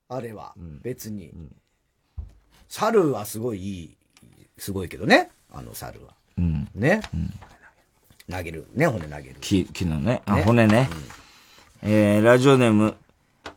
[0.09, 1.33] あれは、別に。
[2.69, 3.97] 猿はすごいいい、
[4.59, 5.31] すごいけどね。
[5.53, 6.15] あの猿は。
[6.39, 6.69] うん。
[6.75, 7.01] ね。
[8.31, 8.67] 投げる。
[8.75, 9.37] ね、骨投げる。
[9.41, 10.23] 木、木のね。
[10.27, 10.91] あ、ね骨ね。
[11.83, 12.97] えー、ラジオネーム、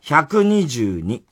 [0.02, 1.22] 122。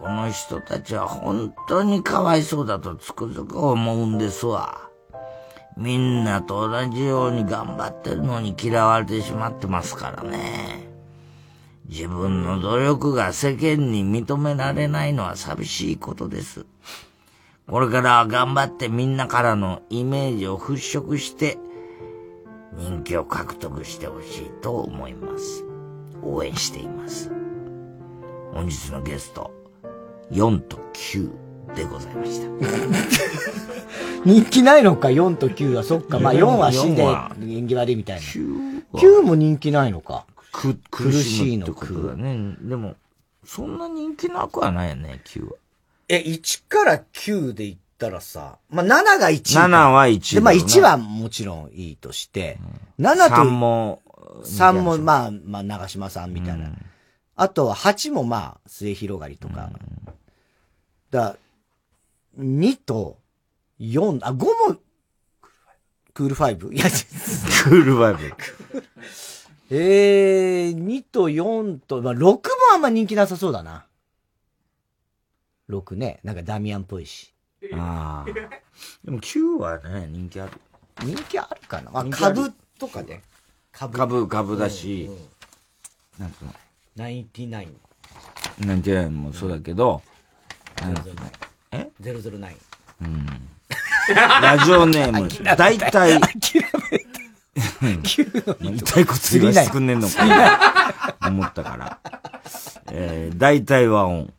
[0.00, 4.88] この人たちは本当にかわいそうだとつくづく思うんですわ。
[5.76, 10.88] みんなと同じように頑張ってるのに嫌われてしまってますからね。
[11.86, 16.64] 自分の努力が世間に認められないのは寂しいことです。
[17.68, 21.58] これからは頑張ってみんなからのイメージを払拭して、
[22.72, 25.64] 人気を獲得してほしいと思います。
[26.22, 27.30] 応援しています。
[28.52, 29.59] 本日のゲスト、
[30.30, 32.48] 4と9でございました。
[34.24, 35.82] 人気ないのか、4と9は。
[35.82, 36.18] そっか。
[36.18, 38.22] まあ4は死んで4は縁起悪いみたいな。
[38.22, 40.26] 9も人気ないのか。
[40.52, 42.56] く、苦しいのってことだね。
[42.60, 42.96] でも、
[43.44, 45.52] そんな人気なくはないよね、9は。
[46.08, 49.60] え、1から9で言ったらさ、まあ7が1位か。
[49.66, 52.58] 7は1位で、まあだよね1はもちろんいいとして、
[52.98, 54.02] 7と、3も、
[54.44, 56.70] 3もまあ、まあ長島さんみたいな。
[57.36, 59.70] あとは8もまあ、末広がりとか。
[61.10, 61.36] だ
[62.38, 63.18] 2と
[63.80, 64.76] 4、あ、5も、
[66.12, 66.72] クール 5?
[66.72, 66.84] いや、
[67.64, 68.34] クール5。
[69.72, 72.40] えー、2と4と、まあ、6も
[72.74, 73.86] あんま人気なさそうだな。
[75.68, 76.20] 6ね。
[76.24, 77.32] なんかダミアンっぽいし。
[77.74, 78.32] ああ。
[79.04, 80.52] でも9はね、人気ある。
[81.02, 83.22] 人気あるかなあ、人気ある株とかで。
[83.72, 85.08] 株株、株だし、
[86.18, 86.54] なんつうの、
[86.96, 87.68] 99。
[88.66, 90.19] なんていうのもそうだけど、うの
[91.72, 92.56] え009。
[93.02, 93.26] うん。
[94.42, 96.16] ラジオネーム、大体、
[98.60, 101.98] 一体こつ言わしてくんねんのか思ったから。
[102.92, 104.32] えー、大体和音。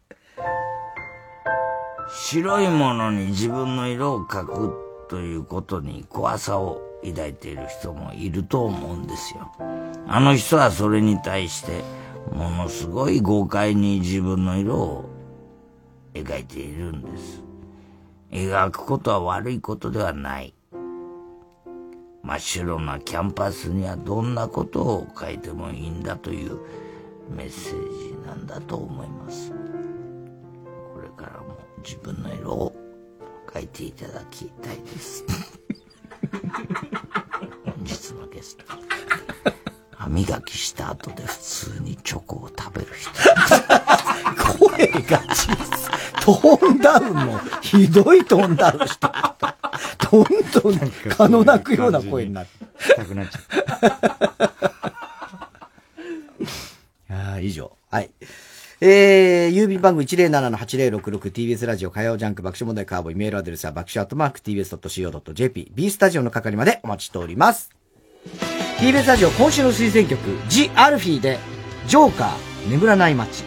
[2.13, 9.51] 白いものに自分の色を描くということに怖さを抱いている人もいると思うんですよ。
[10.07, 11.83] あの人はそれに対して、
[12.33, 15.10] ものすごい豪快に自分の色を
[16.13, 17.43] 描いているんです。
[18.31, 20.53] 描くことは悪いことではない。
[22.23, 26.59] 真っ白なキャンパスにはどんなことを書いてもいいんだという
[27.29, 29.51] メッセージなんだと思います。
[29.51, 32.75] これからも自分の色を
[33.53, 35.25] 書いていただきたいです。
[37.65, 38.65] 本日のゲスト。
[40.11, 43.11] 歯磨きした後で普通にチョコを食べる人。
[44.59, 45.55] 声が小さい。
[46.23, 49.13] トーンダウンも、ひどいトーンダウンしてる。
[50.11, 50.23] どん
[50.77, 52.95] どん、蚊の鳴くような声になって。
[52.95, 53.39] たくなっちゃ
[57.09, 57.71] ああ、以上。
[57.89, 58.09] はい。
[58.81, 67.69] えー、郵便番号 107-8066TBS ラジオ火曜ジャンク爆笑問題カーボーイメールアドレスは爆笑アットマーク TBS.CO.JP B スタジオの係までお待ちしております。
[68.81, 71.37] TBS ラジオ今週の推薦曲、ジ・アルフィーで、
[71.85, 73.43] ジョーカー、眠らない街。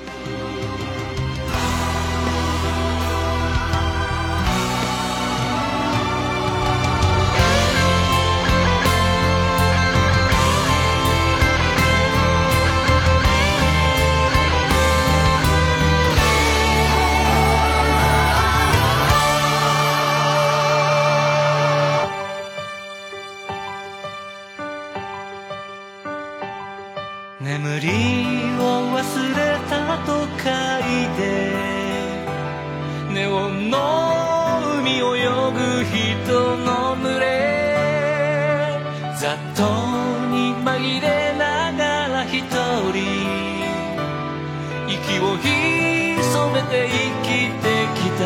[46.75, 47.31] 潜めて生き
[47.63, 48.23] てきた。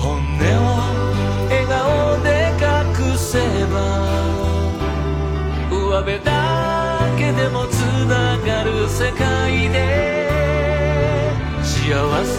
[0.00, 0.74] 本音を
[1.48, 1.78] 笑顔
[2.22, 3.74] で隠せば
[5.70, 6.30] 上辺だ
[7.16, 7.74] けでもつ
[8.06, 10.28] ながる世界で
[11.62, 12.36] 幸せ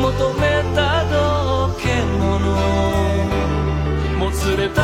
[0.00, 1.82] 求めた道化
[2.18, 2.38] 物
[4.18, 4.82] もつれた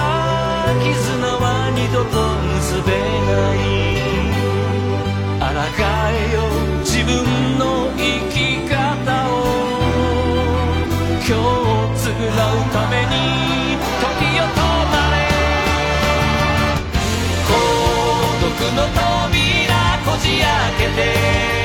[0.83, 2.11] 絆は二度と
[2.57, 2.91] 結べ
[3.33, 3.62] ない。
[20.79, 21.62] けて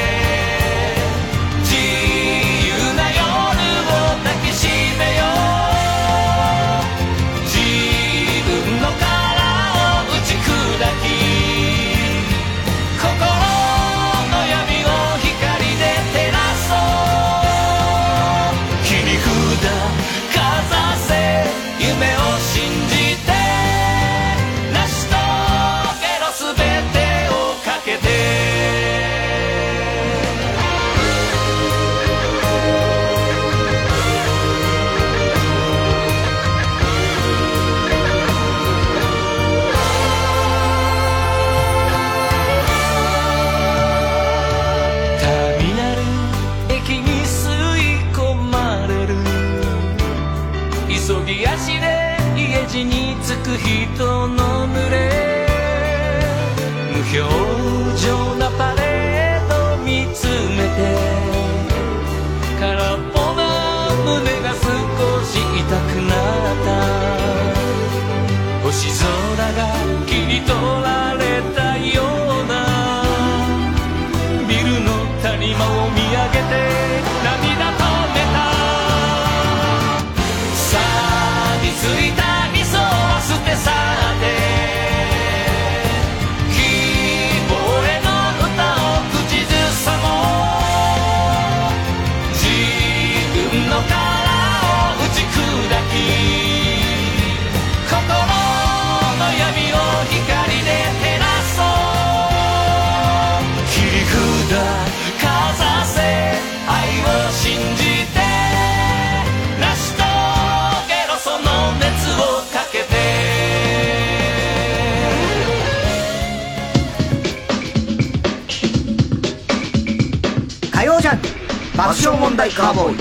[121.88, 122.98] 爆笑問題カーボーイ。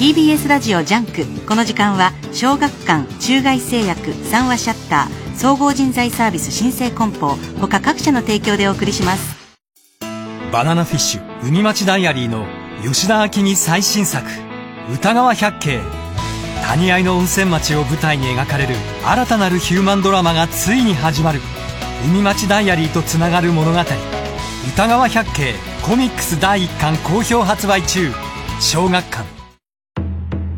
[0.00, 1.24] TBS ラジオジャンク。
[1.46, 9.36] この時間は小学館中外製薬三和シャッター総合人材サービス新生梱包他各社の提供でお送りします。
[10.50, 12.44] バナナフィッシュ海街diaryの
[12.82, 14.28] 吉田秋生最新作詩
[14.92, 15.80] 歌川百景。
[16.66, 18.74] 谷あいの温泉町を舞台に描かれる
[19.04, 21.38] 新たなるヒューマンドラマがついに始まる。
[22.08, 23.78] 海町ダイアリーとつながる物語
[24.64, 28.12] 歌川百景コミックス第1巻好評発売中。
[28.60, 29.24] 小学館。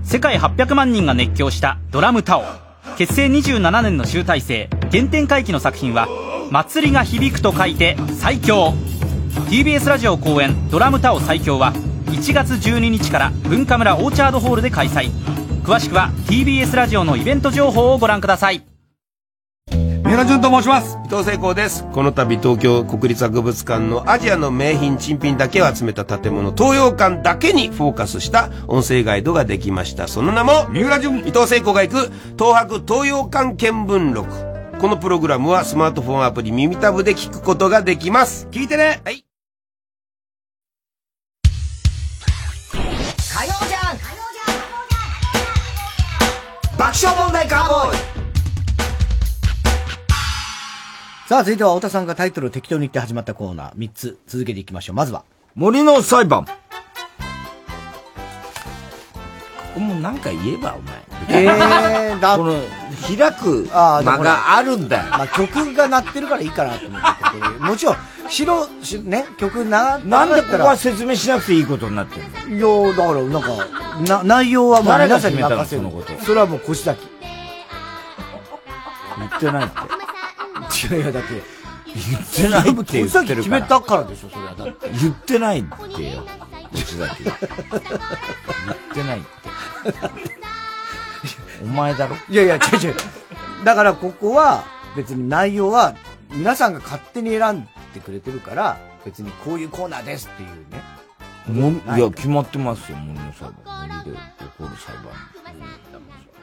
[0.02, 2.44] 世界800万人が熱狂したドラムタオ。
[2.98, 4.68] 結成27年の集大成。
[4.93, 6.06] 原点回帰の作品は
[6.51, 8.74] 祭りが響くと書いて最強。
[9.48, 11.72] TBS ラジオ公演ドラムタオ最強は
[12.09, 15.10] 1月12日から文化村オーチャードホールで開催。
[15.64, 18.73] 詳しくは TBS ラジオのイベント情報をご覧ください。
[20.14, 20.96] 三浦淳と申します。
[21.04, 21.84] 伊藤聖光です。
[21.90, 30.06] この度東京国立博物館のアジアの名品珍品だけを集めた建物東洋館だけにフォーカスした音声ガイドができました。
[30.06, 31.18] その名も三浦淳。
[31.26, 34.78] 伊藤聖光が行く東博東洋館見聞録。
[34.78, 38.46] このプログラムはスマートフォンアプリ耳タブで聞くことができます。
[38.52, 39.00] 聞いてね。
[39.04, 39.24] はい。
[46.78, 48.13] 爆笑問題カーボーイ
[51.26, 54.96] さあ、続いては、太田さんがタイトルを適当に言って始まったコーナー、3つ続けていきましょう。
[54.96, 55.24] まずは、
[55.55, 56.44] 森の裁判。
[56.44, 56.52] こ
[59.72, 61.46] こもなんか言えば、お前。
[61.46, 62.60] えー、だこの、
[63.09, 65.05] 開く間があるんだよ。
[65.12, 67.09] まあ、曲が鳴ってるからいいかなと思って
[67.64, 67.96] もちろん、
[68.28, 72.84] 白、しね、曲な、なんでここはな説明しなくていいことになってるの？
[72.84, 73.48] いや、だから、なんか、
[74.18, 77.09] な、内容はもう誰が皆さんに決めたの任せるそのことそれはもう腰崎。
[79.16, 80.03] 言ってないって。
[80.90, 81.42] いやいや、だって。
[81.94, 83.36] 言ってないって言ってるから。
[83.36, 84.54] 決めたからでしょ、それは。
[84.54, 84.90] だって。
[84.90, 86.26] 言ってないってよ。
[86.72, 87.24] 星崎。
[87.24, 87.36] 言っ
[88.94, 89.28] てないって。
[91.62, 92.16] お前だろ？
[92.28, 92.94] いやいや、違う違う。
[93.64, 94.64] だからここは、
[94.96, 95.94] 別に内容は、
[96.30, 100.82] 皆さんが勝手に選んでくれてるから、別にこういうコーナーですっていうね。
[101.46, 103.88] もいや、決まってますよ、森の裁判。
[104.04, 105.04] 森で起こる裁判。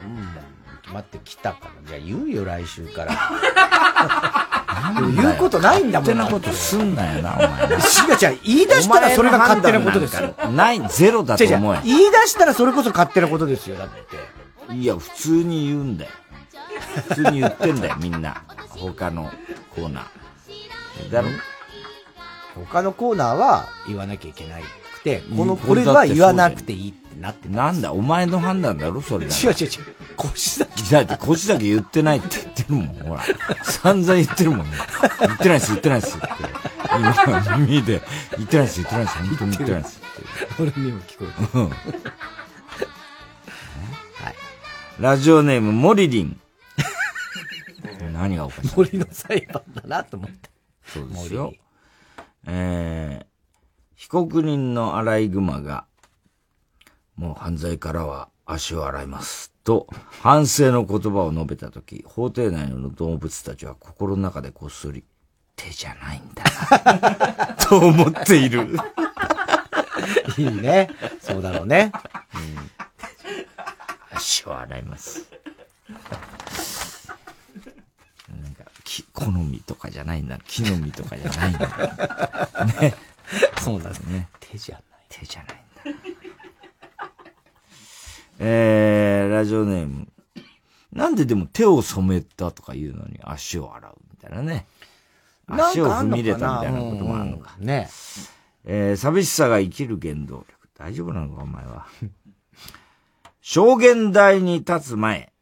[0.04, 0.61] うん。
[0.92, 1.70] 決まってきたから。
[1.88, 3.16] じゃあ言うよ、来週から。
[5.16, 6.16] 言うことないんだもん。
[6.16, 7.64] 勝手なことすんなよな、お前な。
[7.66, 7.70] 違う
[8.20, 8.40] 違う。
[8.44, 10.34] 言い出したらそれが勝手なことですよ。
[10.50, 11.80] ない、ゼロだと思。
[11.82, 14.02] 言い出したらそれこそ勝手なことですよ、だって。
[14.74, 16.10] いや、普通に言うんだよ。
[17.08, 18.42] 普通に言ってんだよ、みんな。
[18.68, 19.30] 他の
[19.74, 20.04] コーナー。
[21.12, 21.28] だろ？
[22.68, 29.34] 他のコーナーは言わなきゃいけないくて、この、うんこれは言わなくていいなってなんだ、お前の判断だろ、それだ。
[29.34, 29.70] 違う違う違う。
[30.16, 30.90] 腰崎。
[30.90, 33.22] だって腰崎言ってないって言ってるもん、ほら。
[33.62, 34.76] 散々言ってるもんね。
[35.20, 36.26] 言ってないです、言ってないですって。
[36.98, 38.02] 今、耳で、
[38.36, 40.62] 言ってないです、言ってないです、本当に言ってないですって。
[40.62, 41.72] 俺にも聞こえてうん
[45.00, 46.38] ラジオネーム、モリリン。
[48.12, 48.70] 何がおかしい？
[48.76, 50.50] 森の裁判だなと思って。
[50.84, 51.52] そうですよ。
[52.46, 53.26] えー、
[53.96, 55.86] 被告人のアライグマが、
[57.16, 59.52] もう犯罪からは足を洗います。
[59.64, 59.86] と、
[60.22, 65.04] 反省の言葉を述べたとき、法廷内の動物たちは心の中でこっそり、
[65.56, 66.44] 手じゃないんだ
[67.46, 68.76] な、 と思っている。
[70.36, 70.88] いいね。
[71.20, 71.92] そうだろうね。
[74.12, 75.26] 足を洗います。
[78.28, 80.38] なんか、木、好みとかじゃないんだ。
[80.46, 81.68] 木の実とかじゃないんだ。
[82.80, 82.94] ね。
[83.60, 84.28] そうなんですね。
[84.40, 84.84] 手じゃない。
[85.08, 85.61] 手じゃないんだ。
[88.44, 90.08] えー、ラジオネーム。
[90.92, 94.66] なんででも手を染めたとか言うのに足を洗うみたいなね。
[95.46, 97.54] 足を踏み入れたみたいなこともあるのか。
[97.58, 97.88] ね。
[98.64, 100.54] えー、寂しさが生きる原動力。
[100.76, 101.86] 大丈夫なのか、お前は？
[103.40, 105.32] 証言台に立つ前、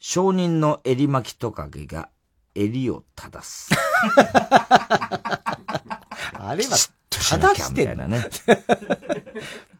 [0.00, 2.08] 証人の襟巻きトカゲが
[2.56, 3.70] 襟を正す。
[6.34, 6.76] あれは、
[7.10, 8.30] 正正してんのみたいなね。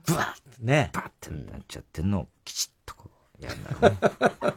[0.06, 0.90] ブワッね。
[0.93, 3.10] バッてなっちゃってんのをきちっとこ
[3.40, 4.55] うやるんだろうね。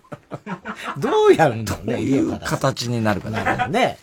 [0.98, 1.94] どうやるんだろうね。
[1.94, 3.98] どういう形になるかなね。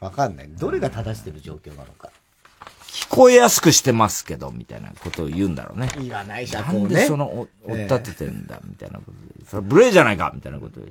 [0.00, 0.48] わかんない。
[0.48, 2.10] どれが正してる状況なのか。
[2.86, 5.90] 聞こえやすくしてますけど、みたいなことを言うんだろうね。
[5.98, 9.46] 言わないじゃんなんでその、お追っ立ててんだ、みたいなことで。
[9.48, 10.84] それ無礼じゃないかみたいなことを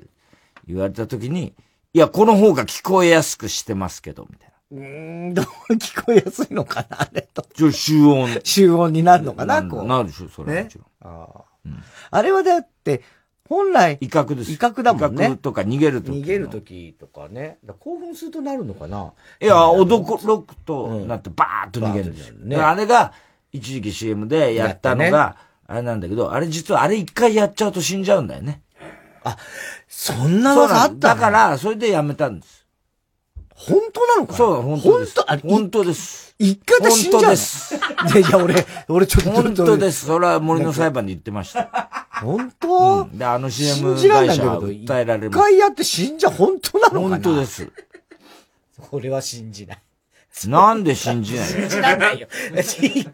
[0.68, 1.54] 言われたときに、
[1.94, 4.55] いや、この方が聞こえやすくしてますけど、みたいな。
[4.72, 7.46] うーん、どう聞こえやすいのかな、あれと。
[7.54, 8.40] ちょ、集音。
[8.44, 9.86] 集音になるのかな、なこう。
[9.86, 10.88] なるでしょ、それはもちろん。
[11.02, 11.46] ああ
[12.12, 13.02] あれはだって、
[13.48, 14.52] 本来、威嚇です。
[14.52, 15.26] 威嚇だもんね。
[15.26, 17.60] 威嚇とか逃げるときの逃げるときとかね。
[17.64, 22.36] だから興奮するとなるのかないや、驚くとなってバーッと逃げるんですよ。
[22.40, 23.14] ねであれが、
[23.52, 25.38] 一時期 CM でやったのが、
[25.68, 28.64] あれなんだけど、あれ実はあれ一回やっちゃうと死んじゃうんだよね。
[29.88, 31.00] そんな技あったの？
[31.00, 32.65] だから、それでやめたんです。
[33.56, 34.38] 本当なのかな？
[34.38, 35.16] そう、本当です。
[35.16, 35.50] 本当？
[35.50, 36.36] 本当です。
[36.38, 37.28] 一回で死んじゃうの？
[37.28, 37.76] 本当です。
[37.76, 37.80] い
[38.22, 39.32] やいや、俺、俺ちょっと。
[39.32, 40.06] 本当です。
[40.06, 41.90] それは森の裁判で言ってました。
[42.22, 45.40] 本当、うんで、あの CM 会社は訴えられ一ます。
[45.44, 47.10] 回やって死んじゃ本当なのかな？
[47.10, 47.46] 本当で。
[47.46, 47.72] す。
[48.78, 49.82] これは信じない。
[50.48, 51.48] なんで信じない？
[51.48, 52.28] 信じらんないよ。
[52.58, 53.14] 一回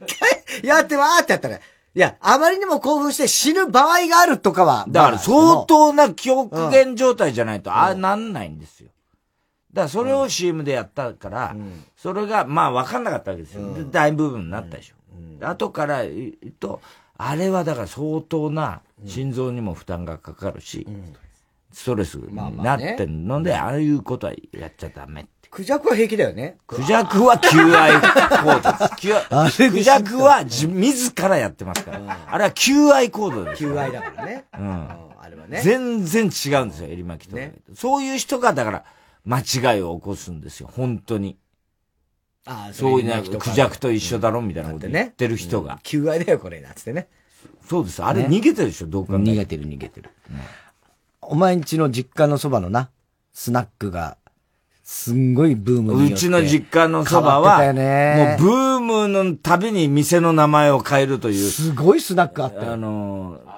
[0.63, 1.59] やってわーってやったら、い
[1.93, 4.85] や、あまりにも興奮して死ぬ場合があるとかは。
[4.89, 8.89] だからまあ相当な極限状態じゃないと、ああなんないんですよ。
[9.73, 11.55] だからそれを CM でやったから、
[11.95, 13.73] それがまあ分かんなかったわけですよ。
[13.73, 14.95] で大部分になったでしょ。
[15.39, 16.81] で後から言うと、
[17.17, 20.87] あれはだから相当な心臓にも負担がかかるし、
[21.71, 25.27] ストレスになってるので、ああいうことはやっちゃダメ。
[25.51, 26.57] クジャクは平気だよね。
[26.65, 29.59] クジャクは求愛行動です。
[29.69, 32.17] クジャクは自自らやってますから。
[32.25, 33.59] あれは求愛行動です。
[33.59, 34.45] 求愛だからね。
[34.57, 34.87] うん。
[35.19, 35.61] あれはね。
[35.61, 37.53] 全然違うんですよ、エリマキトカゲ。
[37.75, 38.83] そういう人が、だから、
[39.25, 41.37] 間違いを起こすんですよ、本当に。
[42.45, 45.79] ああそういうね、エリマキトカゲクジャクと一緒だろ、みたいなこと言ってる人が。
[45.83, 47.07] 求愛だよ、これ、なんつってね。
[47.67, 48.03] そうです。
[48.03, 50.09] あれね逃げてるでしょ、どう考えても逃げてる、逃げてる。
[51.21, 52.89] お前んちの実家のそばのな、
[53.33, 54.17] スナックが、
[54.83, 57.59] すんごいブームにうちの実家のそばは。
[57.59, 61.49] もうブームのたびに店の名前を変えるという。
[61.49, 62.73] すごいスナックあったよ。
[62.73, 63.50] あのー、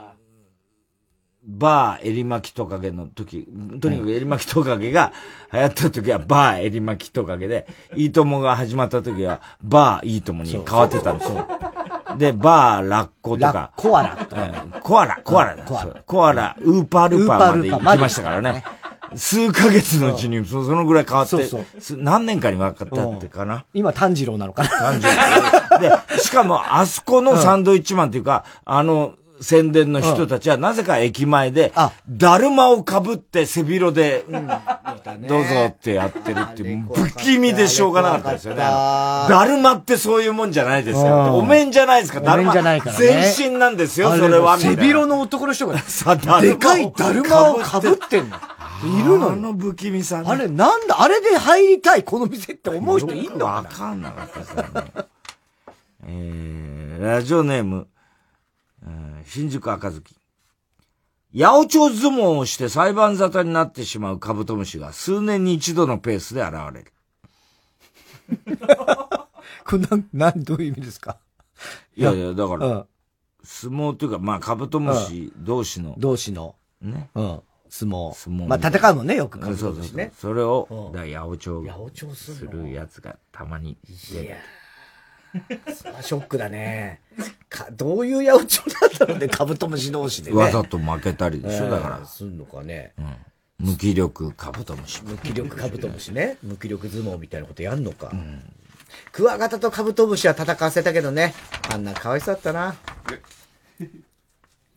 [1.45, 3.47] バーエリマキトカゲの時、
[3.81, 5.11] とにかくエリマキトカゲが
[5.51, 11.47] 流行った時はバーエリマキトカゲで、いいともが始まった時はバーいいともに変わってたんですよ。
[12.17, 13.71] で、バーラッコとか。
[13.75, 15.65] コアラとかええコアラ、コアラだ。
[15.67, 18.63] そうコアラ、ウーパールーパーまで行きましたからね。
[19.15, 23.65] 数ヶ月のうちにそそのぐらい変わって、そうそうす何年かに分かったってかな。
[23.73, 24.69] 今、炭治郎なのかな。
[24.69, 25.79] 炭治郎。
[25.79, 31.73] で、しかも、あそこのサンドイッチマンっていうか、あの、宣伝の人たちは、なぜか駅前で、
[32.07, 34.25] だるまをかぶって背広で、
[35.27, 38.59] どうぞってやってるっていう、不気味でしょうがなかったですよね。
[38.59, 41.37] だるまってそういうもんじゃないですうんよ。
[41.37, 42.51] お面じゃないですか、だるま。
[42.51, 44.57] お面じゃないからね全身なんですよ、あそれは。
[44.57, 45.75] 背広の男の人が、
[46.41, 48.37] でかいだるまをかぶってんの。
[48.83, 49.31] いるのよ。
[49.31, 54.69] あの不気味さねあれ、なんだ、あれで入りたい、この店って思う人いんのかわかんなかったですよね。
[56.05, 57.92] えー、ラジオネーム、えー
[59.25, 60.15] 新宿赤月。
[61.35, 66.93] 八百長相撲をして裁判沙汰になってしまうカブトムシが数年に一度のペースで現れる。
[69.65, 71.17] これなん、なん、どういう意味ですか？
[71.95, 72.85] いやいや、だから、うん
[73.45, 75.95] 相撲というか、まあ、カブトムシ同士の。
[75.97, 76.55] 同士の。
[76.81, 77.09] ね。
[77.13, 77.41] うん。
[77.67, 78.15] 相撲。
[78.15, 79.97] 相撲まあ、戦うもんね、よくそうそうそう。
[79.97, 80.13] ね。
[80.17, 83.77] それを、うんだ八百長八百長すするやつがたまに
[84.13, 84.35] 出る。
[85.75, 87.01] それはショックだね。
[87.49, 90.37] か、どういう八百長だろうね、カブトムシ同士でね。
[90.37, 92.05] わざと負けたりでしょ、えーだから。
[92.05, 92.93] すんのかね。
[93.59, 95.01] 無気力カブトムシ。
[95.03, 96.37] 無気力カブトムシね。
[96.43, 98.11] 無気力相撲みたいなことやんのか。
[99.11, 101.33] クワガタとカブトムシは戦わせたけどね。
[101.71, 102.75] あんなかわいそうだったな。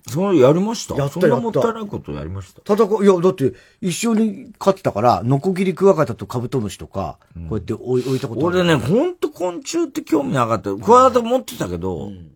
[0.09, 0.95] それやりました？
[0.95, 2.74] やったそんなやったもったいないことやりました？
[2.74, 7.19] 戦う、いや、だって、一緒に勝ってたから、ノコギリクワガタとカブトムシとか、
[7.49, 10.74] こうやって置い置いたことある俺ね、ほんと昆虫って興味なかった。
[10.74, 12.33] クワガタ持ってたけど、うん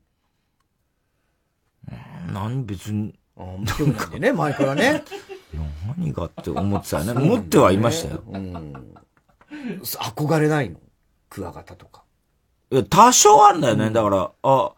[2.32, 3.14] 何別に。
[3.36, 5.02] 興味ないね、前からね。
[5.98, 7.14] 何がって思ってたよね。
[7.14, 8.22] 持ってはいましたよ。
[8.28, 8.72] うん。
[9.82, 10.76] 憧れないの？
[11.28, 12.04] クワガタとか。
[12.70, 13.90] いや、多少あるんだよね。
[13.90, 14.72] だから、あ、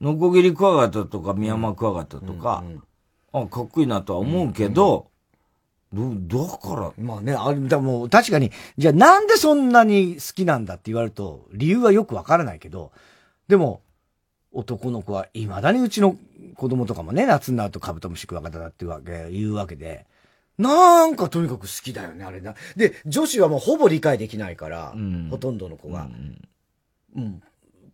[0.00, 2.64] ノコギリクワガタとかミヤマクワガタとか、
[3.32, 5.08] あ、かっこいいなとは思うけど、
[5.92, 6.14] ど、
[6.46, 6.92] だから？
[7.02, 12.92] まあね、あれ、だもう確かに、じゃあなんでそんなに好きなんだって言われると、理由はよくわからないけど、
[13.48, 13.80] でも、
[14.52, 16.16] 男の子は未だにうちの
[16.54, 20.06] 子供とかもね、夏になるとカブトムシクワガタだっていうわけ、言うわけで、
[20.58, 22.54] なんかとにかく好きだよね、あれな。
[22.74, 24.94] で、女子はもうほぼ理解できないから、
[25.30, 26.08] ほとんどの子が。
[27.14, 27.42] うん。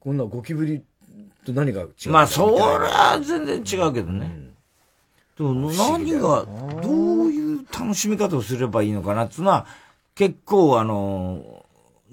[0.01, 0.83] こんなゴキブリ
[1.45, 4.53] と何が違うまあ、それは全然違うけどね。
[5.37, 6.47] でも何が、
[6.83, 9.67] どういう楽しみ方をすればいいのかなっていうのは、
[10.15, 11.63] 結構あの、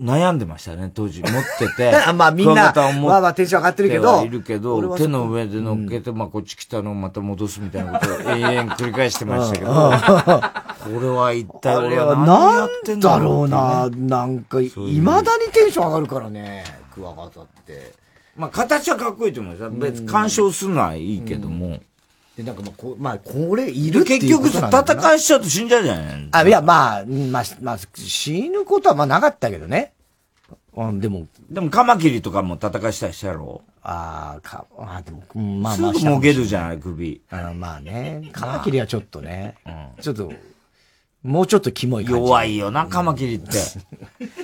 [0.01, 1.21] 悩んでましたね、当時。
[1.21, 1.91] 持ってて。
[2.15, 4.07] まあみんなまあまあテンション上がってるけど。
[4.07, 10.99] はいるけど、手の上で乗っけて、まあこっち来たのをまた戻すみたいなことを永遠繰り返してましたけど、うん。
[10.99, 18.08] これは一体俺は何やってなんだろうんだろうな、なんか、未だにテンション上がるからね、クワガタって。
[18.39, 19.75] まあ形はかっこいいと思います。
[19.77, 21.79] 別に干渉するのはいいけども。
[22.37, 29.91] で、なんかまあ、こうまあ、これいるっていう結局戦いしちゃうと死んじゃうじゃないあ、いや、まあ、うんまあ、まあ、死ぬことはまあなかったけどね。
[30.73, 31.27] うん、でも。
[31.49, 35.93] でもカマキリとかも戦いしたりしたやろああ、か、あでも、うんまあまあ。
[35.93, 37.21] すぐもげるじゃない、首。
[37.29, 38.29] あまあね。
[38.31, 39.55] カマキリはちょっとね、
[39.99, 40.31] ちょっと、
[41.23, 42.21] もうちょっとキモい感じ。
[42.21, 43.51] 弱いよな、カマキリって。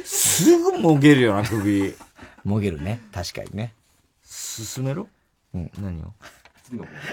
[0.03, 1.93] すぐもげるよな、首。
[2.43, 2.99] もげるね。
[3.13, 3.73] 確かにね。
[4.63, 5.09] 進めろ？
[5.53, 5.69] うん。
[5.79, 6.13] 何を？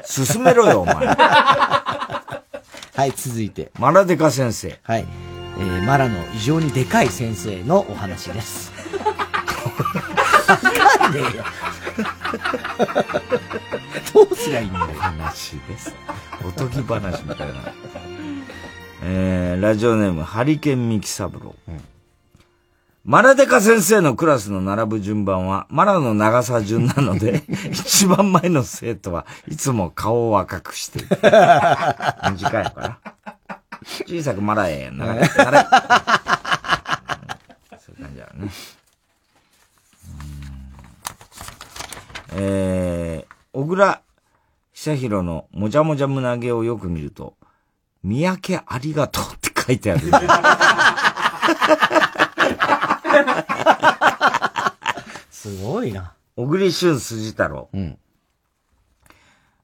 [0.05, 0.95] 進めろよ、お前。
[0.95, 2.45] は
[3.07, 3.73] い、続いて。
[3.79, 4.79] マラデカ先生。
[4.83, 5.07] はい。
[5.59, 8.71] えー、マラの異常にでかい先生のお話です。
[10.49, 11.45] わかんねえよ。
[14.15, 14.87] どうすりゃいいんだよ。
[14.95, 15.95] 話です。
[16.47, 17.55] おとぎ話みたいな。
[19.05, 21.73] えー、ラジオネーム、ハリケンミキサブロー。
[23.05, 27.43] マラデカ先生のクラスの並ぶ順番は、マラの長さ順なので、
[27.73, 31.09] 一番前の生徒はいつも顔を赤くしている。
[31.11, 32.99] 短いのかな
[34.07, 35.19] 小さくマラへ、長い。
[35.37, 35.67] 長い
[37.85, 38.49] そういう感じだね。
[42.35, 44.01] えー、小倉
[44.73, 47.35] 久弘のもじゃもじゃ胸毛をよく見ると、
[48.05, 50.03] 三宅ありがとうって書いてある。
[55.43, 56.15] すごいな。
[56.37, 57.69] 小栗旬筋太郎。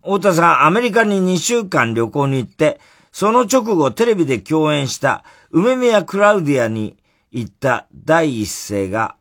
[0.03, 2.81] 太田さん、アメリカに2週間旅行に行って、
[3.13, 5.23] その直後テレビで共演した
[5.53, 6.97] 梅宮クラウディアに
[7.31, 9.15] 行った第一声が、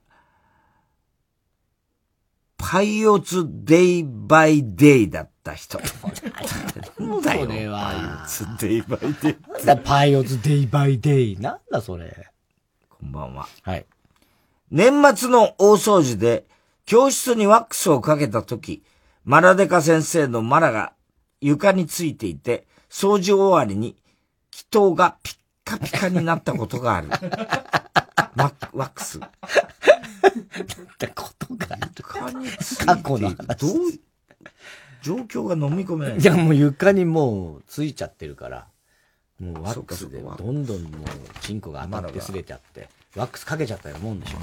[2.58, 5.80] パイオツデイバイデイだった人。
[6.98, 7.46] なんだよ。
[7.46, 9.36] それはパイオツデイバイデイ。
[9.86, 11.40] パイオツデイバイデイ。
[11.40, 12.32] なんだそれ。
[12.90, 13.48] こんばんは。
[13.62, 13.86] はい。
[14.72, 16.46] 年末の大掃除で
[16.86, 18.84] 教室にワックスをかけたとき、
[19.24, 20.94] マラデカ先生のマラが
[21.42, 23.96] 床についていて、掃除終わりに
[24.54, 27.10] 祈祷がピッカピカになったことがある。
[28.36, 29.20] ワワックス。
[29.20, 29.22] っ
[30.98, 33.56] てことが床について過去のどう、
[35.02, 36.20] 状況が飲み込めない。
[36.20, 38.68] いや、もう床にもうついちゃってるから。
[39.40, 44.38] もうワックスでどんどんもうチンコが当たって擦れちゃって、ワックスかけちゃったようなもんでしょ。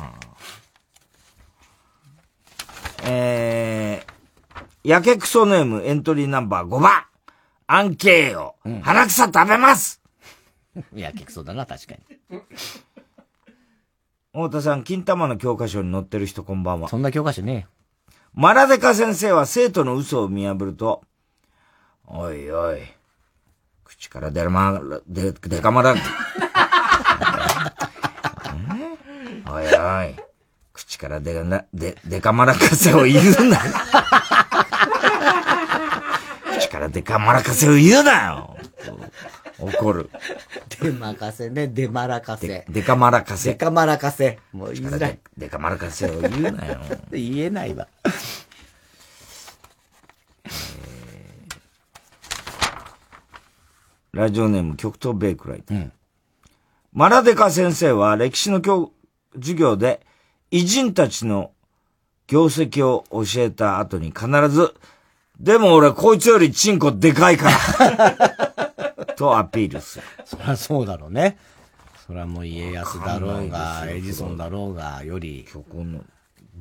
[3.06, 7.04] えー、やけくそネームエントリーナンバー5番。
[7.66, 8.56] アンケーよ。
[8.82, 10.02] 鼻くそ食べます
[10.94, 11.94] い や、結構そうだな、確か
[12.30, 12.40] に。
[14.32, 16.88] 太田さん、金玉の教科書に載ってる人こんばんは。
[16.88, 17.68] そんな教科書ね
[18.34, 21.04] マラデカ先生は生徒の嘘を見破ると、
[22.06, 22.80] おいおい、
[23.84, 25.94] 口から出るま、で、でかまら、
[29.46, 29.66] おいお
[30.04, 30.16] い、
[30.72, 33.58] 口からでがな、で、でかまらかせを言うな。
[36.58, 38.56] 口からでかまらかせを言うなよ。
[39.58, 40.10] 怒る。
[40.68, 42.64] 出任せね、出まらかせ。
[42.68, 43.50] でかまらかせ。
[43.50, 44.38] でかまらかせ。
[44.52, 45.18] もう言いづらい。
[45.36, 46.80] でかまらかせを言うなよ。
[47.10, 47.86] 言えないわ。
[54.12, 55.74] ラジオネーム極東ベイクライト。
[56.92, 58.92] マラデカ先生は歴史の教
[59.34, 60.00] 授業で
[60.50, 61.52] 偉人たちの
[62.26, 64.74] 業績を教えた後に必ず、
[65.38, 67.50] でも俺こいつよりチンコでかいか
[67.80, 70.04] ら とアピールする。
[70.24, 71.38] そりゃそうだろうね。
[72.06, 75.46] そりゃもう家康だろうが、エジソンだろうが、より。
[75.54, 76.04] の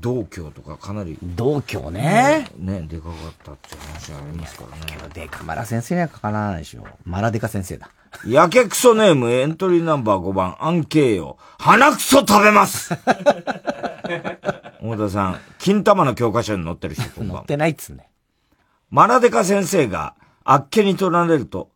[0.04, 1.18] 道教とかかなり。
[1.24, 2.50] 道教ね。
[2.58, 5.10] ね、でかかったって話ありますからね。
[5.14, 6.86] でかまら先生にはかからないでしょ。
[7.06, 7.90] マラデカ先生だ。
[8.28, 11.38] やけくそネームエントリーナンバー5番、アンケーよ。
[11.58, 12.94] 鼻くそ食べます
[14.84, 18.10] 太田さん、金玉の教科書に載ってる人、こんばんは載ってないっつんね。
[18.92, 21.72] マラデカ先生があっけに取られると、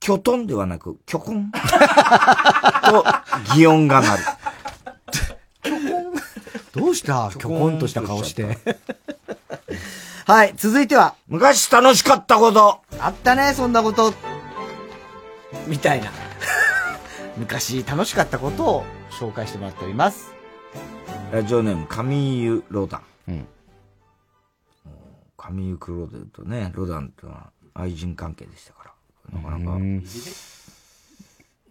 [0.00, 1.50] キョトンではなく、キョコン。
[2.84, 3.04] と、
[3.54, 4.22] 擬音が鳴る。
[6.72, 7.30] どうした？
[7.36, 8.58] きょこんとした顔して。
[10.26, 11.16] はい、続いては。
[11.28, 12.80] 昔楽しかったこと。
[13.00, 14.14] あったね、そんなこと。
[15.66, 16.10] みたいな。
[17.36, 20.30] 昔楽しかったことを紹介してもらっております。
[21.32, 23.02] ラジオネーム、神湯ロダン。
[23.28, 23.48] うん。
[25.36, 28.84] 神湯クローデルとね、ロダンとは愛人関係でしたか
[29.32, 29.40] ら。
[29.40, 29.78] なかなか、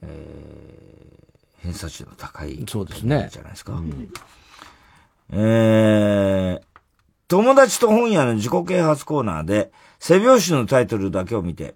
[0.02, 2.66] えー、偏差値の高い。
[2.68, 3.82] そうですねじゃないですか。
[5.32, 6.62] えー、
[7.28, 11.76] 友達と本屋の自己啓発コーナーで、背拍子のタイトルだけを見て、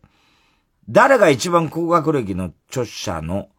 [0.90, 3.50] 誰が一番高学歴の著者の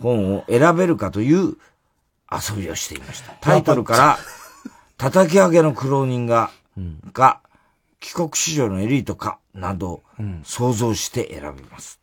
[0.00, 1.56] 本を選べるかという
[2.30, 3.32] 遊びをしていました。
[3.40, 4.18] タイトルから、
[4.96, 6.50] 叩き上げの苦労人が、
[7.12, 7.40] が、
[8.00, 10.02] 帰国子女のエリートか、など、
[10.44, 12.00] 想像して選びます。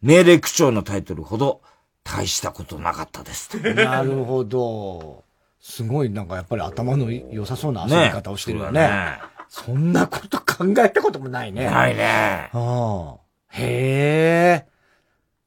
[0.00, 1.60] 命令口調のタイトルほど、
[2.04, 3.58] 大したことなかったです。
[3.74, 5.24] なるほど。
[5.66, 8.80] すごいなんかやっぱり頭の良さそうな遊び方をしてるよね。
[8.82, 9.18] ね
[9.48, 11.64] そねそんなこと考えたこともないね。
[11.64, 12.50] ないね。
[12.52, 13.20] ああ。
[13.48, 14.66] へえ。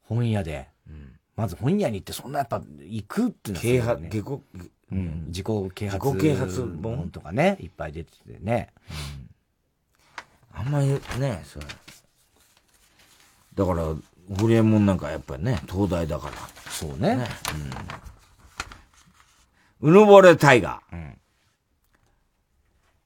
[0.02, 0.66] 本屋で。
[1.36, 4.42] まず本屋に行ってそんなやっぱ行くっていうのはすごい啓発、ね下校、
[4.90, 6.06] うん、自己啓発。
[6.08, 6.96] 自己啓発本？
[6.96, 7.10] 本？
[7.10, 8.70] とかね、いっぱい出ててね。
[10.52, 10.88] あんまり
[11.20, 11.66] ね、それ。
[13.54, 16.32] だから、ホリエモンなんかやっぱりね、東大だから。
[16.72, 17.24] そうね。
[17.54, 18.17] う
[19.80, 21.12] ぬぼれタイガー。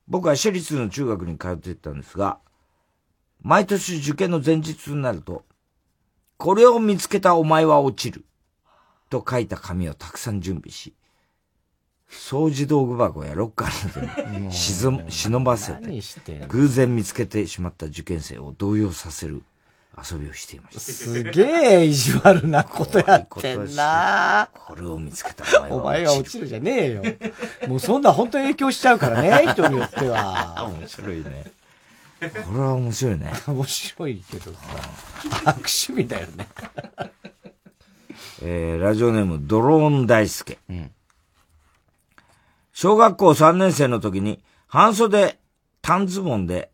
[0.09, 2.39] 僕は私立の中学に通っていたんですが、
[3.41, 5.45] 毎年受験の前日になると、
[6.37, 8.25] これを見つけたお前は落ちる。
[9.09, 10.95] と書いた紙をたくさん準備し、
[12.11, 19.43] 掃除道具箱やロッカーなどに沈む忍ばせて偶然見つけてしまった受験生を動揺させる
[19.97, 20.81] 遊びをしていました。
[20.81, 27.03] すげえ意地悪なことやってんなこれを見つけたお前はお前が落ちるじゃねえよ。
[27.69, 30.67] もうそんな本当に影響しちゃうからね、人によっては。
[30.79, 31.45] 面白いね。
[32.21, 33.33] これは面白いね。
[33.47, 34.59] 面白いけどさ。
[35.45, 36.49] 悪趣味だよね。
[38.43, 40.59] えー、ラジオネーム、ドローン大輔。
[42.73, 45.39] 小学校3年生の時に、半袖、
[45.81, 46.72] 短ズボンで、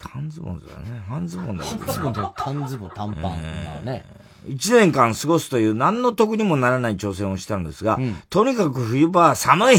[0.00, 1.02] 短ズボンだよね。
[1.06, 1.78] 半ズボンだよね。
[1.78, 3.84] 短ズボンと短ズボン、短パン。
[3.84, 4.04] ね。
[4.48, 7.98] 一年間過ごすという何の得にもならない挑戦をしたのですが、
[8.30, 9.76] とにかく冬場は寒い、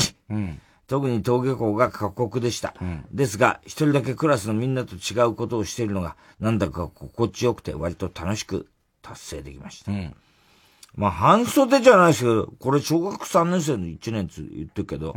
[0.87, 2.75] 特に登下校が過酷でした。
[3.11, 8.67] ですが、一人だけクラスのみんなと違うことをしているのが、なんだか心地よくて割と楽しく
[9.01, 9.91] 達成できました。
[10.95, 15.15] まあ、半袖じゃないですけど、これ小学3年生の1年って言ってるけど、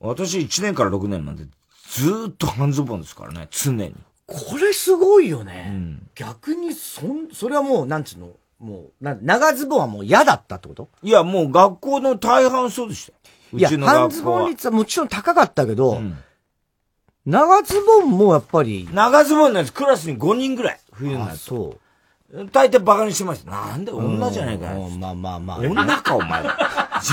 [0.00, 1.46] 私1年から6年まで
[1.94, 3.94] ずーっと半ズボンですからね、常に。
[4.26, 6.00] これすごいよね。
[6.16, 10.88] 逆に、そん、それはもう、なんつうの、もう、な長ズボンはもう嫌だったってこと？
[11.02, 13.12] いや、もう学校の大半そうでした
[13.56, 16.00] いや、半ズボン率はもちろん高かったけど、
[17.24, 18.88] 長ズボンもやっぱり。
[18.92, 21.36] 長ズボンのやつクラスに5人ぐらい、冬になると。
[21.38, 21.78] そ
[22.32, 22.46] う。
[22.50, 23.52] 大体バカにしてました。
[23.52, 24.88] なんで女じゃないかよ。
[24.88, 25.58] まあまあまあ。
[25.58, 26.58] 女か、お前は。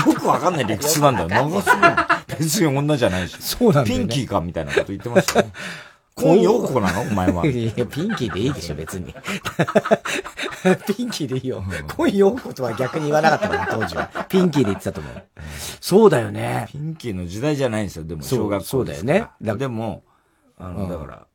[0.06, 1.28] よくわかんない理屈なんだよ。
[1.28, 2.11] 長ズボン。
[2.38, 3.36] 別に女じゃないし。
[3.40, 5.46] そうなんだよねピンキーか、みたいなこと言ってましたよ。
[6.14, 7.02] 今陽子なの？
[7.02, 7.46] お前は。
[7.46, 9.14] いや、ピンキーでいいでしょ、別に。
[10.94, 11.64] ピンキーでいいよ。
[11.96, 14.08] 今陽子とは逆に言わなかったから、当時は。
[14.28, 15.22] ピンキーで言ってたと思う。
[15.80, 16.68] そうだよね。
[16.70, 20.04] ピンキーの時代じゃないんですよ、でも、小学校そうだよねだでも、
[20.58, 21.26] あの、うんだから、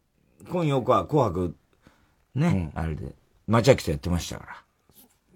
[0.49, 1.55] 今陽子は紅白、
[2.35, 3.15] ね、あれで、
[3.47, 4.63] 町秋とやってましたから。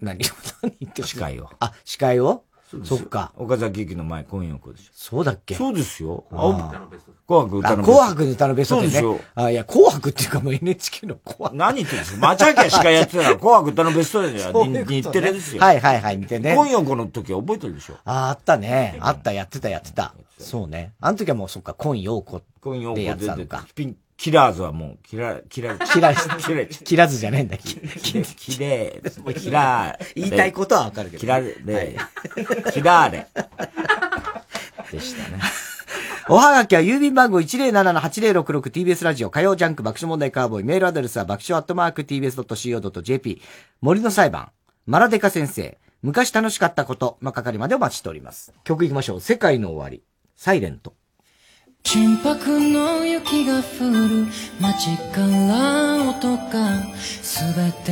[0.02, 0.20] 何
[0.62, 1.50] 何言って司会を。
[1.60, 2.44] あ、司会を？
[2.84, 3.32] そっか。
[3.38, 4.92] 岡崎駅の前、今陽子でしょ。
[4.94, 5.56] そうだっけ？
[5.56, 6.24] そうですよ。
[6.32, 6.88] あーあ
[7.28, 8.76] 紅白歌あのベスト紅白の歌のベスト。
[8.76, 9.20] そうですよ。
[9.36, 11.56] あ、いや、紅白っていうかもう NHK の紅白。
[11.56, 12.28] 何言ってるんですか？
[12.28, 15.62] 町秋は司会やってたら、 紅白歌のベストではそういうことね日テレですよ。
[15.62, 16.54] はいはいはい、見てね。
[16.54, 17.96] 今陽子の時は覚えてるでしょ？
[18.06, 18.98] あ、あったね。
[19.00, 20.14] あった、やってた、やってた。
[20.40, 20.94] そうね。
[21.00, 23.66] あの時はもうそっか、今陽子でや今陽子出てってたのか。
[23.76, 27.58] ピン、キラーズはもう、キラ、 キラ、キラ、キラ、キラずじゃねえんだ。
[27.58, 30.12] キキレー、キラー。
[30.14, 31.22] 言いたいことはわかるけど。
[31.22, 31.56] キラレ、
[32.72, 33.28] キラーレ。
[34.94, 35.42] でしたね。
[36.30, 43.42] おはがきは郵便番号 107-8066TBS ラジオ火曜ジャンク爆笑問題カーボーイメールアドレスは爆笑アットマーク TBS.CO.JP
[43.82, 44.52] 森の裁判
[44.86, 48.54] マラデカ先生昔楽しかったことの係までお待ちしております。
[48.64, 49.20] 曲いきましょう。
[49.20, 50.04] 世界の終わり。
[50.36, 50.94] サイレント。
[51.84, 54.28] 金箔の雪が降る
[54.60, 56.52] 街から音が
[57.22, 57.92] 全て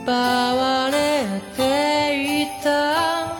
[0.00, 1.24] 奪われ
[1.56, 3.32] ていた。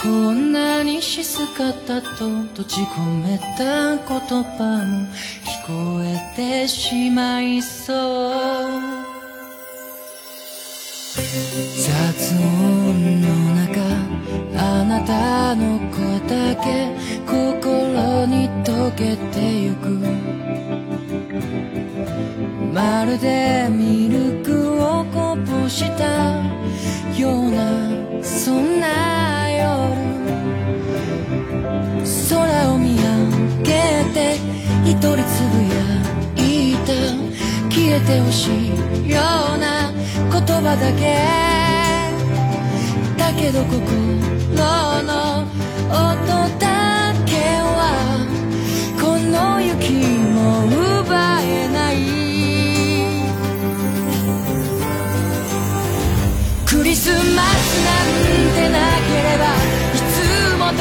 [0.00, 4.00] こんなに静かだと閉じ込めた言
[4.44, 5.06] 葉も
[5.44, 6.06] 聞こえ
[6.36, 8.70] てしまいそう。
[11.76, 13.39] 雑音の
[15.06, 16.66] たの声だけ
[17.26, 19.88] 心に溶けてゆく。
[22.72, 26.04] まるでミルクをこぼした
[27.18, 29.60] ようなそんな夜。
[32.28, 33.02] 空を見上
[33.62, 33.70] げ
[34.14, 34.38] て
[34.84, 35.76] 一人つぶや
[36.46, 36.90] いた。
[37.70, 38.68] 消えてほしい
[39.10, 39.18] よ
[39.56, 41.00] うな言葉だけ。
[43.16, 44.39] だけど心
[45.02, 45.44] の
[45.88, 45.96] 音
[46.58, 47.32] だけ
[47.62, 48.26] は
[49.00, 49.92] この雪
[50.34, 51.94] も奪えない。
[56.66, 57.24] クリスマス
[57.84, 58.12] なん
[58.54, 58.78] てな
[59.08, 59.44] ければ
[59.94, 60.16] いつ
[60.56, 60.80] も通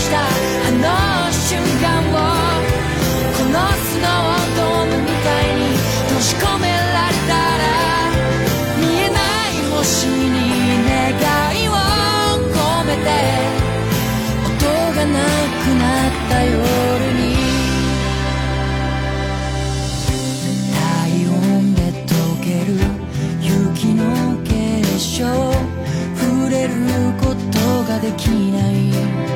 [0.00, 0.24] したあ
[0.72, 2.16] の瞬間を
[3.36, 5.76] このスノードームみたいに
[6.08, 7.68] 閉じ込められたら
[8.80, 10.16] 見えない星に
[10.88, 10.96] 願
[11.60, 11.70] いを
[12.48, 13.08] 込めて
[14.46, 14.50] 音
[14.96, 15.20] がな
[15.60, 16.56] くなった夜
[17.12, 17.22] に
[20.72, 22.10] 体温で溶
[22.42, 22.72] ける
[23.42, 24.00] 雪の
[24.44, 25.18] 結晶
[26.16, 26.72] 触れる
[27.20, 29.29] ことができない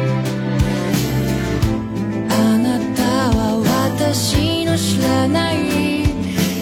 [4.76, 6.04] 知らない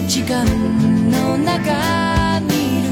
[0.07, 0.45] 時間
[1.09, 2.89] の中にいる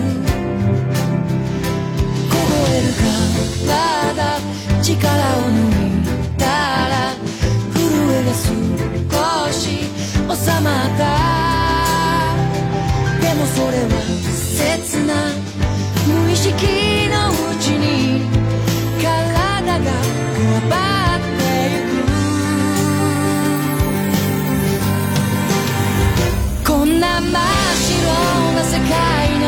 [2.28, 2.34] 凍
[2.70, 2.88] える
[3.68, 3.70] 体
[4.84, 6.94] 力を抜いたら
[7.76, 7.80] 震
[8.10, 9.62] えが少し
[10.28, 11.02] 収まった
[13.22, 13.94] でもそれは
[14.34, 15.14] 切な
[16.08, 16.50] 無意識
[17.10, 18.01] のうちに
[27.32, 29.41] 真っ白な世界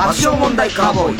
[0.00, 1.14] 爆笑問題カーボー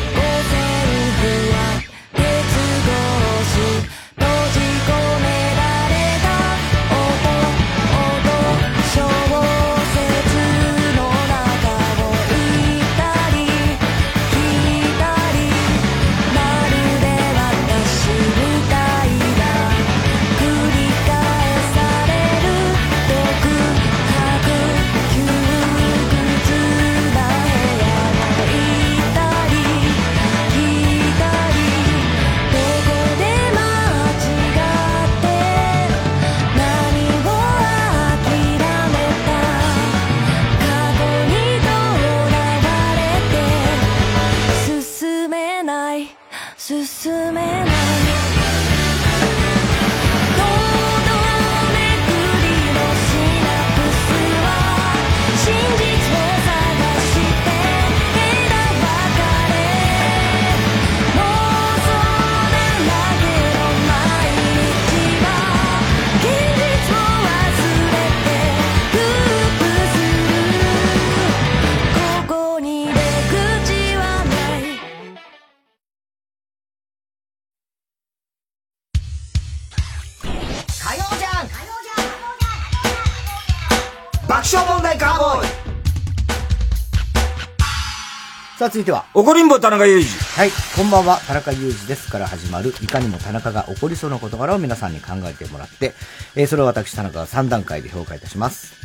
[88.61, 89.07] さあ続いては。
[89.15, 90.05] 怒りんぼ田中裕二。
[90.39, 90.51] はい。
[90.77, 91.17] こんばんは。
[91.25, 95.95] 田中裕二ですから始まるいかにも田中が起こりそうな事柄を皆さんに考えてもらって、
[96.35, 98.75] えーそれを私田中が3段階で評価いたします。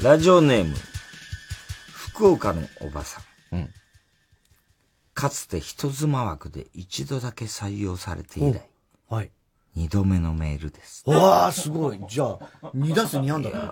[0.00, 0.76] ラジオネーム、
[1.88, 3.56] 福岡のおばさん。
[3.56, 3.70] うん。
[5.14, 8.70] かつて人妻枠で一度だけ採用されて以来、
[9.08, 9.32] はい。
[9.74, 11.02] 二度目のメールです。
[11.08, 11.98] うわあすごい。
[12.08, 12.38] じゃあ
[12.76, 13.66] 2打数2安打ってこ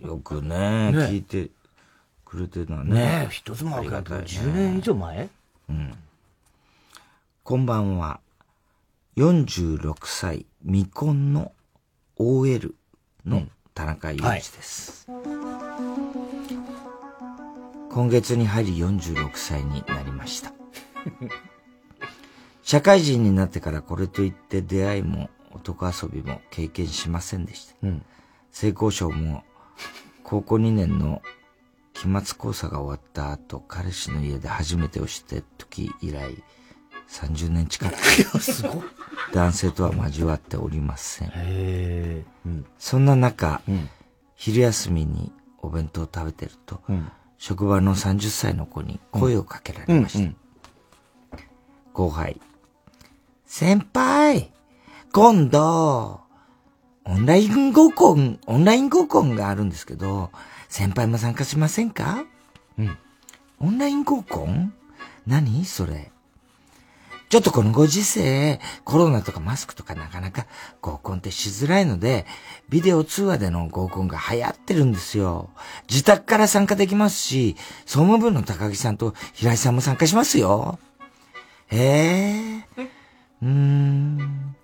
[0.00, 0.06] と？
[0.06, 0.98] よくね、ね。
[0.98, 1.50] 聞いて
[2.28, 2.94] くれてるのはね。
[2.94, 5.28] ねえ人妻枠だとありがたいね10年以上前？
[5.70, 5.94] うん。
[7.42, 8.20] こんばんは。
[9.16, 11.52] 46歳未婚の
[12.16, 12.74] OL
[13.24, 15.08] の田中裕二です。
[17.90, 20.52] 今月に入り46歳になりました。
[22.62, 27.74] 社会人になってからこれといって出会いも男遊びも経験しませんでした。
[27.82, 28.04] うん
[28.50, 29.44] 性交渉も
[30.22, 31.22] 高校2年の
[31.98, 36.32] 期末考査が終わった後、彼氏の家で初めてをして時以来、
[37.08, 37.94] 30年近く、
[39.34, 41.32] 男性とは交わっておりません。
[41.34, 42.64] へうん。
[42.78, 43.62] そんな中、
[44.36, 47.10] 昼休みにお弁当を食べてると、うん。
[47.36, 50.18] 職場の30歳の子に声をかけられました。
[50.20, 50.24] うん。
[50.26, 50.36] うん。
[51.92, 52.40] 後輩。
[53.44, 54.52] 先輩、
[55.12, 56.20] 今度、
[57.04, 60.30] オンライン合コン、オンライン合コンがあるんですけど、
[60.68, 62.24] 先輩も参加しませんか？
[62.78, 62.98] うん。
[63.60, 64.72] オンライン合コン？
[65.26, 65.64] 何？
[65.64, 66.10] それ。
[67.28, 70.46] ちょっとこのご時世、コロナとかマスクとかなかなか
[70.80, 72.24] 合コンってしづらいので、
[72.70, 75.50] ビデオ通話での合コンが流行ってるんですよ。
[75.90, 80.78] 自宅から参加できますし、総務部の高木さんと平井さんも参加しますよ。
[81.66, 82.88] へえ？
[83.42, 84.54] うーん。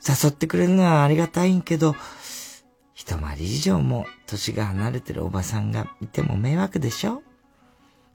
[0.00, 1.94] 誘ってくれるのはありがたいんけど、
[3.08, 7.22] 一回り以上も年が離れてるおばさんがいても迷惑でしょ？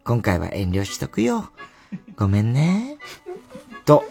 [0.03, 1.49] 今回は遠慮しとくよ。
[2.15, 2.99] ごめんね。
[3.85, 4.03] と、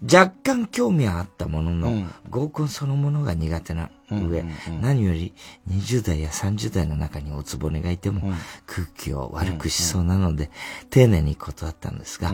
[0.00, 4.44] 若干興味はあったものの、合コンそのものが苦手な上、
[4.80, 5.34] 何より
[5.68, 8.32] 20代や30代の中におつぼねがいても、
[8.66, 10.52] 空気を悪くしそうなので、
[10.90, 12.32] 丁寧に断ったんですが、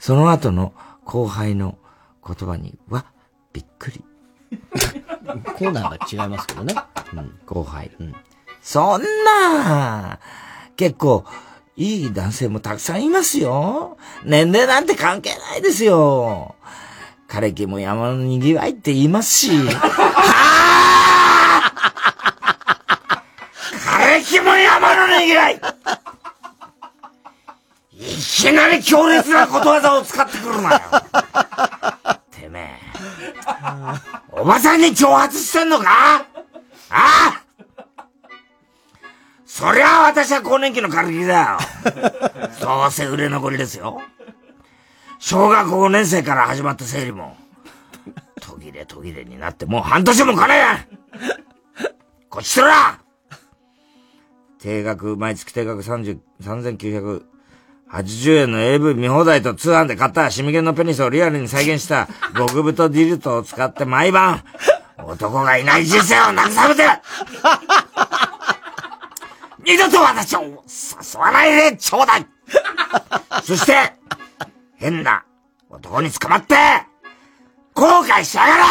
[0.00, 0.74] その後の
[1.04, 1.78] 後輩の
[2.26, 3.06] 言葉には、
[3.52, 4.04] びっくり。
[5.32, 6.74] コーナーが違いますけどね。
[7.12, 7.90] うん後輩。
[8.00, 8.14] うん
[8.62, 10.18] そんな
[10.76, 11.24] 結構、
[11.76, 13.96] いい男性もたくさんいますよ。
[14.24, 16.56] 年齢なんて関係ないですよ。
[17.28, 19.50] 枯れ木も山の賑わいって言いますし。
[19.50, 25.60] はぁ枯れ木も山の賑わい
[27.92, 30.80] いきなり強烈なことわざを使ってくるなよ。
[32.30, 34.19] てめえ。
[34.40, 35.86] おばさんに挑発してんのか？
[36.16, 36.24] あ？
[36.90, 37.44] あ
[39.44, 41.58] そりゃあ私は更年期の枯れ木だよ。
[42.62, 44.00] どうせ売れ残りですよ。
[45.18, 47.36] 小学校5年生から始まった生理も、
[48.40, 50.88] 途切れ途切れになってもう半年もかねえ。
[52.30, 52.98] こっちとら
[54.58, 56.18] 定額、毎月定額30、
[57.92, 64.44] 80円の AV 見放題と通販で買ったシミゲンのペニスをリアルに再現した極太ディルトを使って毎晩、
[65.04, 66.82] 男がいない人生を慰めて
[69.64, 72.26] 二度と私を誘わないでちょうだい。
[73.44, 73.92] そして、
[74.76, 75.24] 変な
[75.68, 76.54] 男に捕まって、
[77.74, 78.62] 後悔しやがれ。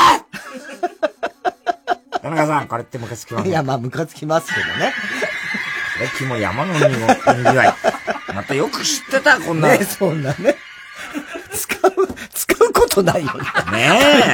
[2.22, 4.94] 田中さん、これってムカつきますいや、まあ、ムカつきますけどね。
[6.02, 6.92] え、君も山のにぎわ
[7.66, 7.74] い。
[8.34, 9.70] またよく知ってた、こんな。
[9.70, 10.56] ねそんなね。
[11.52, 11.92] 使う、
[12.34, 13.40] 使うことないよね。
[13.72, 13.90] ね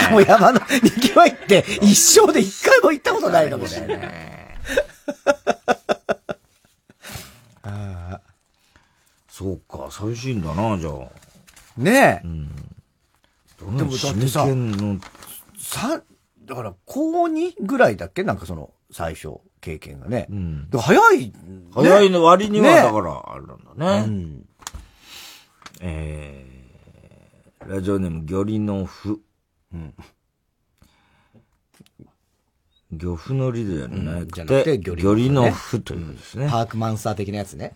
[0.09, 3.99] えもう山のにぎわいって一生で一回も行ったことないかもしれない。
[7.63, 8.19] あ
[9.29, 10.93] そうか、寂しいんだな、じゃあ。
[11.77, 12.27] ねえ。
[12.27, 12.49] うん。
[13.77, 14.45] でもだってさ
[15.57, 16.01] さ、
[16.45, 18.23] だから、高2ぐらいだっけ？
[18.23, 20.27] なんかその、最初、経験がね。
[20.29, 20.69] うん。
[20.71, 21.33] 早い、ね。
[21.73, 24.05] 早いの割には、ねだから、あれなんだね。
[24.07, 24.45] うん
[25.81, 29.19] えー、ラジオネーム、魚理のふ。
[29.73, 29.95] うん。
[32.91, 36.47] 漁夫のりではなくて、魚魚理理ののふというですね。
[36.47, 37.73] パークマンスター的なやつね。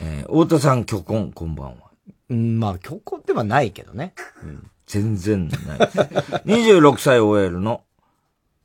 [0.00, 1.90] えー、太田さん、巨根、こんばんは。
[2.30, 4.14] うん、まあ、強行ではないけどね。
[4.44, 4.70] うん。
[4.86, 5.78] 全然ない。
[6.46, 7.82] 26歳 OL の、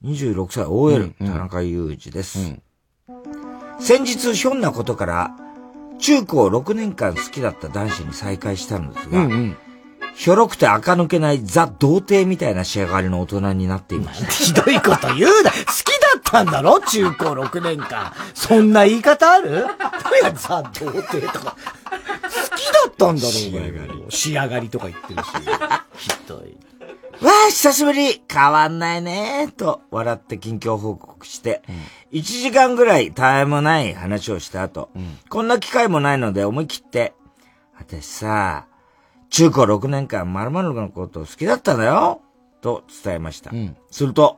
[0.03, 2.59] 26歳 OL、田中裕二です。
[3.79, 5.31] 先日、ひょんなことから、
[5.99, 9.57] 中高6年間好きだった男子に再会したのですが、うんうん
[10.15, 14.25] ひょろくて垢抜けないザ・童貞みたいな仕上がりの大人になっていました。
[14.33, 15.51] ひどいこと言うな。
[15.51, 16.79] 好きだったんだろ？
[16.81, 18.11] 中高6年間。
[18.33, 19.49] そんな言い方ある？
[19.51, 19.53] い
[20.23, 21.55] や、ザ・童貞とか。
[21.91, 24.03] 好きだったんだろう仕上がり。
[24.09, 25.27] 仕上がりとか言ってるし。
[25.97, 26.57] ひどい。
[27.21, 28.21] わあ、久しぶり。
[28.31, 31.61] 変わんないねと笑って近況報告して、
[32.11, 34.89] 1時間ぐらいたわいもない話をした後、
[35.29, 37.13] こんな機会もないので思い切って、
[37.77, 38.67] 私さ、
[39.29, 42.21] 中高6年間〇〇のこと好きだったんだよ。
[42.61, 43.51] と伝えました。
[43.91, 44.37] すると、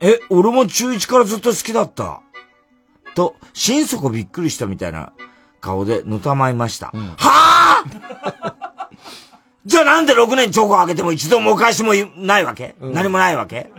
[0.00, 2.22] え、俺も中1からずっと好きだった。
[3.14, 5.12] と、心底びっくりしたみたいな
[5.60, 6.86] 顔でのたまいました。
[6.88, 8.59] はあ
[9.66, 13.70] じゃあなんで6年チョコあげても一度もお返しもないわけ、何もないわけ？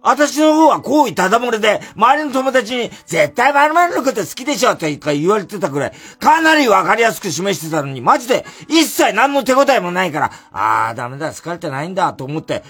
[0.00, 12.62] 私の方は好意ただ漏れで、周りの友達に、絶対〇〇のこと好きでしょって言われてたくらい、かなりわかりやすく示してたのに、マジで一切何の手応えもないから、あーダメだ、疲れてないんだと思って、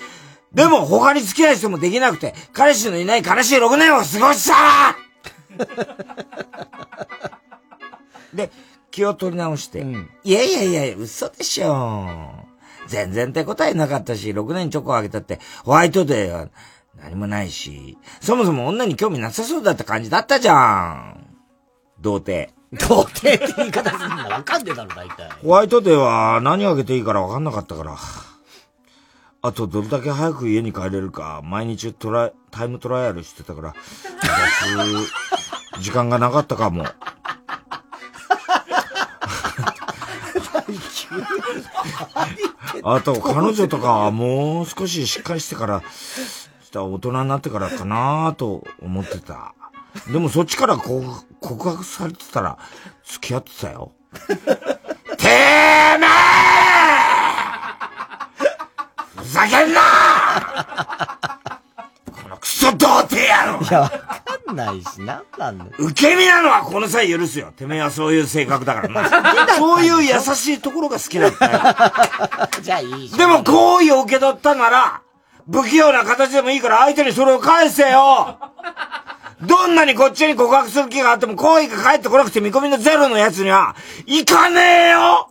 [0.54, 4.96] でも他に付き合い人もできなくて、彼氏のいない悲しい6年を過ごした
[8.34, 8.50] で、
[8.98, 9.86] 気を取り直して、
[10.24, 12.32] いやいやいや、嘘でしょ。
[12.88, 16.48] 全然手応えなかったし、6年チョコあげたって、ホワイトデーは
[17.00, 21.36] 何もないし、そもそも女に興味なさそうだった感じだったじゃん。
[22.00, 22.52] 童貞。
[22.72, 24.06] 童貞って言い方すんだ。
[24.30, 25.30] わかんねえだろ、大体。
[25.44, 27.96] ホワイトデーは何あげていいから分かんなかったから。
[29.42, 33.74] あと、どれだけ早く家に帰れるか、毎日トライ、タイムトライアルしてたから、
[35.80, 36.84] 時間がなかったかも。
[42.82, 45.82] あと、彼女とかはもう少ししっかりしてから、
[46.74, 49.54] 大人になってからかなと思ってた。
[50.12, 51.02] でもそっちから告
[51.40, 52.58] 白されてたら、
[53.04, 53.92] 付き合ってたよ。
[55.16, 56.08] てめえ
[59.16, 59.80] ふざけんな
[62.22, 63.16] このクソ童貞
[63.46, 64.07] 野郎いや
[64.52, 65.70] んないし、なんなんだよ。
[65.78, 67.52] 受け身なのはこの際許すよ。
[67.56, 69.46] てめえはそういう性格だからな。
[69.56, 71.60] そういう優しいところが好きだったよ。
[72.62, 75.00] じゃあいいでも好意を受け取ったなら、
[75.50, 78.38] 不器用な形でもいいから相手にそれを返せよ
[79.42, 85.30] どんなにこっちに告白する気があっても好意が返ってこなくて見込みのゼロのやつには、行かねえよ！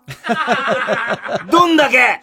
[1.52, 2.22] どんだけ！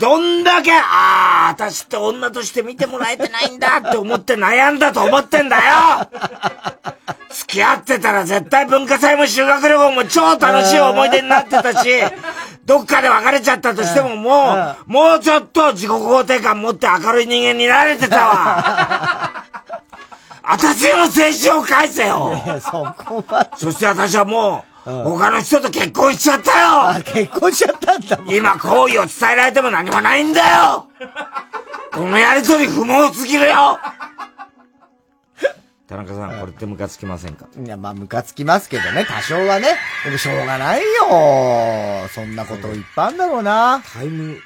[0.00, 6.08] どんだけ、ああ、私って女として見てもらえてないんだって思って悩んだと思ってんだよ！
[7.30, 11.88] 付き合ってたら絶対文化祭も修学旅行も超楽しい思い出になってたし、
[12.64, 14.54] どっかで別れちゃったとしてもも
[14.88, 19.45] う、もうちょっと自己肯定感持って明るい人間になれてたわ。
[20.48, 22.32] 私の青春を返せよ。
[22.60, 27.04] そこまそして私はもう、他の人と結婚しちゃったよ。
[27.04, 30.88] 結婚しちゃったんだ今好意を伝えられても何もないんだよ。
[31.92, 33.78] このやりとり不毛すぎるよ。
[35.88, 37.46] 田中さん、これってムカつきませんか？
[37.56, 39.76] いや、まあ、ムカつきますけどね、多少はね。
[40.04, 42.08] でもしょうがないよ。
[42.08, 43.82] そんなこといっぱいあんだろうな。
[43.94, 44.36] タイム、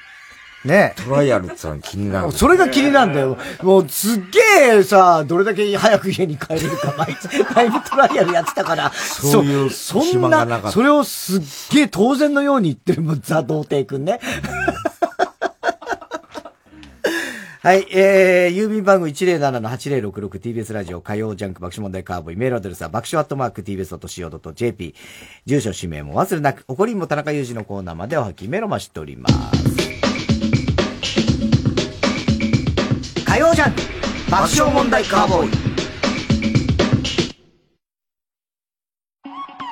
[0.64, 2.32] ねトライアルってさ、気になる。
[2.32, 3.38] それが気になるんだよ。
[3.62, 11.40] もう、すっげえさ、どれだけ早く家に帰れるか、毎日、タイムトライアルやってたから、そういうそそんなかったそれをすっ
[11.72, 14.20] げえ当然のように言ってるもん、ザ・童貞くんね。
[17.62, 24.94] はい、えー、郵便番号 107-8066TBS ラジオ火曜ジャンク爆笑問題カーボーイメールアドレスは爆笑アットマーク TBS.CO.JP
[25.44, 29.79] 住所氏名も忘れなく、怒りんぼ田中裕二のコーナーまでおハガキ、メールお待ちしております。
[33.30, 33.80] 火曜ジャンク。
[34.28, 35.50] 爆笑問題カーボーイ。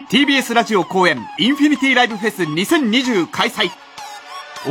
[0.09, 3.69] TBS ラジオ公演インフィニティライブフェス2020開催。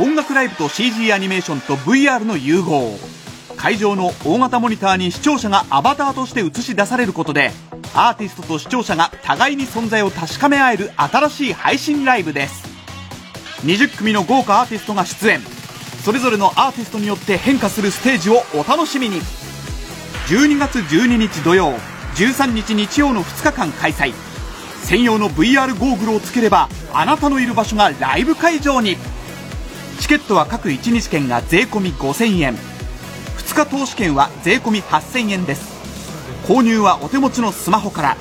[0.00, 2.98] 音楽ライブと CG アニメーションと VR の融合。
[3.58, 7.50] 会場の大型モニターに視聴者がアバターとして映し出されることで
[7.92, 12.66] アーティストと視聴者が互いに存在を確かめ合える新しい配信ライブです。
[13.66, 15.57] 20組の豪華アーティストが出演。
[16.04, 19.20] それぞれのアーティストによって変化するステージをお楽しみに。
[20.28, 21.72] 12月12日土曜
[22.14, 24.12] 13日日曜の2日間開催。
[24.84, 28.96] 専用の VR ゴーグルをつければあなたのいる場所がライブ会場に。
[30.00, 32.56] チケットは各1日券が税込5000円。
[33.38, 35.78] 2日投資券は税込8000円です。
[36.46, 38.16] 購入はお手持ちのスマホから。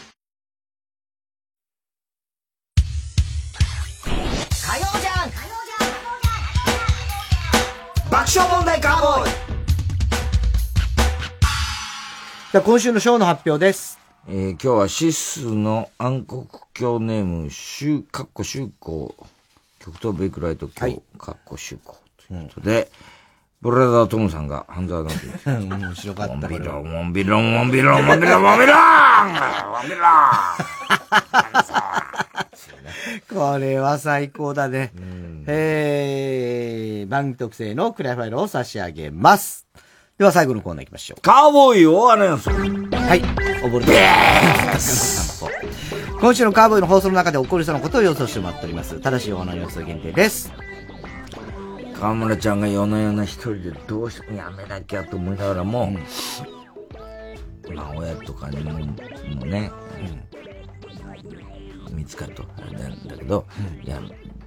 [4.79, 5.37] 曜ジャンク
[8.11, 9.31] 爆笑問題カーボーイ。
[12.53, 13.99] じゃあ今週のショーの発表です。
[14.29, 19.15] えー今日はシスの暗黒鏡ネーム、シュかっこ修行、
[19.87, 21.97] 極東ベイクライト教、かっこ修行
[22.27, 22.91] ということで、
[23.63, 25.29] ブラザートムさんが半沢直樹。
[25.47, 26.35] 面白かった。
[26.35, 28.83] モンビロン、モンビロン、モンビロン、モンビロン、モンビロン
[29.71, 30.01] モンビロン
[33.33, 34.93] これは最高だね。
[35.47, 39.69] えー、番組特製のクライファイルを差し上げます。
[40.19, 41.21] では最後のコーナー行きましょう。
[41.21, 42.51] カーボーイ大穴予想。
[42.51, 42.57] は
[43.15, 43.93] い、溺れて
[46.19, 48.99] 今週のカーボーイの放送の中で起こりそうなことを予想してもらっております。
[49.01, 50.51] ただし、お花の予想限定です。
[51.95, 55.91] 河村ちゃんが夜な夜な一人でどうしてもやめなきゃと思いながらも、
[57.73, 58.95] まあ親とかにもも
[59.45, 59.71] うね、
[61.93, 63.47] 見つかるとあれなんだけど、
[63.85, 64.01] いや、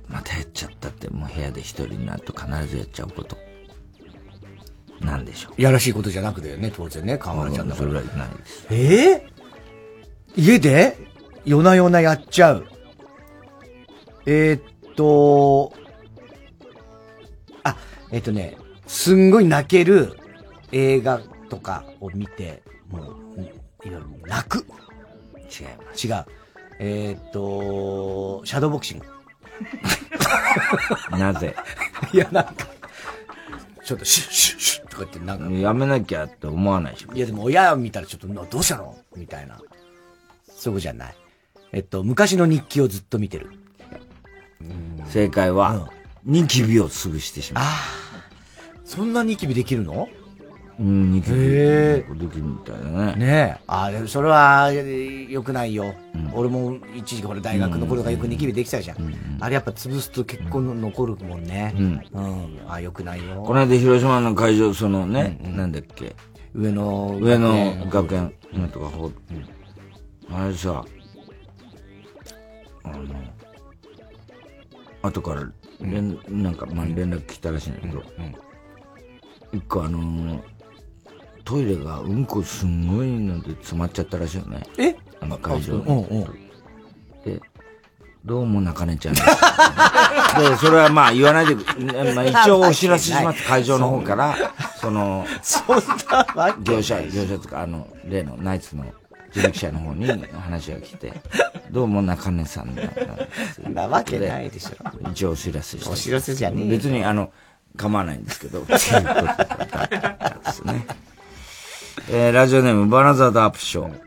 [0.08, 3.38] またやっちゃったって、もう部屋で一人になると必ずやっちゃうこと。
[5.02, 5.54] なんでしょう。
[5.62, 7.88] いやらしいことじゃなくてね、当然ね、河村ちゃんだから。
[7.90, 8.68] それはないです。
[8.70, 11.09] えー、家で？
[11.46, 12.68] 夜な夜なやっちゃう。
[14.26, 15.74] えー、っと、
[17.64, 17.76] あ、
[18.12, 18.58] えーっとね、
[18.88, 20.18] すんごい泣ける
[20.72, 23.54] 映画とかを見て、もう、うんいわ
[23.86, 24.60] ゆる泣く。
[24.60, 24.66] 違い
[25.86, 26.08] ます。
[26.08, 26.26] 違う。
[26.80, 29.06] えー、っと、シャドーボクシング。
[31.18, 31.56] なぜ？
[32.14, 32.54] いや、なんか、
[33.84, 35.50] ちょっとシュッシュッシュッとか言ってなんか。
[35.52, 37.14] やめなきゃって思わないでしょ。
[37.14, 38.98] いやでも親見たらちょっと、などうしたの？
[39.16, 39.58] みたいな。
[39.58, 41.16] そういうことじゃない。
[41.72, 43.52] えっと、昔の日記をずっと見てる。
[45.06, 45.92] 正解は、
[46.26, 47.64] ニキビを潰してしまう。
[48.84, 50.10] そんなニキビできるの？
[50.80, 51.36] うん、ニキビ。
[51.38, 53.16] へできるみたいだね。
[53.16, 53.64] ねえ。
[53.68, 55.94] あでもそれは、え良くないよ。
[56.34, 58.98] 俺も一時期これ大学の頃がよくニキビできたじゃん。
[59.40, 61.74] あれやっぱ潰すと結構残るもんね。
[61.78, 62.02] うん。
[62.14, 62.60] うん。
[62.68, 63.44] あ、良くないよ。
[63.44, 66.16] この間広島の会場、そのね、なんだっけ？
[66.56, 69.14] 上野上野学園、なんとかほう、
[70.32, 70.84] あれさ、
[72.84, 73.06] あの、
[75.02, 75.50] 後から、
[75.82, 78.04] 連、なんか、まあ、連絡来たらしいんだけど、
[79.54, 80.42] 一個あのー
[81.50, 84.62] トイレがうんこすんごいので詰まっちゃったらしいよね。
[84.78, 84.96] え？
[85.20, 85.80] あの会場に。
[85.82, 86.50] うんうん
[87.26, 87.42] で、
[88.24, 89.26] どうも中根ちゃんです。
[90.40, 91.56] で、それはまあ言わないで、
[92.14, 93.44] まあ一応お知らせします。
[93.50, 94.36] 会場の方から、
[94.80, 95.26] その、
[96.62, 98.86] 業者、業者とか、あの、例のナイツの
[99.32, 101.14] 人力車の方に話が来て、
[101.72, 103.60] どうも中根さんだったんです。
[103.60, 105.10] なわけないでしょ。
[105.12, 105.90] 一応お知らせして。
[105.90, 107.32] お知らせじゃねえよ別にあの、
[107.78, 110.86] 構わないんですけど、 っていうことだったんですね。
[112.12, 114.00] えー、ラジオネームバナザードアップショー。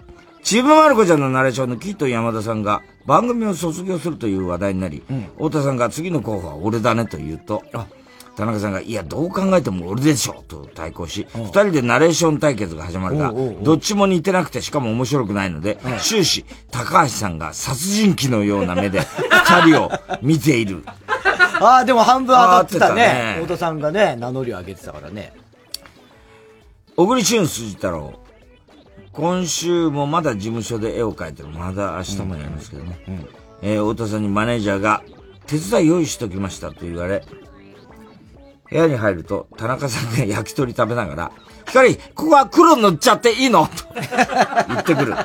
[0.42, 5.02] チームマルコちゃんのナレーションのキット山田さんが番組を卒業するという話題になり、
[5.36, 7.62] 太田さんが次の候補は俺だねと言うと、
[8.36, 13.32] 田中さんが、いや、どう考えても俺でしょと対抗し、二人でナレーション対決が始まるが
[13.62, 19.00] どっちも似てなくてしかも面白くないので、終始、高橋さんが殺人鬼のような目で
[19.64, 19.90] 二人を
[20.22, 20.82] 見ている。
[21.60, 23.36] ああ、でも半分当たってたねね。
[23.42, 25.32] 太田さんがね、名乗りを上げてたからね。
[26.96, 28.14] 小栗旬辻太郎。
[29.12, 31.48] 今週もまだ事務所で絵を描いてる。
[31.50, 32.98] まだ明日もやりますけどね。
[33.60, 35.02] えー太田さんにマネージャーが、
[35.46, 37.22] 手伝い用意しときましたと言われ、
[38.72, 41.30] 部屋に入ると、田中さんが 焼き鳥食べながら、
[41.66, 43.66] 光、ここは黒塗っちゃっていいの？
[43.66, 43.70] と
[44.68, 45.14] 言ってくる。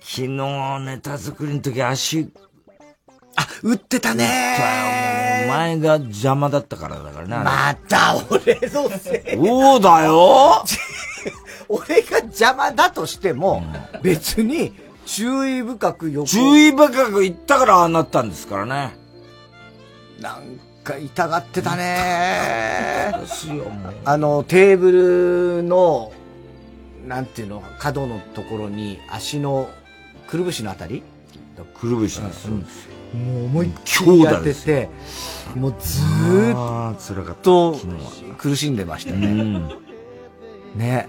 [0.00, 2.28] 昨日ネタ作りの時足、
[3.36, 7.34] あ、売ってたねお前が邪魔だったからだからね。
[7.36, 9.36] あまた俺のせい。
[9.36, 10.64] そうだよ
[11.68, 13.62] 俺が邪魔だとしても、
[14.02, 14.74] 別に
[15.14, 18.96] 注意深く横れ注意深く言ったからああなったんですからね。
[20.22, 23.94] なんか痛がってたねですよ、もう。
[24.06, 26.12] あの、テーブルの、
[27.06, 29.68] なんていうの、角のところに足の、
[30.28, 31.02] くるぶしのあたり？
[31.78, 32.48] くるぶしです。
[32.48, 32.56] も
[33.42, 34.88] う思いっきりやってて、
[35.54, 37.76] もうずーっと
[38.38, 39.60] 苦しんでましたね。
[40.74, 41.06] ね。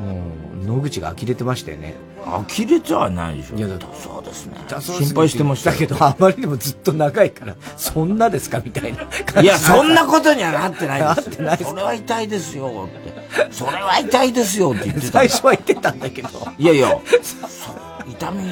[0.00, 0.22] も
[0.62, 1.94] う、野口が呆れてましたよね。
[2.24, 3.56] 呆れてはないでしょ。
[3.56, 4.56] いや、だそうですね。
[4.80, 9.42] 心配してましたけど、あまりにもずっと長いから、そんなですかみたいな感じ。
[9.42, 11.28] いや、そんなことにはなってないです。
[11.28, 13.52] なってないそれは痛いですよって。
[13.52, 15.12] それは痛いですよって言ってた。
[15.12, 16.28] 最初は言ってたんだけど。
[16.58, 17.72] いやいや、そ
[18.08, 18.44] 痛み、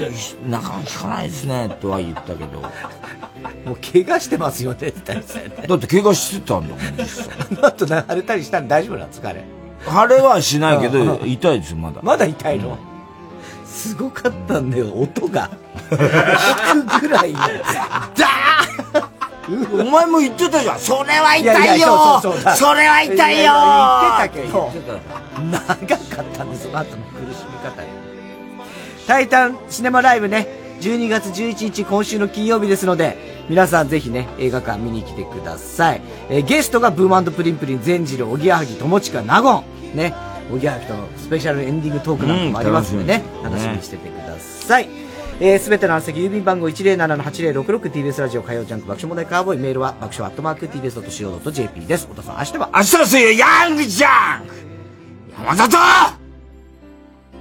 [0.48, 2.62] なかなか効かないですね、とは言ったけど。
[3.64, 5.66] もう怪我してますよねって言ったんですよね。
[5.66, 7.28] だって怪我してたんだもん、実際。
[7.62, 9.44] あと腫れたりしたら大丈夫なんですかあれ。
[9.86, 11.28] 腫れはしないけうど、ん。
[11.28, 12.00] 痛いですよ、まだ。
[12.02, 12.76] まだ痛いの、
[13.64, 15.50] すごかったんだよ、音が。
[16.74, 17.38] 引くぐらいの。
[19.72, 20.78] お前も言ってたじゃん。
[20.78, 21.52] それは痛いよ！
[21.52, 22.54] いやいやそうそうそう。
[22.56, 23.52] それは痛いよ！
[24.02, 24.70] 言ってたけど、
[25.50, 27.82] 長かったんです、その後の苦しみ方。
[29.08, 30.46] タイタンシネマライブね、
[30.80, 36.02] 12月11日今週の金曜日ですので、皆さんぜひね、映画館見に来てください。
[36.28, 39.96] えーゲストがブーマンドプリンプリン、善次郎、おぎやはぎ、友近、納言。
[39.96, 40.14] ね、
[40.52, 44.88] おぎやはぎとのスペシャルエンディングトークなんかもありますのでね、うん楽しみにしててください。
[45.40, 52.06] えーすべての案先、郵便番号 107-8066TBS ラジオ火曜ジャンク爆笑問題カーボーイメールは爆笑アットマーク TBS.CO.JP です。
[52.06, 54.54] 小田さん、明日は明日の水曜、ヤングジャンク
[55.36, 55.76] 山里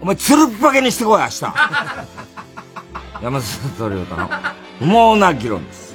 [0.02, 1.44] お前、つるっぱげにしてこい、明日。
[3.22, 4.28] 山里亮太の
[4.80, 5.89] 不毛な議論です。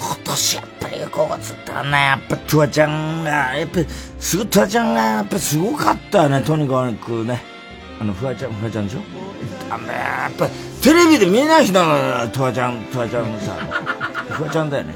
[0.00, 3.80] 今年やっぱり5月だな、やっぱトゥアちゃんが、やっぱ、
[4.20, 7.42] すぐトゥアちゃんが、やっぱすごかったね、とにかくね。
[8.00, 9.00] あの、フワちゃん、フワちゃんでしょ？
[9.70, 10.46] あのやっぱ、
[10.80, 13.52] テレビで見えない人だから、トゥアちゃん、トゥアちゃんのさ、
[14.30, 14.94] フワちゃんだよね。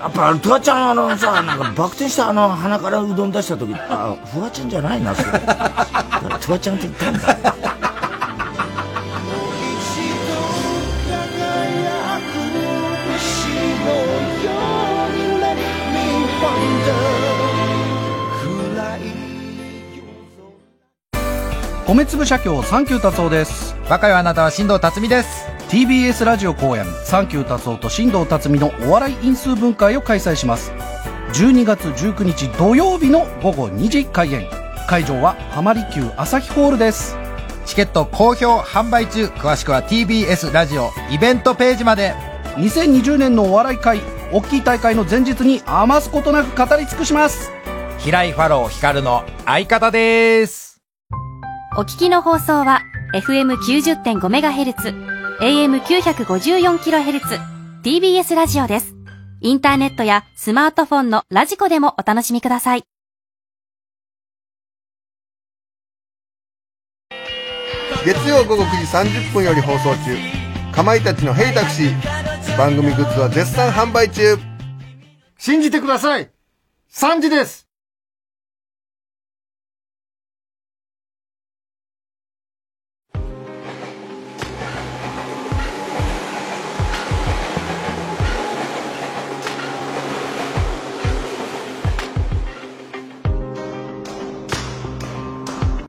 [0.00, 5.30] やっぱ、トゥアちゃん、あのさ、なんか、バク転したあの、鼻からうどん出した時、あ、フワちゃんじゃないな、それ。
[5.32, 7.54] トゥアちゃんって言ったんだ。
[21.86, 23.76] 米粒社協サンキュー達夫です。
[23.88, 30.72] 若いあなたは新藤達美です TBS ラジオ公演サンキュー達夫と新藤達美のお笑い因数分解を開催します。
[31.34, 34.48] 12月19日土曜日の午後2時開演。
[34.88, 37.16] 会場は浜離宮朝日ホールです。
[37.64, 39.26] チケット好評販売中。
[39.26, 44.00] 詳しくは TBS ラジオイベントページまで2020年のお笑い会
[44.32, 47.50] 大きい大会の前日に余すことなく語り尽くします
[47.98, 50.80] 平井ファロー光の相方です
[51.76, 52.82] お聞きの放送は
[53.14, 54.94] FM90.5MHz、
[55.40, 57.40] AM954kHz、
[57.82, 58.94] TBS ラジオです。
[59.40, 62.84] インターネットやスマートフォンのラジコでもお楽しみください。
[68.04, 70.43] 月曜午後9時30分より放送中
[70.74, 71.94] かまいたちの「ヘイタクシー」
[72.58, 74.36] 番組グッズは絶賛販売中。
[75.38, 76.30] 信じてください
[76.92, 77.63] !3 時です。